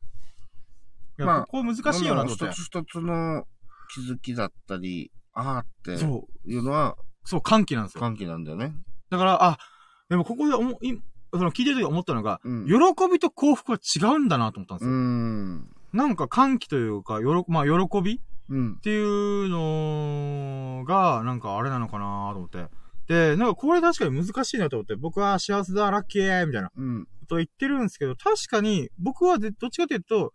[1.19, 2.55] いや、まあここ難しいよなと思って一。
[2.57, 3.45] つ一つの
[3.95, 6.51] 気づきだったり、あーってそう。
[6.51, 6.97] いうのは
[7.27, 8.01] そう、歓喜なんですよ。
[8.01, 8.73] 歓喜なんだよね。
[9.11, 9.59] だから、あ、
[10.09, 10.99] でもここで思い、
[11.33, 12.67] その聞いてる時思ったのが、うん。
[12.67, 12.73] 喜
[13.13, 14.97] びと幸福は違うんだなと思ったんですうよ。
[14.97, 15.69] ん。
[15.93, 18.77] なんか歓喜というか、よろ、まあ、喜びっうん。
[18.79, 22.67] ていうのが、なんかあれなのかなと思って。
[23.09, 27.05] で、なんかこれ確かに難しいなと思って、僕は幸せだ、ラッキーみたいなうん。
[27.21, 30.33] ことを言ってるんですけど、確かに僕はでどっちかというと、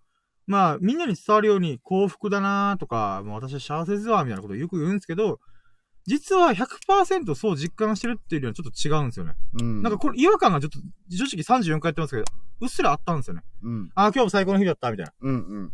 [0.47, 5.39] まあ、みんなに伝わるように幸福だなとか、もう私は幸せですわ、みたいなことをよく言うんですけど、
[6.07, 9.33] 実は100%そう実感してるっていうよりはちょっと違うんですよね。
[9.59, 9.81] うん。
[9.83, 10.79] なんかこれ違和感がちょっと、
[11.09, 12.23] 正直34回やってますけど、
[12.61, 13.43] うっすらあったんですよね。
[13.63, 13.91] うん。
[13.95, 15.13] ああ、今日も最高の日だった、みたいな。
[15.21, 15.33] うん。
[15.33, 15.73] うん。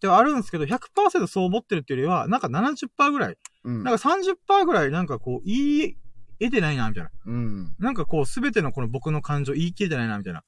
[0.00, 3.84] ではあるんですけど、100%そう思ってるっていうよりは、なんか70%ぐらい、うん。
[3.84, 5.56] なんか30%ぐらいなんかこう、言
[5.88, 5.96] い
[6.40, 7.10] 得てないな、みたいな。
[7.26, 7.74] うん。
[7.78, 10.40] なんかこう、すべてのこの僕の感情言い切れてないな、みたいな。
[10.40, 10.42] っ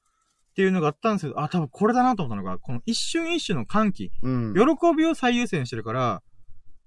[0.55, 4.53] ていうのがあったんですけど、あ、多分これだなと思ったのが、この一瞬一瞬の歓喜、うん。
[4.53, 6.21] 喜びを最優先してるから、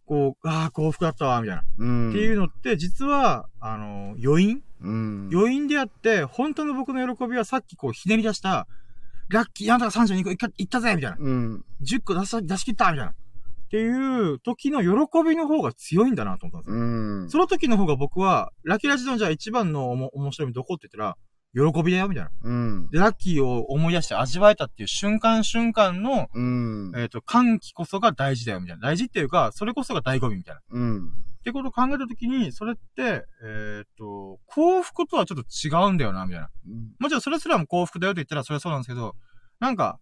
[0.07, 1.65] こう、ああ、幸福だったわ、みたいな。
[1.78, 2.11] うん。
[2.11, 4.62] っていうのって、実は、あの、余韻？
[4.81, 5.31] うん。
[5.33, 8.66] 余韻であって、本当の僕の喜びはさっきこう、ひねり出した、
[9.28, 11.16] ラッキー、あんたが32個いったいったぜみたいな。
[11.19, 11.65] うん。
[11.83, 13.12] 10個出し、出し切ったみたいな。
[13.12, 16.85] っていう時の喜びの方が強いんだなと思ったんですよ。
[16.85, 17.31] うん。
[17.31, 21.16] その時の方が僕は、ラッキーラジのじゃあ一番のおも面白みどこって言ったら、
[21.57, 22.31] 喜びだよみたいな。
[22.43, 22.91] うん。
[22.91, 26.93] で、ラッキーを思い出して味わえたっていう瞬間瞬間の、うん。
[26.97, 28.83] えっ、と、歓喜こそが大事だよみたいな。
[28.83, 30.61] 大事っていうか、それこそが醍醐味みたいな。
[30.70, 31.09] うん。
[31.09, 36.51] ってことを考えたときに、それって、えっ、と、幸福とはちょっと違うんだよな、みたいな。
[36.99, 39.16] もちろんそれすらも幸福だよって言ったらそれはそうなんですけど、
[39.59, 39.99] なんか、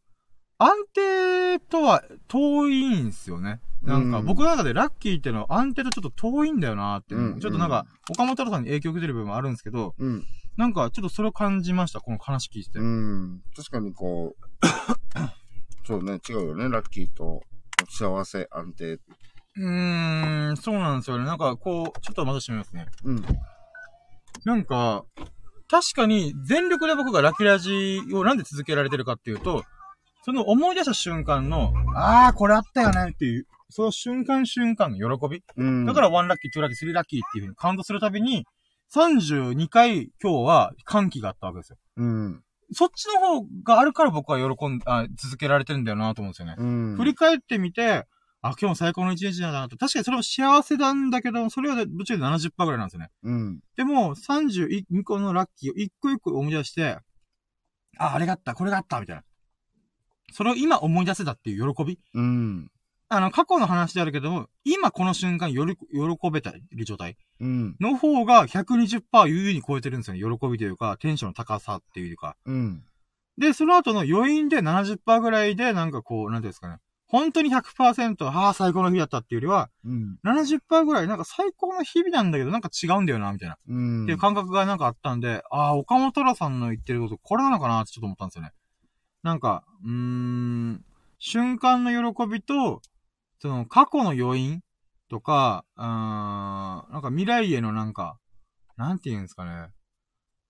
[0.58, 3.60] 安定とは遠いんですよね。
[3.82, 10.24] なんか、うん僕の中でラッキーっていうのは安定とちょっと遠いんだよなっていうのうんちょっとなんか、岡本太郎さんに影響を受けてる部分もあるんですけど、うん。
[10.56, 12.78] なんかちょっとそれを感じました、この話聞いてて。
[12.78, 13.42] うん。
[13.56, 14.66] 確かにこう、
[15.86, 17.42] そうね、違うよね、ラッキーと
[17.88, 18.92] 幸せ、安定。
[18.92, 21.24] うーん、そうなんですよね。
[21.24, 22.86] なんかこう、ちょっとまたしてみますね。
[23.04, 23.24] うん。
[24.44, 25.04] なんか、
[25.68, 29.64] 確かに全力で僕がラキラジをなんで続けられてるかっていうと、
[30.24, 35.42] その思い出した瞬間の、ああ、これあったよねっていう、その瞬間瞬間の喜び。
[35.56, 35.84] うん。
[35.84, 38.46] だから1ラッキー、2ラッキー、3ラッキーっていう風にカウントするたびに、
[38.92, 41.76] 32回今日は歓喜があったわけですよ。
[41.96, 42.42] うん。
[42.72, 46.54] そっちの方があるから僕は喜んあ、続けられてるんだよなと思うんですよね。
[46.58, 46.96] うん。
[46.96, 48.06] 振り返ってみて、
[48.42, 49.76] あ、今日も最高の一日だなと。
[49.76, 53.08] 確かにそれも幸せなんだけど、それはぶっちゃけ70%ぐらいなんですよね。
[53.22, 53.60] うん。
[53.76, 56.98] でも、32個のラッキーを一個一個思い出して、
[57.98, 59.22] あ、あれがあった、これがあった、みたいな。
[60.32, 61.98] それを今思い出せたっていう喜び。
[62.12, 62.70] うん。
[63.08, 67.76] あの、過去の話であるけども、今この瞬間より、喜べたいる状態うん。
[67.80, 70.38] の方が120%悠々に超えてるんですよね。
[70.38, 72.36] 喜びというか、テンションの高さっていうか。
[72.46, 72.82] うん。
[73.38, 76.78] で、その後の余韻で70%ぐらいで、なんかこう、なんていうんですかね。
[77.06, 80.18] 本当に100%、ああ、最高の日だったっていうよりは、うん。
[80.24, 83.58] 70%ぐらい、なんか最高の日々なんだけど、なんか違うんだよな、みたいな。
[83.68, 84.02] うん。
[84.04, 88.52] っていう感覚がなんかあったんで、ああ、岡本太さんの言ってること、これなのかなってちょっと思ったんですよね。
[89.22, 90.84] なんか、うーん、
[91.18, 92.82] 瞬間の喜びと、
[93.44, 94.62] その過去の余韻
[95.10, 98.16] とか、うーん、なんか未来へのなんか、
[98.78, 99.68] なんて言うんですかね。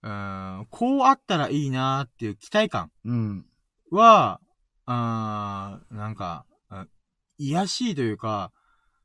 [0.04, 3.46] うーん、こうあったらいいなーっていう期待感うん。
[3.90, 4.40] は、
[4.86, 6.88] あーなんか、うん
[7.36, 8.52] 癒やしいというか、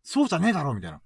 [0.04, 1.02] そうじゃねえだろみたいな。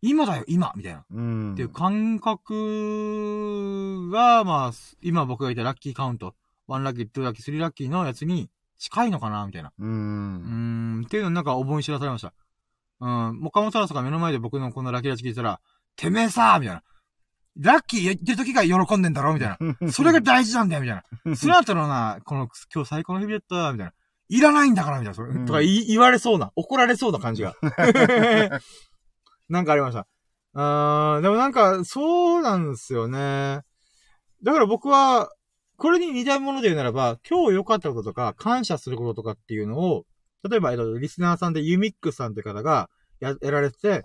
[0.00, 1.04] 今だよ、今みたいな。
[1.10, 1.54] うん。
[1.54, 6.36] っていう感覚が、まあ、今僕が言ったラッキーカウント、
[6.68, 8.48] 1ラッキー、2ラッキー、3ラッキーのやつに
[8.78, 9.46] 近いのかな？
[9.46, 9.72] みたいな。
[9.78, 9.84] う。
[9.84, 12.32] うんーん、っていうのなんか思い知らされました。
[13.00, 15.60] うん、岡本太郎さんが目の前で僕のこのラッキーラッキー聞いたら、
[15.96, 16.82] てめえさーみたいな。
[17.60, 19.58] ラッキー言ってる時が喜んでんだろみたいな。
[19.90, 21.36] それが大事なんだよみたいな。
[21.36, 23.92] その後のな、この、今日最高の日々だったみたいな。
[24.30, 25.14] いらないんだからみたいな。
[25.14, 27.56] それうんとか言われそうな、怒られそうな感じが。
[29.48, 30.06] なんかありました。
[30.54, 33.60] あーでもなんか、そうなんですよね。
[34.42, 35.30] だから僕は、
[35.78, 40.04] これに似たもので言うならば、今日良かったこととか、感謝することとかっていうのを、
[40.48, 42.90] 例えば、えっと、リスナーさんでユミックさんって方が
[43.20, 44.04] や、やられてて、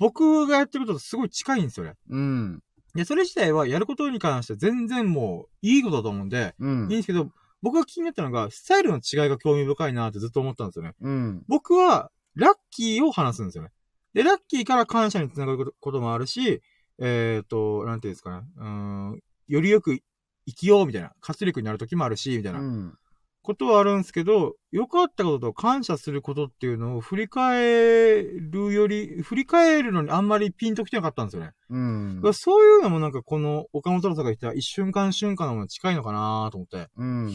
[0.00, 1.94] 僕がやってることとすごい近いんですよね。
[2.10, 2.60] うん。
[2.96, 7.30] で、それ自体はやることに関して全然もう、いいことだと思うんで、うんいいんですけど、
[7.62, 10.94] 僕が気になったのが、スタイルの違いが興味深いなってずっと思ったんですよね。
[11.00, 11.44] うん。
[11.46, 13.70] 僕は、ラッキーを話すんですよね。
[14.12, 16.60] で、ラッキーから感謝につながることもあるし、
[16.98, 18.46] えっ、と、なんていうんですかね。
[18.56, 20.00] うーん、よりよく
[20.46, 22.98] 生きようみたいな、活力になる時もあるし、みたいなうん。
[23.42, 31.50] ことはあるんですけど、良かったことと感謝することっていうのを振り返るより、振り返るのにあんまりピンときてなかったんですよね。
[31.68, 36.88] うんそういうのもなんかこの岡本太郎さんが言った一瞬間瞬間のものに近いのかなと思って。
[36.96, 37.32] うん。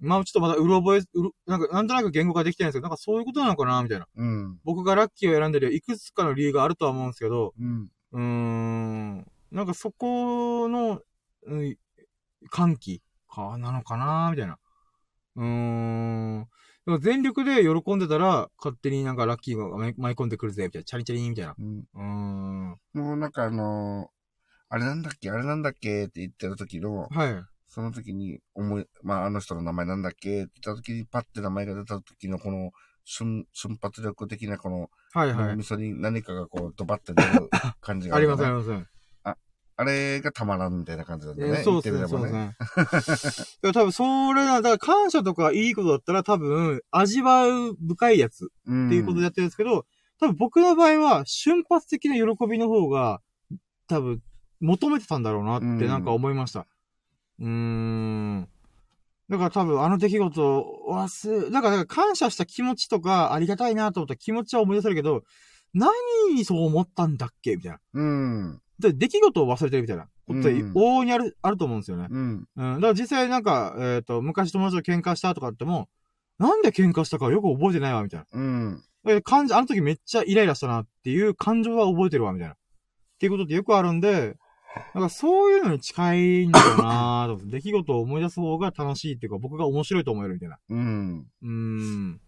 [0.00, 4.06] まあちょっとまだうろ覚え、うろなんかなんとなく言語化できてないんですけど、なんかそういうことなのかなみたいな。
[4.16, 4.60] うん。
[4.62, 7.90] 僕がラッキーを選んでるいくつかの理由があるとは思うんですけど、うん。
[8.12, 11.00] うーん、なんかそこの、
[11.46, 11.76] うん、
[12.48, 14.58] 歓喜か、なのかなみたいな。
[15.36, 16.48] うーん。
[16.86, 20.84] でも全力で喜んでたら、勝手になんかラッキーが舞い込んでくるぜ、みたいな。
[20.84, 21.54] チャリチャリみたいな。
[21.58, 21.84] うん。
[21.94, 22.78] うーん。
[22.94, 24.18] もうなんかあのー
[24.70, 27.42] あれなんだっけあれなんだっけって言ってる時の、はい。
[27.66, 32.70] その時に思い、まああの人の名前なんだっけって言った時にパッて名前が出た時のこの
[33.04, 35.46] 瞬、瞬発力的なこの、はいはい。
[35.48, 37.50] 脳みそに何かがこうドバッて出る
[37.80, 38.97] 感じがありますあります。
[39.80, 41.60] あれがたまらんみたいな感じなんだよね。
[41.60, 42.52] えそうですね、そうでば
[43.00, 43.70] すね。
[43.72, 44.02] 多分そ
[44.34, 49.86] れな、だから感謝とかいいことだったら多分味わう深いやつうんっていうことでやってるんですけど、
[50.18, 53.20] 多分僕の場合は瞬発的な喜びの方が
[53.86, 54.20] 多分
[54.60, 56.66] 求めてたんだろうなってなんか思いました。
[57.38, 58.48] うーん。
[59.28, 65.22] だから多分あの出来事を忘れ、だからだから感謝した気持ちとかありがたいなと思った気持ちは思い出せるけど、
[65.72, 65.92] 何
[66.34, 67.78] にそう思ったんだっけみたいな。
[67.94, 68.60] うん。
[68.78, 72.06] で、出来事を忘れてるみたいなことってうん往々にある、あると思うんですよね。
[72.10, 72.48] うん。
[72.56, 72.74] うん。
[72.76, 75.88] だから実際なんか、えっ、と、昔友達と喧嘩したとかっても、
[76.38, 78.26] なんで喧嘩したかよく覚えてないわ、みたいな。
[78.32, 78.82] うん。
[79.06, 82.54] え感じ、あの時めっちゃイライラしたなっていう感情は覚えてるわ、みたいな。
[82.54, 82.58] っ
[83.18, 84.36] ていうことってよくあるんで、
[84.94, 90.58] なんかそういうのに近いんだよなと思って、 出来事を思い出す方が楽しいっていうか、僕が面白いと思えるみたいな。
[90.68, 91.26] うん。
[91.42, 92.20] うーん。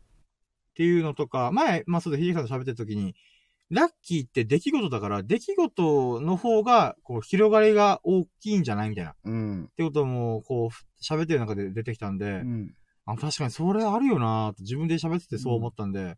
[0.70, 3.14] っていうのとか、前、まあ、そうで、ひじさんと喋ってる時に、
[3.70, 8.90] ラッキーって出来事だから、出来事の方が、こう、広がりが大きいんじゃない？
[8.90, 9.12] みたいな。
[9.12, 9.68] っうん。
[9.76, 12.74] てことも、こう、喋ってる中で出てきたんで、うん。
[13.06, 16.16] あ、確かにそれあるよな自分で喋っててそう思ったんで、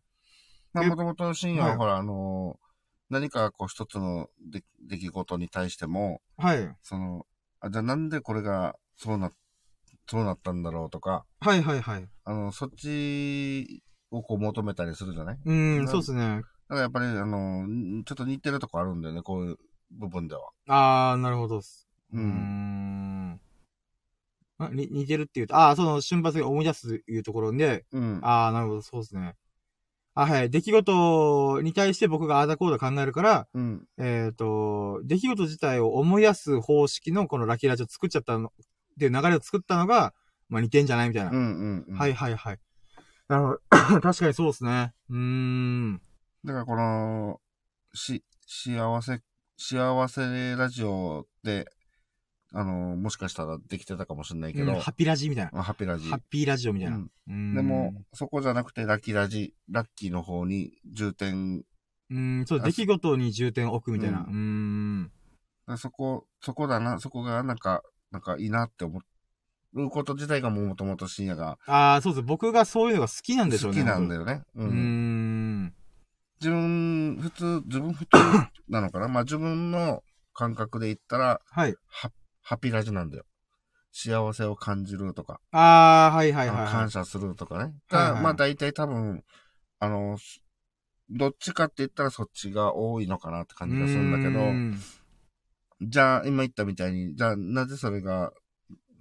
[0.73, 2.63] まあ、えもともと深夜ははいほら、あのー
[3.09, 6.75] 何かこう一つの出出来事に対しても、はい。
[6.81, 7.27] その、
[7.59, 9.29] あ、じゃあなんでこれがそうな、
[10.07, 12.07] そうなったんだろうとか、はいはいはい。
[12.23, 15.35] あの、そっちをこう求めたりするじゃない？
[15.35, 16.41] だうんそうですね。
[16.73, 19.57] からやっぱり、あの、んちょっと似てるとこあるんだよね、こういう
[19.91, 20.49] 部分では。
[20.67, 21.87] あー、なるほどっす。
[22.13, 22.27] ううーん。
[23.31, 23.39] ん。
[24.59, 28.19] あに似てるっていうと、あー、その瞬発的に思い出すというところで、うん。
[28.21, 29.35] あー、なるほど、そうですね。
[30.15, 30.49] あ、はい。
[30.49, 33.87] 出来事に対して僕があーだこうだ考えるから、うん。
[33.97, 38.51] えっ、と、出来事自体を思い出す方式のこのラッキーラジオ作っちゃったの、っ
[38.99, 40.13] ていう流れを作ったのが、
[40.49, 41.31] まあ似てんじゃないみたいな。
[41.31, 41.37] うん。
[41.37, 41.85] うん。
[41.87, 41.97] うん。
[41.97, 42.59] はいはいはい。
[43.27, 43.59] なるほど。
[44.01, 44.93] 確かにそうですね。
[45.09, 46.01] うーん。
[46.45, 47.39] だからこの、
[47.93, 49.21] し、幸せ、
[49.57, 51.65] 幸せラジオで、
[52.51, 55.51] あの、もしかしたらできてたかもしれないけど、うんハッピーラジみたいな。
[55.53, 56.97] まあハッピーラジハッピーラジオみたいな。
[56.97, 61.63] うんでも、、そこじゃなくてラッキーラジ、ラッキーの方に重点、
[62.09, 64.19] うーん、そう、あ出来事に重点を置くみたいな。
[64.19, 65.11] ううーん。
[65.77, 68.99] そこ、そこだな、そこがなんか、なんかいいなって思
[69.75, 72.23] うこと自体がもともと深夜がああ、そうです。
[72.23, 73.81] 僕がそういうのが好きなんでしょうね。
[73.81, 74.41] 好きなんだよね。
[74.55, 74.67] うん。
[74.67, 74.73] ん。
[76.43, 78.09] 自分、普通、自分普通
[78.67, 79.07] なのかな？
[79.09, 80.03] まあ自分の
[80.33, 81.75] 感覚で言ったら、はい。
[81.87, 82.11] ハ
[82.41, 83.23] ハッピーラジなんだよ。
[83.93, 86.67] 幸せを感じるとか、ああ、はいはいはい、はい。
[86.67, 87.59] 感謝するとかね。
[87.59, 89.23] はいはいだまあ大体多分、
[89.79, 90.17] あの、
[91.09, 94.51] どっちかって言ったらそっちが多いのかなって感じがするんだけど、
[95.81, 98.33] じゃあ今言ったみたいに、じゃあなぜそれが、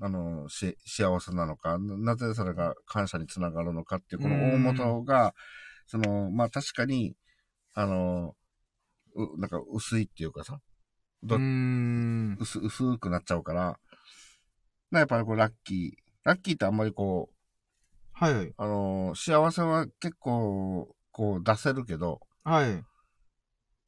[0.00, 5.34] あの、し、幸せなのか、ななぜそれが感謝につながるのかっていう、この大元が、
[5.86, 7.14] その、まあ確かに、
[7.74, 8.34] あの、
[9.14, 10.60] う、なんか薄いっていうかさ、
[11.22, 12.36] どうーん。
[12.40, 13.78] 薄、薄くなっちゃうから、
[14.90, 17.34] なやっぱりこうラッキー、ラッキーってあんまりこう、
[18.12, 18.54] はいはい。
[18.56, 22.84] あの、幸せは結構、こう出せるけど、はい。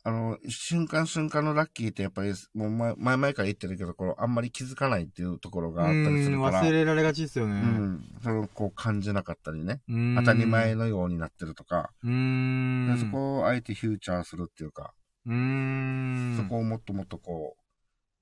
[0.07, 7.55] あの、瞬間瞬間のラッキーってやっぱり、もう前、前々から言ってるけど、このあんまり気づかないっていうところがあったりするから、忘れられがちですよね。
[7.55, 8.05] うん。
[8.23, 9.81] それをこう感じなかったりね。
[10.17, 10.75] 当たり前。
[10.75, 12.87] のようになってるとか、うーん。
[12.95, 14.93] でそこをあえてフューチャーするっていうか、
[15.25, 16.37] うーん。
[16.37, 17.63] そこをもっともっとこう、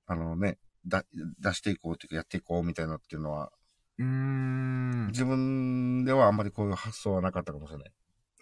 [0.05, 0.57] あのね、
[0.87, 1.03] だ
[1.39, 3.51] 出していこうっていうか、やっていこうみたいなっていうのは、
[3.99, 5.07] うーん。
[5.07, 7.91] 自分ではあんまりこういう発想はなかったかもしれない。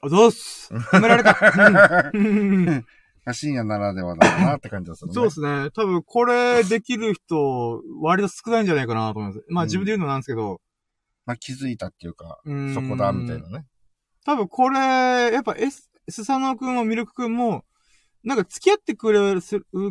[0.04, 2.12] あ、どうす褒められた。
[2.14, 2.86] う ん
[3.34, 5.14] 深夜ならではだなって感じがするね。
[5.14, 5.70] そうですね。
[5.72, 9.46] 多分、これできる人、割と少ないんじゃないかなと思います。
[9.50, 10.60] まあ、自分で言うのなんですけど。
[11.26, 13.66] まあ気づいたっていうか、うそこだ、みたいなね。
[14.26, 14.80] 多分、これ、
[15.32, 17.64] やっぱ、S、スサノオくんもミルクくんも、
[18.24, 19.42] なんか付き合ってくれる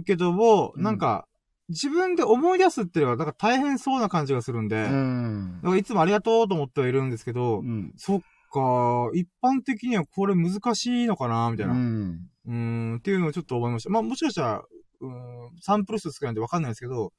[0.05, 1.27] けども、うんなんか、
[1.69, 5.61] 自分で思い出すっていうのが、なんか大変そうな感じがするんで、うだん。
[5.63, 7.93] かいつもありがとうと思ってはいるんですけど、うん。
[7.97, 8.21] そっ
[8.53, 11.75] か、一般的にはこれ難しいのかな、みたいな。
[11.75, 12.30] うん。
[12.47, 13.91] うーん、っていうのをちょっと思いました。
[13.91, 14.65] まあ、もしかしたら、
[15.01, 17.13] うーん、サンプル数少ないんでわかんないですけど、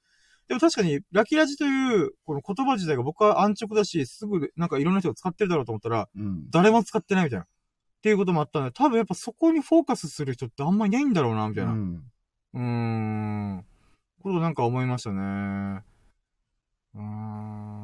[0.48, 6.50] でも確かに、ラキラジという、この言葉自体が僕は安直だし、すぐ、なんかいろんな人が使ってるだろうと思ったら、うん。
[6.50, 7.46] 誰も使ってないみたいな。
[7.46, 7.48] っ
[8.02, 11.72] ていうこともあったんで、多分やっぱそこにフォーカスする人ってあんまりいないんだろうな、みたいな。
[11.72, 12.60] ううんー
[13.60, 13.66] ん。
[14.22, 15.84] ことなんか思いましたね。
[16.96, 17.02] うー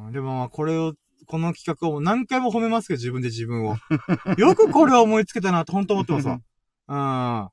[0.08, 0.12] ん。
[0.12, 0.94] でもまあ、これを、
[1.26, 3.76] この企画を何回も褒めますけど、自分で自分を。
[4.36, 6.40] よくこれを思いつけたなって本当思ってますわ。
[6.88, 7.48] うん。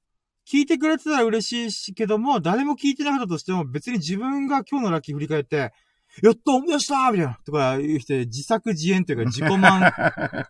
[0.45, 5.73] 聞いてくれてたら嬉しいし、けども、誰も聞いてなかったとしても、別に自分が今日のラッキー振り返って、
[6.23, 7.39] やった思い出したみたいな。
[7.45, 9.81] とか言って、自作自演というか自己満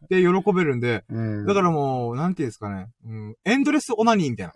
[0.09, 1.45] で喜べるんで、 うん。
[1.45, 2.89] だからもう、なんていうんですかね。
[3.05, 4.53] うん、エンドレスオナニーみたいな。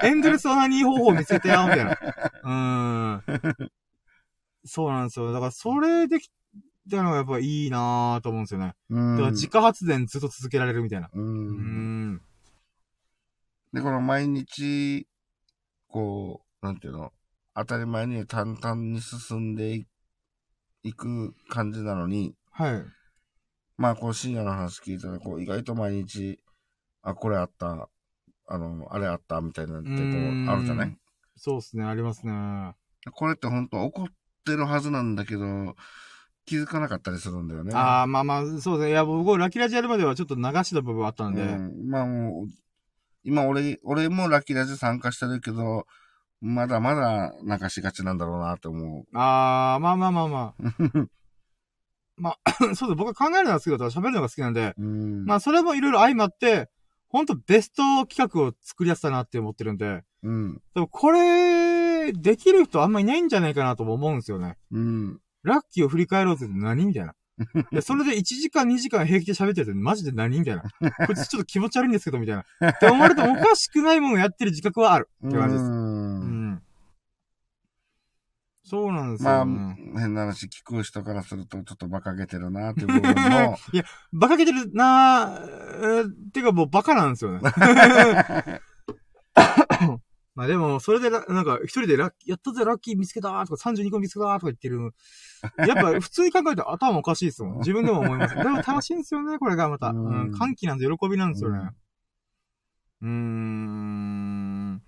[0.02, 1.92] エンドレスオナニー方法見つけたよ、みたいな。
[1.92, 3.70] うーん。
[4.64, 5.32] そうなんですよ。
[5.32, 6.30] だからそれでき
[6.90, 8.74] たのがやっぱいいなぁと思うんですよね。
[8.88, 11.10] うん、だから自家発電ずっと続けられるみたいな。
[11.12, 11.20] う。
[11.20, 12.22] うんん。
[13.72, 15.06] で、この毎日、
[15.88, 17.12] こう、なんていうの、
[17.54, 19.86] 当たり前に淡々に進んでい
[20.82, 22.84] いく感じなのに、はい。
[23.76, 26.38] まあ、こう、深夜の話聞いたら、こう、意外と毎日、
[27.02, 27.88] あ、これあった、
[28.46, 30.96] あの、あれあった、みたいなのって、こうあるじゃない？
[31.36, 32.74] そうですね、ありますね。
[33.12, 34.06] これって本当怒っ
[34.44, 35.76] てるはずなんだけど、
[36.44, 37.74] 気づかなかったりするんだよね。
[37.74, 38.90] ああ、まあまあ、そうですね。
[38.90, 41.42] いや、僕、ラッキーラジやるまではちょっと流した部分はあったんで。
[41.42, 42.48] うん、まあもう、
[43.24, 45.86] 今俺、俺もラッキーラジ参加してるけど、
[46.40, 51.08] まだまだ流しがちなんだろうなって思ああ、まあまあまあまう。
[52.24, 52.38] あ。
[52.74, 52.94] そうです。
[52.94, 55.24] 僕は考えるのが好きだから喋るのが好きなんで、うん。
[55.24, 56.68] まあそれもいろいろ相まって、
[57.08, 60.62] ほんとベスト企画を作りやすたなって思ってるんで、うん。
[60.74, 64.56] でもこれ、できる人あんまいないんじゃないかなとも思うんですよね。
[64.70, 65.20] うん。
[65.42, 67.14] ラッキーを振り返ろうぜって何みたいな。
[67.72, 70.62] いや、それで1時間2時間平気で喋ってるってマジで何みたいな。
[71.06, 72.70] こいつちょっと気持ち悪いんですけど、みたいな。
[72.70, 75.08] って思われてもおかしくないものをやってる自覚はある。
[75.26, 75.64] って感じです。
[75.64, 76.62] ううんん。
[78.62, 79.76] そうなんですまあ、よ、ね。
[79.96, 83.58] 変な話聞く人からするとちょっっと馬鹿げてるなっていう部分も、
[84.12, 87.40] バカげてるなー、えーてかもうバカなんですよね。
[90.40, 94.94] まあでも、それでな、なんか、一人でラッキー、やったぜ、ラッキー見つけたーとか、32個見つけたーとか言ってる。
[95.68, 97.58] やっぱ、普通に考えたら頭おかしいですもん。
[97.58, 98.34] 自分でも思います。
[98.42, 99.90] でも楽しいんですよね、これがまた。
[99.90, 101.58] ううんん、歓喜なんで喜びなんですよね。
[103.02, 104.82] うーん。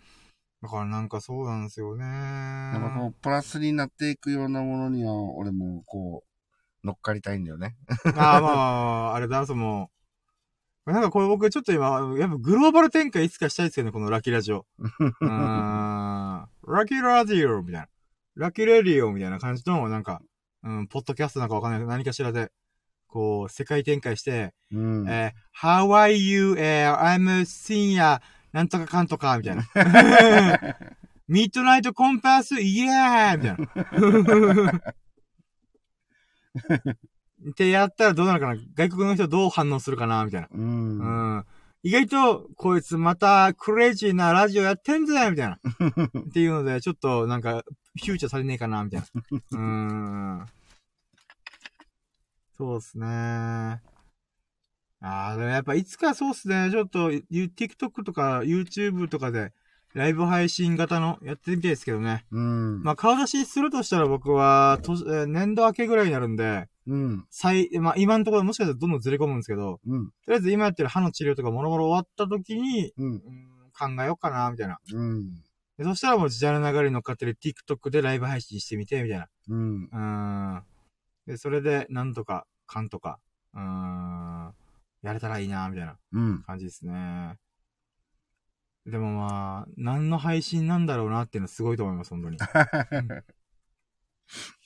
[0.62, 2.04] だからなんかそうなんですよね。
[2.06, 6.24] やっぱこう、プラスになっていくようなものには、俺もこ
[6.82, 7.76] う、乗っかりたいんだよね。
[8.16, 9.90] ああ、まあ、あれだ、その、
[10.84, 14.66] なんかこれ僕ちょっと今、やっぱグローバル展開いつかしたいですよね、このラッキーラジオ。
[14.80, 15.28] うーん。
[15.28, 16.48] ラ
[16.82, 17.88] ッキーラジオみたいな。
[18.34, 20.22] ラッキーレディオみたいな感じの、なんか、
[20.64, 22.50] うん、ポッドキャストなんかわかんないけど、何かしらで、
[23.06, 25.08] こう、世界展開して、うん。
[25.08, 26.56] えー How are you?
[26.58, 28.20] えー I'm senior,
[28.52, 29.62] なんとかかんとか、みたいな。
[31.28, 34.82] ミッドナイトコンパス、イエーイみたいな。
[37.50, 40.48] ってやったらどうなるかな外国の人どう反応するかなみたいな。
[40.52, 40.98] うん。
[40.98, 41.44] うん。
[41.84, 45.58] 意外と、こいつまたクレイジーなラジオやってんぜみたいな。
[46.28, 47.64] っていうので、ちょっとなんか、
[47.98, 49.06] フューチャーされねえかなみたいな。
[49.50, 50.46] うーん。
[52.56, 53.06] そうっすね。
[53.06, 53.80] あ
[55.00, 56.70] あ、でもやっぱいつかそうっすね。
[56.70, 59.52] ちょっと、ゆ TikTok とか YouTube とかで、
[59.94, 62.24] ライブ配信型のやってみたいですけどね。
[62.30, 62.82] うん。
[62.82, 67.26] まあ、顔出しするとしたら僕は、とえー年度明けぐらいになるんで、うん。
[67.30, 70.06] 最、まあ、今のところもしかしたらどんどんずれ込むんですけど、うん。
[70.24, 73.12] とりあえず今やってる歯の治療とかもろもろ終わった時に、うん。
[73.12, 73.22] うん
[73.78, 74.78] 考えようかな、みたいな。
[74.92, 75.30] うん。
[75.78, 79.88] でそしたらもう時代の流れに乗っかってる TikTok でライブ配信してみて、みたいうん。
[79.90, 80.64] な。
[81.26, 81.32] うん。
[81.32, 83.18] で、それで、なんとか、かんとか、
[83.54, 84.54] うん、
[85.02, 86.42] やれたらいいな、みたいなうん。
[86.42, 87.36] 感じですね。
[88.84, 92.38] でもまあ、何の配信なんだろうなっていうのはすごいと思います、本当に。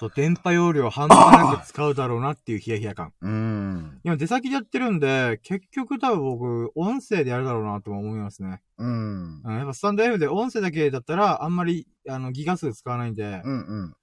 [0.00, 3.12] と、電波容量半端なく使うだろうなっていうヒヤヒヤ感。
[3.20, 4.00] うん。
[4.02, 8.62] 今出先でやってるんで、結局多分僕、音声でやるだろうなとも思いますね。
[8.78, 9.42] うん。
[9.44, 13.60] うん、やっぱスタンド F で音声だけだったら、あんまり、あの、ギガ数使わないんで、うん。
[13.60, 13.96] うん。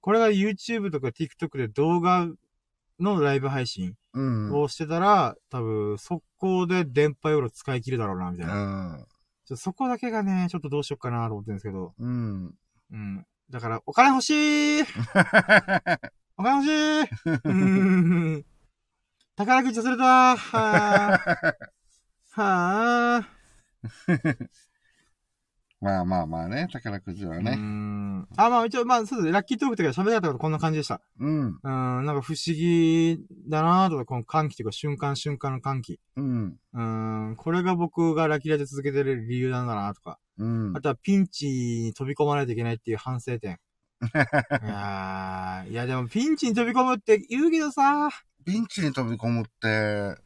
[0.00, 2.26] これが YouTube とか TikTok で動画
[2.98, 4.62] のライブ配信うん。
[4.62, 8.96] をしてたら、多分、速攻で電波容量使い切るだろうな、みたいな。
[8.96, 9.06] うん。
[9.44, 12.54] ちょそこだけがね、ちょっとどうしようかなと思ってるんですけど、うん。
[12.92, 13.26] うん。
[13.54, 14.82] だから、お金欲しい
[16.36, 18.44] お金欲しい うん
[19.36, 21.54] 宝くじ忘れたはぁ。
[22.32, 24.48] はぁ。
[25.80, 27.54] まあまあまあね、宝くじはうね。
[27.54, 28.26] ん。
[28.36, 29.30] あ、まあ一応、まあそうですね。
[29.30, 31.00] ラッキートークとか喋り方がこんな感じでした。
[31.20, 31.46] うん。
[31.46, 36.00] うん、なんか不思議だなとか、この歓喜というか瞬間瞬間の歓喜。
[36.16, 36.56] うん。
[36.72, 40.18] うん、これが僕がラッキーラジオ続けてる理由なんだなとか。
[40.38, 40.80] うんあ。
[40.80, 43.58] とはピンチに飛び込まないといけないっていう反省点。
[44.04, 44.06] い
[44.66, 48.10] やー、いやでもピンチに飛び込むって言うけどさ、
[48.44, 50.20] ピンチに飛び込むって、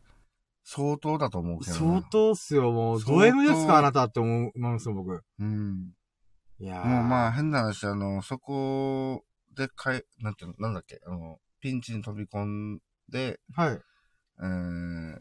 [0.65, 1.79] 相当だと思うけどな。
[1.79, 3.03] 相当っすよ、もう。
[3.03, 5.25] ド M ですかあなたって思いますよ、僕。
[5.39, 5.95] うん。
[6.59, 6.87] いやー。
[6.87, 9.25] もうまあ変な話、あの、そこ
[9.57, 12.79] でかい、なんていうの、なんだっけ、あの、ピンチに飛び込ん
[13.09, 13.81] で、はい。
[14.41, 15.19] えー、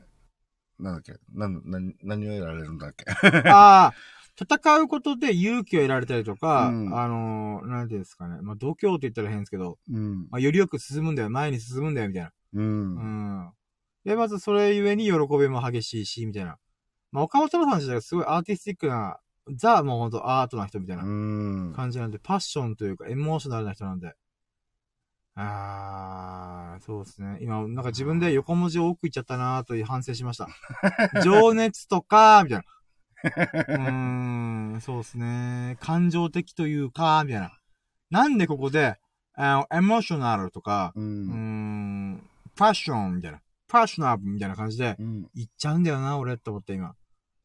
[0.80, 3.06] なんだっけ、なん、な、何を得られるんだっけ。
[3.50, 3.94] ああ、
[4.40, 8.40] 戦うことで勇気を得られたりとか、うんあのー、なんていうんですかね。
[8.42, 10.28] まあ、度胸って言ったら変ですけど、うん。
[10.30, 12.30] まあ、よりよく進むんだよ、前に進むんだよ、みたいな。
[12.54, 12.60] う。
[12.60, 13.52] うんん。
[14.06, 16.58] で、まずそれゆえに喜びも激しいし、みたいな。
[17.12, 19.18] まあ、岡本太郎さん自体がすごいアーティスティックな、
[19.56, 21.74] ザ、もうほんとアートな人みたいなうん。
[21.76, 24.14] 感じなんで、パッションというか、エモーショナルな人なんで。
[25.36, 27.38] あー、そうですね。
[27.42, 30.48] 今、なんか自分で横文字を多く言っちゃったなーという反省しました。
[31.24, 32.64] 情熱とか、みたいな。
[33.68, 35.78] うーん、そうですね。
[35.80, 37.60] 感情的というか、みたいな。
[38.10, 39.00] なんでここで、
[39.34, 41.02] あの、エモーショナルとか、う。
[41.02, 43.42] うーん、パッションみたいな。
[43.68, 45.28] パッショナルみたいな感じでうん。
[45.36, 46.96] 言っちゃうんだよな、俺って思って今。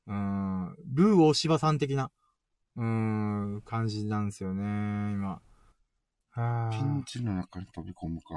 [0.07, 2.11] うーん、ルー大柴さん的な、
[2.77, 2.85] うー
[3.57, 5.41] ん、感じなんですよね、今。
[6.31, 8.35] はピンチの中に飛び込むか。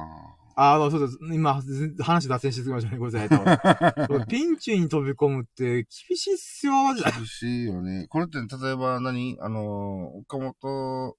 [0.58, 1.18] ああ、そうです。
[1.34, 2.98] 今、ず話脱線してすぎましたね。
[2.98, 3.94] ごめんなさい。
[3.98, 7.12] えっとピンチに飛び込むって厳しいっすよ、マジで。
[7.12, 8.08] 厳しいよね。
[8.10, 9.38] これって、例えば何？
[9.42, 11.18] あの、岡本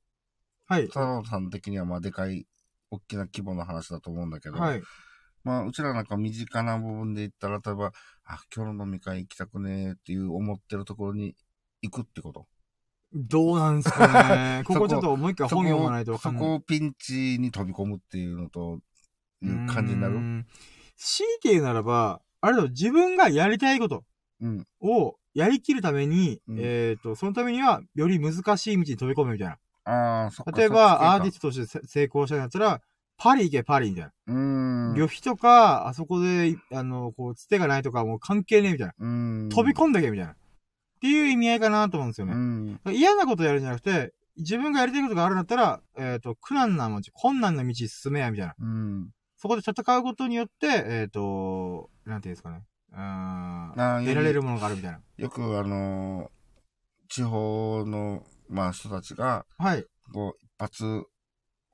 [0.69, 0.87] はい。
[0.87, 2.47] 太郎さん的には、まあ、でかい、
[2.91, 4.83] 大きな規模の話だと思うんだけど、はい。
[5.45, 7.93] まあ、うちらなんか身近な部分で言ったら、例えば、
[8.25, 11.37] あ、今日の飲み会行きたくねーっていう思ってるところに
[11.83, 12.47] 行くってこと？
[13.15, 14.65] どうなんですかね。
[14.65, 16.45] こ そここちょっともう一回本読まないとそんない。
[16.45, 18.81] こをピンチに飛び込むっていうのと、
[19.47, 20.45] いう感じになる？
[20.97, 24.05] 強いて言うならば、あれだよ、自分がやりたいこと
[24.41, 24.67] うん。
[24.81, 29.59] をやりきるために、うんえっ、と、そのためには、より難しい道に飛び込むみたいな。
[29.85, 30.31] あ。
[30.55, 32.81] 例えば、アーティスストとしてせ成功したんやったら、
[33.19, 34.11] パリ行け、パリみたいな。
[34.11, 34.15] ト。
[34.29, 34.95] うーん。
[34.95, 38.95] 旅費とか、あそこで、あの、こう、つてがないとかもう関係ねえみたいな。
[38.99, 39.49] うん。
[39.51, 40.33] 飛び込んでけみたいな。
[40.33, 40.37] っ
[41.01, 42.35] ていう意味合いかなと思うんですようね。
[42.37, 42.81] ん。
[42.87, 48.55] 嫌なことやるんじゃなくて、自分がやりたいことがあるんだったら、えっ、と、苦難な道、困難な道進めや、みたいな。
[48.59, 49.11] うん。
[49.37, 52.63] そこで戦うことによって、えっ、と、なんていうんですかね。
[52.93, 53.01] うーん。
[53.03, 55.01] あー得られるものがあるみたいな。
[55.17, 56.37] よくあのー
[57.09, 59.85] 地方の、まあ人たちが、はい。
[60.13, 61.05] こう、一発、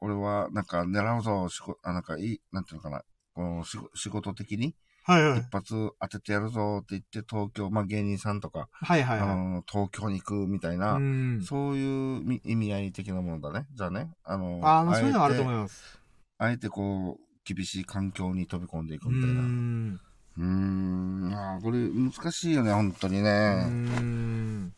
[0.00, 3.02] 俺はなんか狙うぞ、仕事、あ、なんかいい、なんていうのかな、
[3.34, 4.74] この仕仕事的に、
[5.04, 5.50] はいはい一。
[5.50, 10.78] 発当ててやるぞって言って東京、まあ芸人さんとか、はいはいはあのー東京に行くみたいい。
[10.78, 11.42] な、うん。
[11.42, 13.66] そういうみ意味合い的なものだね。
[13.74, 14.10] じゃあね。
[14.24, 15.98] あのーああ、まあそういうのはあると思いいます。
[16.38, 19.42] あえてこう、厳しい環境に飛び込んでいくみたいな。
[19.42, 20.00] ん。
[20.38, 21.34] うーん。
[21.34, 23.64] あーこれ難しいよね、本当にうーね。
[23.68, 24.72] ん。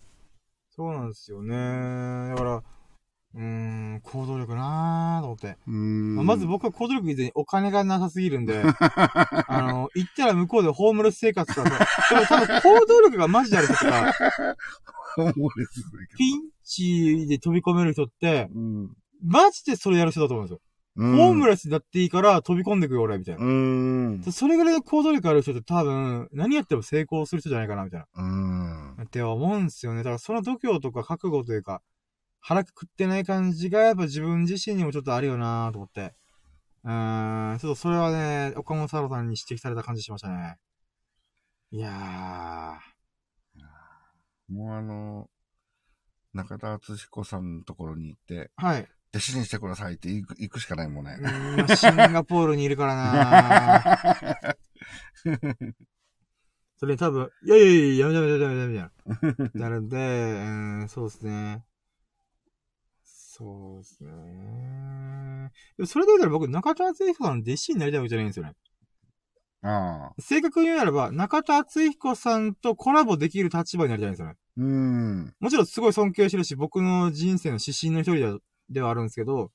[0.71, 2.31] そうなんですよね。
[2.31, 2.63] だから、
[3.37, 5.57] うーん、行動力なーと思って。
[5.67, 6.15] うーん。
[6.17, 11.77] まあまず僕は行動力以前にお金がなさすぎるんで、 あの、行ったら向こうでホームレス生活とか、で
[12.17, 14.15] も多分行動力がマジである人とか、
[16.17, 18.91] ピンチで飛び込める人って、うん。
[19.23, 20.61] マジでそれやる人だと思うんですよ。
[20.97, 23.45] うんホームレスになっていいから飛び込んでくよ俺、みたいな。
[23.45, 23.51] うー
[24.29, 24.33] ん。
[24.33, 28.07] それぐらいの行動力ある人って多分、何やっても成功する人じゃないかな、みたいな。
[28.15, 29.03] うーん。
[29.03, 29.99] って思うんですよね。
[29.99, 31.83] だからその度胸とか覚悟というか、
[32.41, 36.15] 腹くくってない感じがやっぱ自分自身にもちょっとあるよなと思って。
[36.85, 40.59] うーん、ちょっとそれはね、岡本太郎さんに指摘された感じしましたね。
[41.73, 42.79] いや
[44.49, 45.29] もうあの、
[46.35, 48.65] 中田敦彦さんのところに行って、ー。
[48.65, 48.89] はい。
[49.15, 51.25] 弟子にしてくださいって行く行くしかないもんねう。
[51.25, 54.37] ーんシンガポールにいるからな
[56.77, 59.59] それ多分、いやいやいや、やめてやめてやめてやめてやめて。
[59.59, 60.01] なので、う
[60.85, 61.65] ん、そうですね。
[63.05, 65.53] そうですね。
[65.77, 68.55] でもそれで言うたら僕、中田敦彦さんの弟子になりたいわけじゃないんですよね。
[69.63, 70.15] ああ。
[70.21, 74.35] 正確に言うならば、中田敦彦さんとコラボできる立場になりたいんですよね。
[74.57, 75.35] うーん。
[75.41, 78.39] もちろんすごい尊敬してるし、僕の人生の指針の一人では
[78.71, 79.51] ではあるんですけど、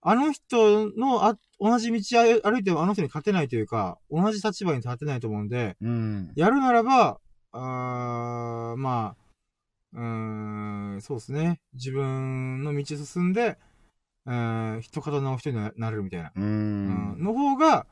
[0.00, 6.32] あの人のあ同じ道歩歩いてもあの人に勝てないというか、同じ立場に立てないと思うんで、うん。
[6.36, 7.20] やるならば、
[7.52, 9.28] あーまあ、
[9.94, 11.60] うーん、そうですね。
[11.74, 13.58] 自分の道進んで、
[14.26, 16.32] うーん、一方の人にななれるみたいな。
[16.34, 17.22] うんん。
[17.22, 17.86] の方が、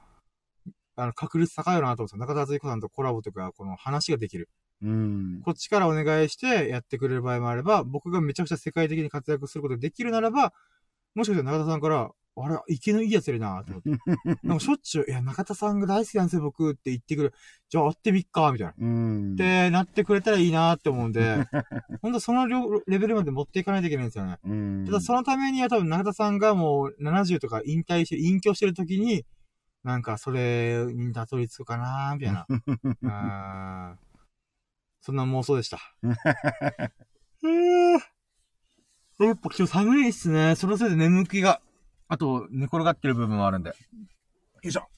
[0.97, 2.19] あの、確率高いよなと思うんですよ。
[2.21, 4.49] 中田敦彦さんとコラボとか、この話ができる。
[4.83, 5.41] うん。
[5.45, 10.53] こっちからお願いしてやってくれる場合もあれば、僕がめちゃくちゃ世界的に活躍することができるならば、
[11.15, 13.91] もしかしたら中田さんから、あれ、池のいいやついるなと思って。
[14.47, 17.35] なんかしょっちゅう、いや、中田さんが大好きなんですよ、僕って言ってくる。
[17.71, 18.75] じゃあ会ってみっか、みたいな。
[18.79, 19.33] うん。
[19.33, 21.47] ってなってくれたらいいなって思うんで、
[22.03, 24.39] ほんとその量レベルまで持っていかないといけないんですよね。
[24.45, 24.85] うん。
[24.85, 29.25] ただそのためには多分中田さんがもう70とか引退して、隠居してる時に、
[29.83, 32.47] なんかそれにたどり着くかなみたいな。
[33.09, 34.06] あー
[35.07, 35.79] そんな妄想でした。
[36.03, 36.15] うー
[39.25, 40.57] やっぱ今日寒いっすね。
[40.57, 41.61] そのせいで眠気が、
[42.09, 43.71] あと寝転がってる部分もあるんで。
[43.71, 43.77] よ
[44.65, 44.89] いしょ。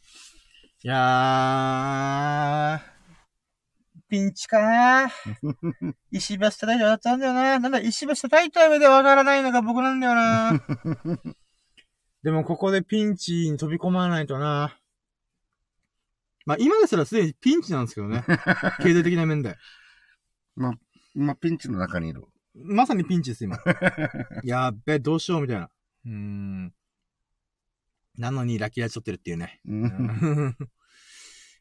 [0.82, 5.10] いやー、ピンチかな
[6.10, 7.58] 石橋叩いて笑っちゃうんだよな。
[7.58, 10.58] なんだ、石橋叩いた上でわからないのが僕なんだよな。
[12.24, 14.74] でもここでピンチに飛び込まないとな。
[16.46, 18.24] まあ今ですらすでにピンチなんですけどね。
[18.82, 19.58] 経済的な面で。
[20.58, 20.72] まあ、
[21.14, 22.24] まあ、ピンチの中にいる。
[22.54, 23.56] まさにピンチです、今。
[24.42, 25.70] やっべ、どうしよう、みたいな。
[26.06, 26.74] うーん。
[28.16, 29.60] なのに、ラッキーラチ取ってるっていうね。
[29.64, 30.56] うん。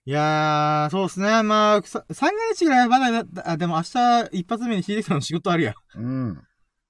[0.05, 1.43] いやー、そうですね。
[1.43, 5.75] まあ、さ三が日ぐらいはまだだ、あ、でも明日一発目に秀樹さんの仕事あるや。
[5.95, 6.41] うん。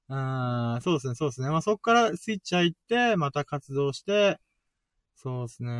[0.09, 1.49] あーそうですね、そうですね。
[1.49, 4.39] まあそっからスイッチ入って、また活動して、
[5.15, 5.71] そうですね。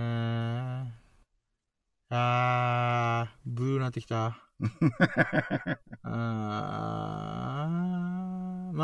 [2.10, 4.47] あー、ブルーなってきた。
[6.04, 7.64] ま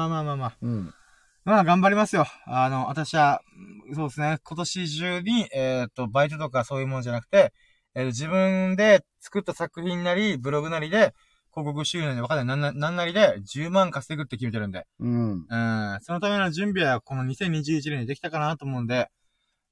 [0.03, 0.57] あまあまあまあ。
[0.61, 0.93] うん。
[1.45, 2.25] まあ頑張りますよ。
[2.45, 3.41] あの、私は、
[3.93, 7.53] そうですね、今年中に、えっ、と、バイトとかそういうものじゃなくて、
[7.95, 11.13] えー自分で作った作品なり、ブログなりで、
[11.51, 15.45] 広告収入なりわかんない、なんななんなりで10万稼ぐって決めてるんで、うん。
[15.47, 15.47] う
[15.95, 19.09] ん、そのための準備はこの2021年にできたかなと思うんで、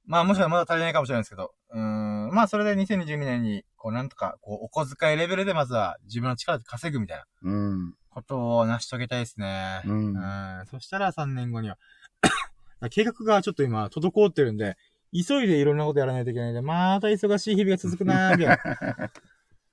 [0.05, 7.93] まあもしかしたらまだ足りないかもしれないですけど、うん、まあそれで2022年に、こうなんとか、こうお小遣いレベルでまずは自分の力で稼ぐみたいなうん。
[8.11, 9.81] ことを成し遂げたいですね。
[9.85, 11.79] うんうんそしたら3年後には。
[12.91, 14.77] 計画がちょっと今、滞ってるんで、
[15.11, 19.11] 急いでいろんなことやらないといけないんで、また忙しい日々が続くなー、みたいな。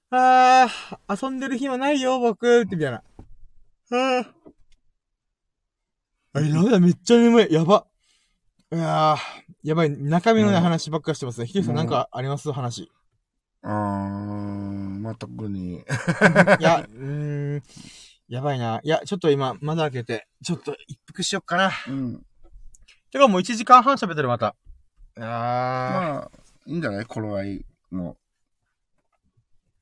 [0.64, 3.02] あー、遊んでる暇ないよ、僕、ってみたいな。
[3.90, 4.26] あー。
[6.32, 7.52] あれ、なんだ、めっちゃ眠い。
[7.52, 7.86] やば。
[8.72, 9.18] いやー、
[9.64, 9.90] やばい。
[9.90, 11.46] 中身のない話ばっかりしてますね。
[11.46, 12.50] ひでさんなんかあります？
[12.52, 12.90] 話。
[13.62, 13.70] あー、
[15.00, 15.78] まあ、特に。
[15.78, 15.82] い
[16.62, 17.62] や、 うーん。
[18.28, 18.80] やばいな。
[18.82, 21.70] いや、ちょっと今、窓開けて、ちょっと一服しよっかな。
[21.88, 22.26] うん。
[23.10, 24.54] てかもう1時間半喋ってる、また。
[25.16, 25.24] あー。
[25.24, 26.30] まあ、
[26.66, 27.06] いいんじゃない？
[27.06, 28.16] 頃合いも。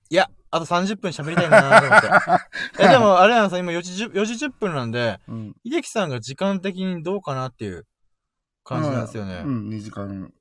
[0.09, 2.09] いや、あと30分喋りたいなと思って。
[2.85, 5.55] え、でも、あれなんですよ、今4時10 4時10分なんで、うん。
[5.65, 7.85] 秀樹さんが時間的にどうかなっていう
[8.63, 9.43] 感じなんですよね。
[9.45, 10.33] うん、2時間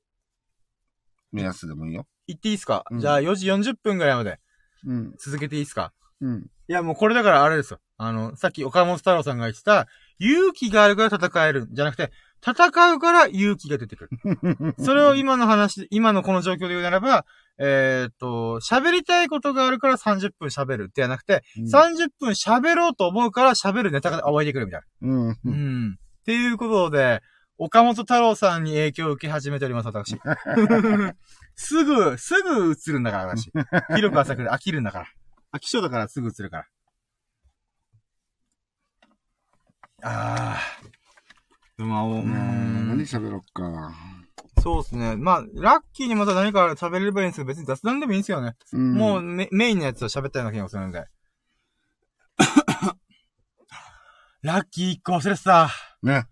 [1.32, 2.06] 目安でもいいよ。
[2.26, 4.38] 言っていいですか、うんじゃあ4時40分ぐらいまで
[4.86, 5.14] うん。
[5.18, 5.92] 続けていいですか？
[6.20, 6.46] うん。
[6.68, 7.80] いや、もうこれだからあれですよ。
[7.98, 9.86] あの、さっき岡本太郎さんが言ってた、
[10.18, 12.10] 勇気があるから戦えるんじゃなくて、
[12.46, 14.74] 戦うから勇気が出てくる。
[14.78, 17.24] それを今の話、今のこの状況で言うならば、
[17.58, 25.28] えーっと、喋りたいことがあるから30分喋るってやなくて、30分喋ろうと思うから喋るネタが湧いてくるみたいうん。
[25.28, 25.36] な。
[25.44, 25.98] うん。
[25.98, 27.22] っていうことで、
[27.58, 30.18] 岡本太郎さんに影響を受け始めております、私。
[31.56, 33.50] すぐ、すぐ映るんだから、私。
[33.96, 35.06] 広く浅くで飽きるんだから。
[35.54, 36.66] 飽き性だからすぐ映るから。
[40.02, 40.58] ああ。
[41.78, 42.88] でも、うーうん。
[42.88, 43.00] 何ん。
[43.02, 43.94] 喋ろっか。
[44.62, 45.16] そうですね。
[45.16, 48.54] まあ、ラッキーにまた何か喋れればいいんですけど、別に雑談でもいいんですよね。
[48.72, 51.06] うんもうメメインのやつを喋ったような気がするんで。
[54.42, 55.70] ラッキー一個忘れてた。
[56.02, 56.26] ね。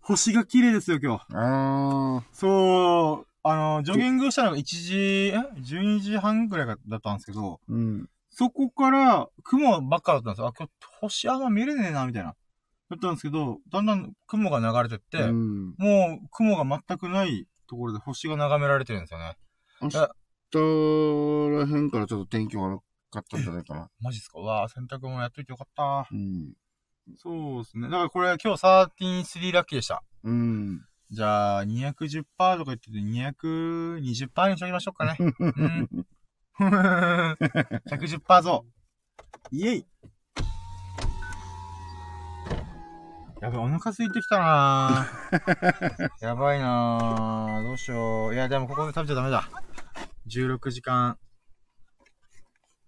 [0.00, 1.26] 星が綺麗ですよ、今日。
[1.32, 7.72] あそう、あの、ジョギングしたのが1時、え ?12 時半ぐらいだったんですけど、ー。
[7.72, 8.10] うん。
[8.30, 10.48] そこから雲ばっかだったんですよ。
[10.48, 12.34] あ、今日星あんま見れねえな、みたいな。
[12.90, 15.74] だったんですけど、だんだん雲が流れてって、うん。
[15.76, 19.36] もう雲が全くないところで星が眺められてるんですよね。
[19.82, 22.78] 明日らへんからちょっと天気悪
[23.10, 23.90] かったんじゃないかな。
[24.00, 24.38] マジっすか？
[24.40, 26.08] うわぁ、洗濯物やっといてよかった。
[26.10, 26.54] うん。
[27.16, 27.88] そうですね。
[27.88, 30.02] だからこれ今日133ラッキーでした。
[30.22, 30.86] うん。
[31.14, 34.26] じゃあ、210%とか言ってて220%にし
[34.60, 35.16] ときましょうかね。
[36.60, 36.68] うん。
[37.88, 38.66] 110%増。
[39.52, 39.86] イエイ
[43.40, 48.34] やばい、お腹空いてきたなぁ やばいなぁどうしよう。
[48.34, 49.48] いや、でもここで食べちゃダメだ。
[50.28, 51.16] 16時間。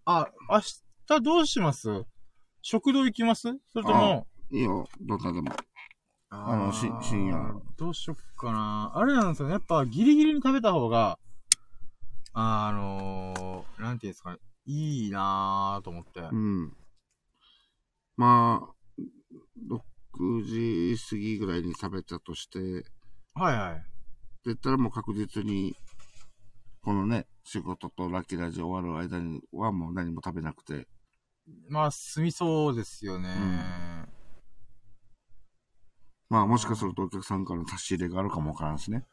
[0.05, 2.05] あ、明日どうします？
[2.63, 3.43] 食堂行きます？
[3.73, 5.53] それとも、いいよ、どんなでも。
[6.45, 8.93] あのし深夜どうしよっかな。
[8.95, 9.55] あれなんですよね。
[9.55, 11.19] やっぱギリギリに食べた方が、
[12.33, 14.39] あのー、なんていうんですかね。
[14.67, 16.21] いいなぁと思って。
[16.21, 16.73] うん。
[18.17, 18.77] まあ、
[19.71, 22.59] 6時過ぎぐらいに食べたとして、
[23.35, 23.83] はいはい。
[24.45, 25.77] 言ったらもう確実に、
[26.83, 30.87] このね、仕事とラッキーラジオ終わる間にはもう何も食べなくて、
[31.69, 33.29] まあ、済みそうですよね。
[36.29, 39.05] まあもしかするとお客さんからの差し入れがあるかもわからんしね。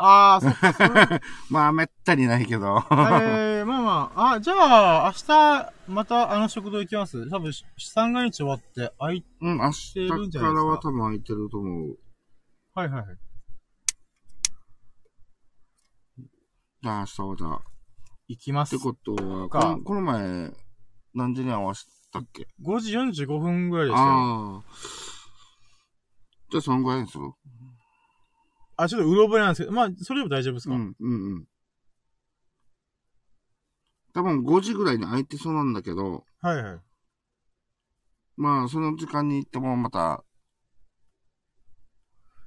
[0.00, 1.20] ああ、そっか、それ
[1.50, 2.66] まあめったにないけど。
[2.90, 4.54] えー、まあまあ、あ、じゃ
[5.06, 7.28] あ、明日、またあの食堂行きます？
[7.28, 11.98] 多分、三が日終わって、あい、うん、明日るんじゃかないですからは多分空いてると思う。
[12.74, 13.18] はいはいはい。
[16.80, 17.58] じゃあ明日はじゃ
[18.28, 18.78] 行きます。
[18.78, 20.52] てことは、かこのこの前、
[21.12, 24.08] 何時に合わせたっけ？5時45分ぐらいでしたよ。
[24.08, 25.17] ああ。
[26.50, 27.24] じゃあ、そのぐらいにする
[28.76, 31.48] あ、ちょっとうろ覚えなんですけど、まあ、それでも大丈夫ですか、うん、うん、うん。
[34.14, 36.80] 多分5時ぐらいに空いてそうなんだけど、はいはい。
[38.36, 40.24] まあ、その時間に行ってもまた、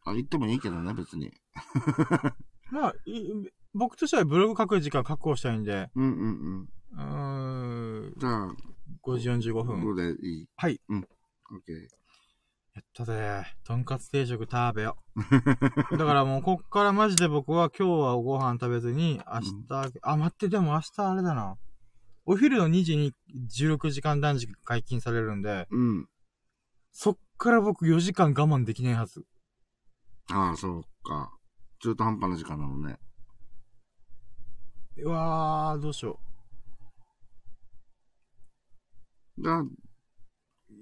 [0.05, 1.31] あ、行ってもいいけどね、別に。
[2.71, 3.29] まあ、い
[3.73, 8.55] 僕としてはブログ書く時間確保したいんで、うんうんうーんうん。、じゃあ、
[9.03, 9.83] 5時45こ分。
[9.83, 10.47] こでいい？
[10.55, 10.81] はい。
[10.89, 11.07] うん。
[11.51, 12.00] オッケー。
[12.73, 13.43] やったぜ。
[13.65, 15.21] とんかつ定食食べよう。
[15.97, 21.57] だからもう、こっからマジで僕は今日はご飯食べずに、明日、あ、待って、でも明日あれだな。
[22.25, 23.13] お昼の2時に
[23.49, 26.07] 16時間断食解禁されるんで、うん。
[26.93, 29.25] そっから僕4時間我慢できないはず。
[30.31, 31.37] ああ、そうか。
[31.79, 32.97] 中途半端な時間なのね。
[34.97, 36.19] うわー、どうしよ
[39.37, 39.71] じゃあ、う。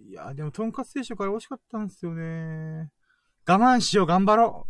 [0.10, 2.90] いや、でも、とんかつ定食あれ美味しかったんですよね。
[3.48, 4.66] 我慢しよう、頑張ろ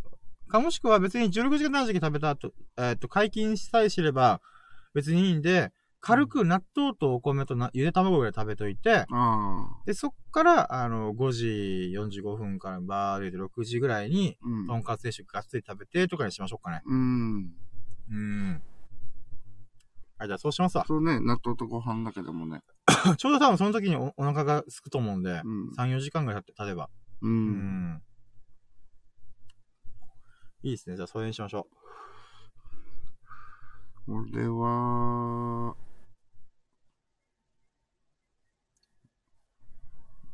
[0.46, 0.52] う。
[0.52, 4.42] かもしくは別に16時間断食食べた後、えっ、と、解禁さえすれば
[4.94, 5.72] 別にいいんで、
[6.02, 9.06] 軽く納豆とお米となゆで卵ぐらい食べといて、
[9.86, 14.68] で、そっから、あの、5時45分からバーで6時ぐらいに、うん。
[14.68, 16.82] とんかつ定食がっつり食べてとかにしましょうかね。
[16.86, 17.54] うん。
[18.12, 18.62] うん。
[20.20, 20.84] はい、じゃあそうしますわ。
[20.86, 22.62] そうね、納豆とご飯だけでもね。
[23.18, 25.70] ちょうど多分その時におお腹が空くと思うんで、うん。
[25.78, 26.90] 3、4時間ぐらい経って、ば。
[27.22, 27.28] う。
[27.28, 27.52] うん
[27.94, 28.02] ん。
[30.64, 30.98] いいですね。
[30.98, 31.68] じゃあそれにしましょ
[34.08, 35.76] 俺は、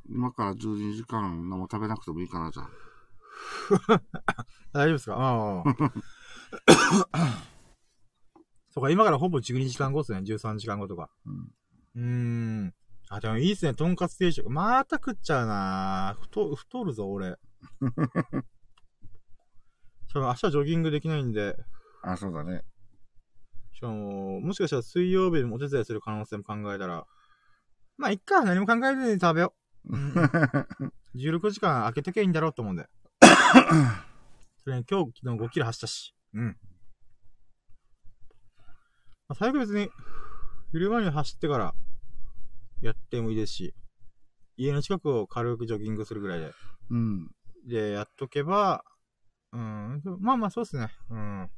[0.10, 2.68] 今から12時間何も食べなくてもいいかな、じゃあ。
[2.68, 2.74] う。
[4.74, 5.16] 大丈夫ですか？
[5.18, 5.64] ああ。
[8.76, 10.20] そうか、今からほぼ12時間後ですね。
[10.20, 11.10] 13時間後とか。
[11.26, 11.52] うん。
[11.96, 12.02] うー
[12.66, 12.74] ん。
[13.08, 13.74] あ、でもいいっすね。
[13.74, 14.50] とんかつ定食。
[14.50, 17.38] また食っちゃうな太、太るぞ、俺。
[20.10, 21.56] しかも明日ジョギングできないんで、
[22.04, 22.64] あ、そうだね。
[23.74, 27.06] しかも、もしかしたら水曜日でもお手伝いする可能性も考えたら、
[27.98, 29.54] まあ、いっか、何も考えずに食べよ
[29.86, 29.96] う。
[29.96, 30.12] うん、
[31.16, 32.90] 16時間空けときゃいいんだろうと思うんで。
[34.66, 36.14] それに今日、昨日5キロ走ったし。
[36.34, 36.58] うん。
[39.28, 39.90] まあ、最悪別に、
[40.72, 41.74] 昼間に走ってから、
[42.82, 43.74] やってもいいですし、
[44.58, 46.52] 家の近くを軽くジョギングするぐらいで。
[46.92, 47.32] うん。
[47.68, 48.84] で、やっとけば、
[49.52, 50.90] うん、まあまあそうですね。
[51.10, 51.44] うん。
[51.46, 51.50] っ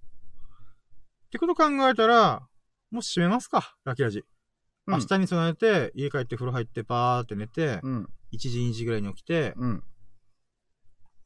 [1.31, 2.47] てこと考えたら、
[2.89, 4.19] もう閉めますか、ラッキーラジ。
[4.19, 4.27] うん
[4.89, 8.09] 明日に備えて、家帰って風呂入って、バーって寝て、うん。
[8.31, 9.83] 1時、2時ぐらいに起きて、うん。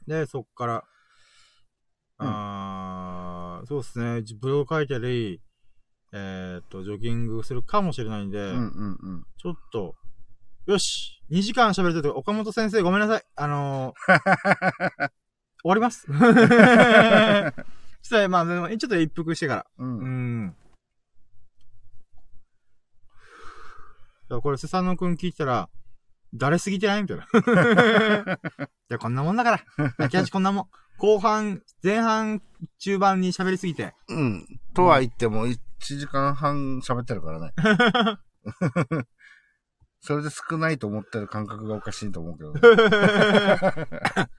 [0.07, 0.73] で、そっから、
[2.17, 5.39] うんあー、そうですね、ブログ書いたり、
[6.13, 8.47] えーっと、ジョギングするかもしれないんで、うん。
[8.47, 8.97] うん。
[9.01, 9.23] うん。
[9.37, 9.95] ちょっと、
[10.67, 13.23] よし !2 時間喋ると岡本先生ごめんなさい。
[13.35, 15.09] あのー、
[15.63, 16.05] 終わります。
[16.11, 19.65] ちょっと、まあ、でもちょっと一服してから。
[19.77, 19.85] う。
[19.85, 20.47] うんん。
[20.49, 20.53] だ
[24.29, 25.69] からこれ、スサノくん聞いたら、
[26.33, 27.03] 誰すぎてない？
[27.03, 27.25] みたいな。
[28.63, 29.93] いや、こんなもんだから。
[29.97, 30.67] 焼き味こんなもん。
[30.97, 32.41] 後半、前半、
[32.79, 33.93] 中盤に喋りすぎて。
[34.07, 34.47] うん。
[34.73, 35.45] とは言っても、
[35.81, 37.51] 1時間半喋ってるからね。
[39.99, 42.61] それで少ないと思ってる感覚がおかしいと思うけど、ね。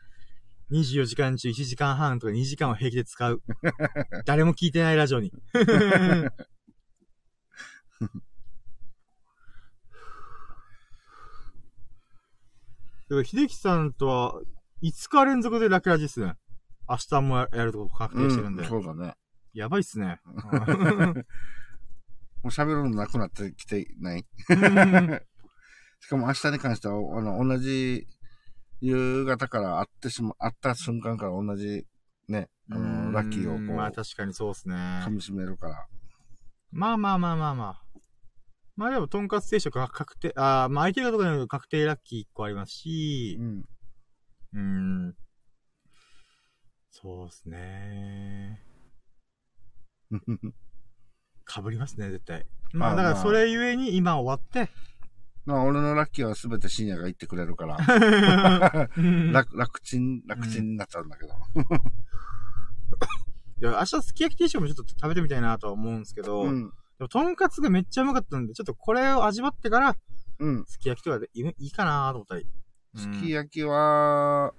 [0.72, 3.42] 24時間中1時間半とか2時間を平気で使う。
[4.24, 5.30] 誰も聞いてないラジオに。
[13.08, 14.40] でも、秀樹さんとは
[14.82, 16.34] 5日連続でラッキーラジですね。
[16.88, 18.62] 明日もやるとこ確定してるんで。
[18.62, 19.14] うん、そうだね。
[19.54, 20.20] やばいっすね。
[22.42, 24.26] もう喋るのなくなってきてない。
[24.48, 25.20] う ん
[26.00, 28.08] しかも明日に関しては、あの、同じ
[28.80, 31.86] 夕方から会ってしま、会った瞬間から同じ、
[32.28, 34.74] ね、あの、ラッキーをこう、まあ確かにそうっすね。
[34.74, 35.86] 噛み締めるから。
[36.72, 37.82] まあまあまあまあまあ。
[38.74, 43.68] まあでも、とんかつ定食が確定、あーまあ相手がとこに確定ラッキー1個ありますしう、ん。
[44.54, 45.16] うーん。
[46.90, 48.71] そうですね。
[51.44, 52.46] かぶりますね、絶対。
[52.72, 54.70] まあ、まあだからそれゆえに今終わって、
[55.44, 57.76] まあ、俺のラッキーはすべて深夜が言ってくれるから、
[58.96, 61.34] うん楽、楽ちん、楽ちんになっちゃうんだけど。
[63.60, 66.72] いや、明日すき焼き定食もちょっと食べてみたいなとは思うんですけど、でうん。
[67.00, 69.96] もとんかつがめっちゃうまかったんで、ちょっとこれを味わってから、
[70.38, 70.64] うん。
[70.66, 72.46] すき焼きとかでいいかなと思ったり。
[72.94, 74.52] すき焼きは、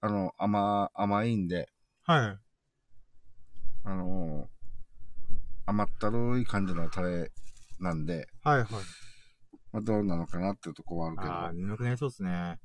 [0.00, 1.68] あの、甘、甘いんで、
[2.04, 2.38] はい。
[3.84, 4.48] あの、
[5.66, 7.30] 甘ったるい感じのタレ
[7.80, 8.66] なんで、はいはい。
[9.72, 11.28] まあ、どうなのかなっていうとこはあるけど。
[11.28, 12.58] ああ、眠くなりそうですね。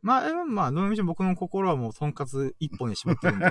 [0.00, 3.46] まあ、まあ、どのみち僕の心はもう、とんかつ一本に絞ってるんで、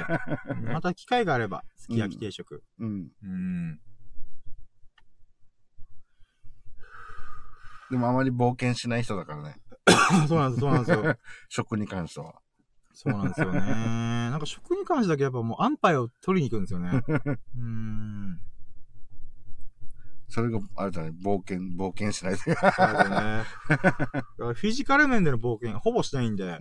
[0.50, 2.64] う んまた機会があれば、すき焼き定食。
[2.80, 3.10] うん。
[3.22, 3.82] うん。
[7.90, 9.56] でもあまり冒険しない人だからね。
[10.28, 11.18] そうなんです、そうなんですよ。
[11.50, 12.40] 食に関しては。
[12.98, 13.60] そうなんですよね。
[14.32, 17.04] なんか食に関してだけやっぱもう安牌を取りに行くんですよね。
[17.56, 18.42] うん。
[20.28, 22.40] それが、あれだね、冒険、冒険しないで。
[22.40, 23.44] そうだね。
[24.36, 26.58] フィジカル面での冒険、ほぼしないんで。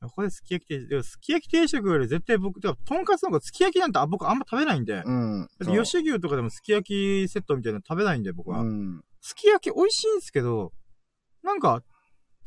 [0.00, 5.02] ここですき焼き定食、すき焼き定食より絶対僕、てか、とんかつの方がすき焼きなんてあ僕あんま食べないんで。
[5.04, 5.48] うん。
[5.60, 8.60] 吉牛とかでもすき焼きセットみたいなの食べないんで、僕は。
[8.60, 9.04] うん。
[9.20, 10.72] すき焼き美味しいんですけど、
[11.42, 11.82] なんか、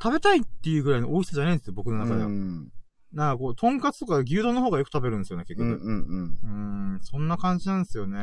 [0.02, 2.26] 食べたいっていうぐらいの美味しさじゃないんですよ、僕の中では。
[2.26, 2.72] うん。
[3.12, 5.84] なんかこう、とんかつとか牛丼の方がよく食べるんですよね、結うん局。
[5.84, 6.38] うんうん。
[6.42, 8.18] うーん、そんな感じなんですよね。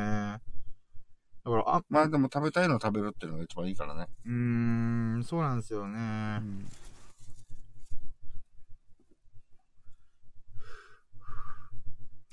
[1.45, 4.07] だから、あ、まあでも食べたいのを食べるっていうのが一番いいからね。
[4.25, 4.31] うー
[5.19, 6.41] ん、そうなんですよね。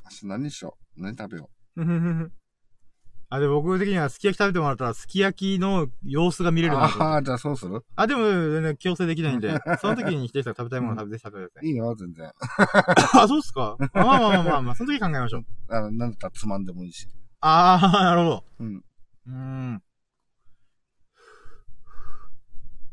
[0.05, 1.51] 明日何しよう何食べよ
[3.28, 6.65] あ、で、僕的にはすき焼き食べてもらったら、すき焼きの様子が見う。
[6.65, 7.85] れるなとああ、じゃあそうする？
[7.97, 9.48] あ、でも、全然強制できないんで、
[9.81, 11.69] その時にひでさん食べたいものを食べて食べてください。
[11.70, 12.31] いいよ、全然。
[13.20, 13.77] あ、そうっすか？
[13.94, 15.44] まあまあまあまあまあ、その時考えましょう。
[15.69, 17.09] あの、なんだったらつまんでもいいし。
[17.40, 18.44] あー、なるほど。
[18.61, 18.77] うん。
[18.77, 19.82] うーん。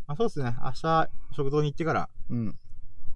[0.07, 0.55] あ、そうですね。
[0.63, 2.55] 明日、食堂に行ってからうん。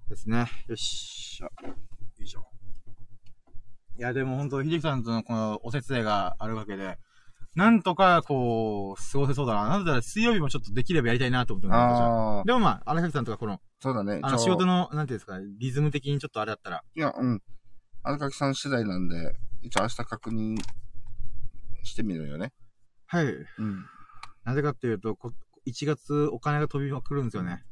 [0.08, 0.48] ですね。
[0.68, 1.46] よっしゃ。
[1.66, 1.74] よ
[2.20, 2.46] いしょ。
[3.98, 6.98] いや、でも本当秀樹さんとのこのお手伝いがあるわけで、
[7.58, 9.68] なんとか、こう、過ごせそうだな。
[9.68, 14.20] なんだら水曜日もちょっとできればやりたいなと思ってで、私はああ、でもまあ、荒垣さんとかこの、そうだね。
[14.22, 17.42] あの、仕事の、なんていうんですか、リズム的にちょっとあれだったら、いや、うん。
[18.04, 20.62] 荒垣さん次第なんで、一応明日確認
[21.82, 22.54] してみるよね。
[23.08, 23.26] はい。
[23.26, 23.30] う
[23.64, 23.86] ん。
[24.44, 25.32] なぜかっていうと、こ
[25.66, 27.64] 1月お金が飛びまくるんですよね。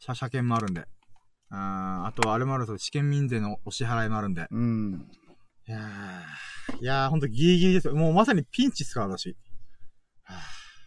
[0.00, 0.86] 車車検もあるんで。
[1.50, 2.78] あーあと、あれもあるんですよ。
[2.78, 4.46] 試験民税のお支払いもあるんで。
[4.50, 5.10] うん。
[5.68, 7.94] いやー、いやー、ほんとギリギリですよ。
[7.94, 9.36] もうまさにピンチっすから、私。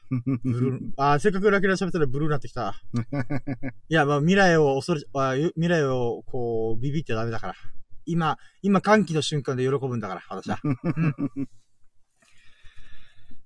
[0.09, 2.81] ブルー、 あーせっかくラキラ喋ったらブルーになってきた。
[3.89, 7.55] いや、まあ、未来を恐れ、あー未来を、こう、ビビってダメだから。
[8.05, 10.59] 今、今、歓喜の瞬間で喜ぶんだから、私は。
[10.63, 11.49] うん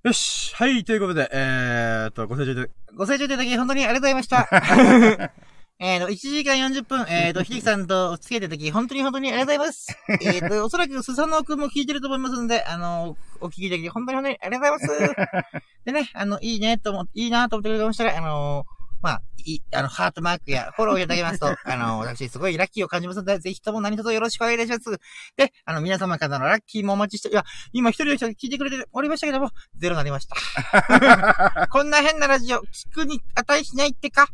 [0.03, 0.53] よし。
[0.55, 5.33] はい、ということで、えーっと、ご清聴いただご清聴いただき本当にありがとうございました。
[5.79, 9.97] えっと、1時間40分、えっ、と、ひできさんとお付き合いいただき、本当に本当にありがとうございます。
[10.21, 15.63] えっと、おそらく、スサノオくんも聞いてると思いますので、あの、お聞きいただき、本当に本当にありがとうございます。
[15.85, 18.65] でね、あの、いいね、と思って、いいなと思ってくれましたら、あの、
[19.01, 24.99] まあ、い、あの、ハートマークやフォローいただけますと、 あの、私、すごいラッキーを感じますので、ぜひとも何卒よろしくお願いいたします。
[25.35, 27.43] で、あの、皆様からのラッキーもお待ちして、いや、
[27.73, 31.67] 今一人の人が聞いてくれておりましたけども、ゼロになりました。
[31.69, 34.29] こんな変なラジオ、聞くに値しないってか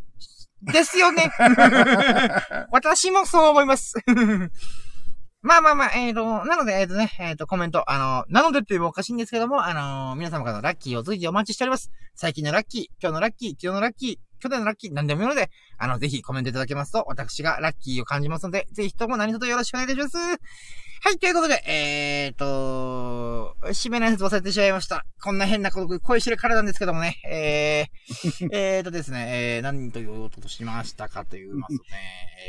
[0.62, 1.32] ですよね。
[2.72, 3.94] 私もそう思います。
[5.42, 11.92] まあまあまあ、えっ、と、なので、えっ、とね、えっ、と、コメント、あの、なのでっていうのもおかしいんですけども、あの皆様からのラッキーを随時お待ちしております。
[12.14, 20.18] 最近のラッキー、今日のラッキー、昨日のラッキー、去年のラッキー、何でもいいので、あの、ぜひコメントいただけますと、私がラッキーを感じますので、ぜひとも何卒よろしくお願いいたします。
[21.02, 25.06] はい、ということで、えーと、締めのやつ忘れてしまいました。
[25.22, 31.90] こんな変なこと、声してるからなんですけどもね、えー、 えーとですね、えー、何と言おうとしましたかと言いますとね、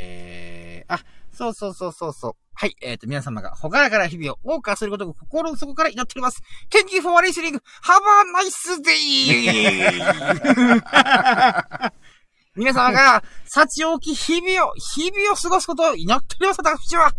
[0.02, 1.00] えー、あ、
[1.32, 2.49] そうそうそうそうそう。
[2.60, 6.42] はい、えーと、皆様がほがらかな日々を謳歌することを心の底から祈っております。
[6.68, 7.54] Thank you for listening!
[7.54, 7.60] Have
[8.04, 8.52] a nice
[8.84, 10.84] day!
[12.54, 17.08] 皆様が、幸多き日々を、日々を過ごすことを祈っております、私は。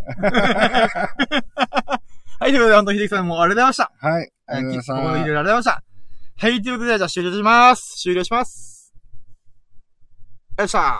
[2.39, 4.07] はい、ということで、本当に秀樹さんもありがとうございました。
[4.07, 4.31] はい。
[4.45, 4.93] ありがとうございました。
[4.93, 5.83] ここまでいろいろありがとうございました。
[6.45, 7.99] はい、ということで、じゃあ終了します。
[7.99, 8.93] 終了します。
[10.59, 10.99] よっしゃ。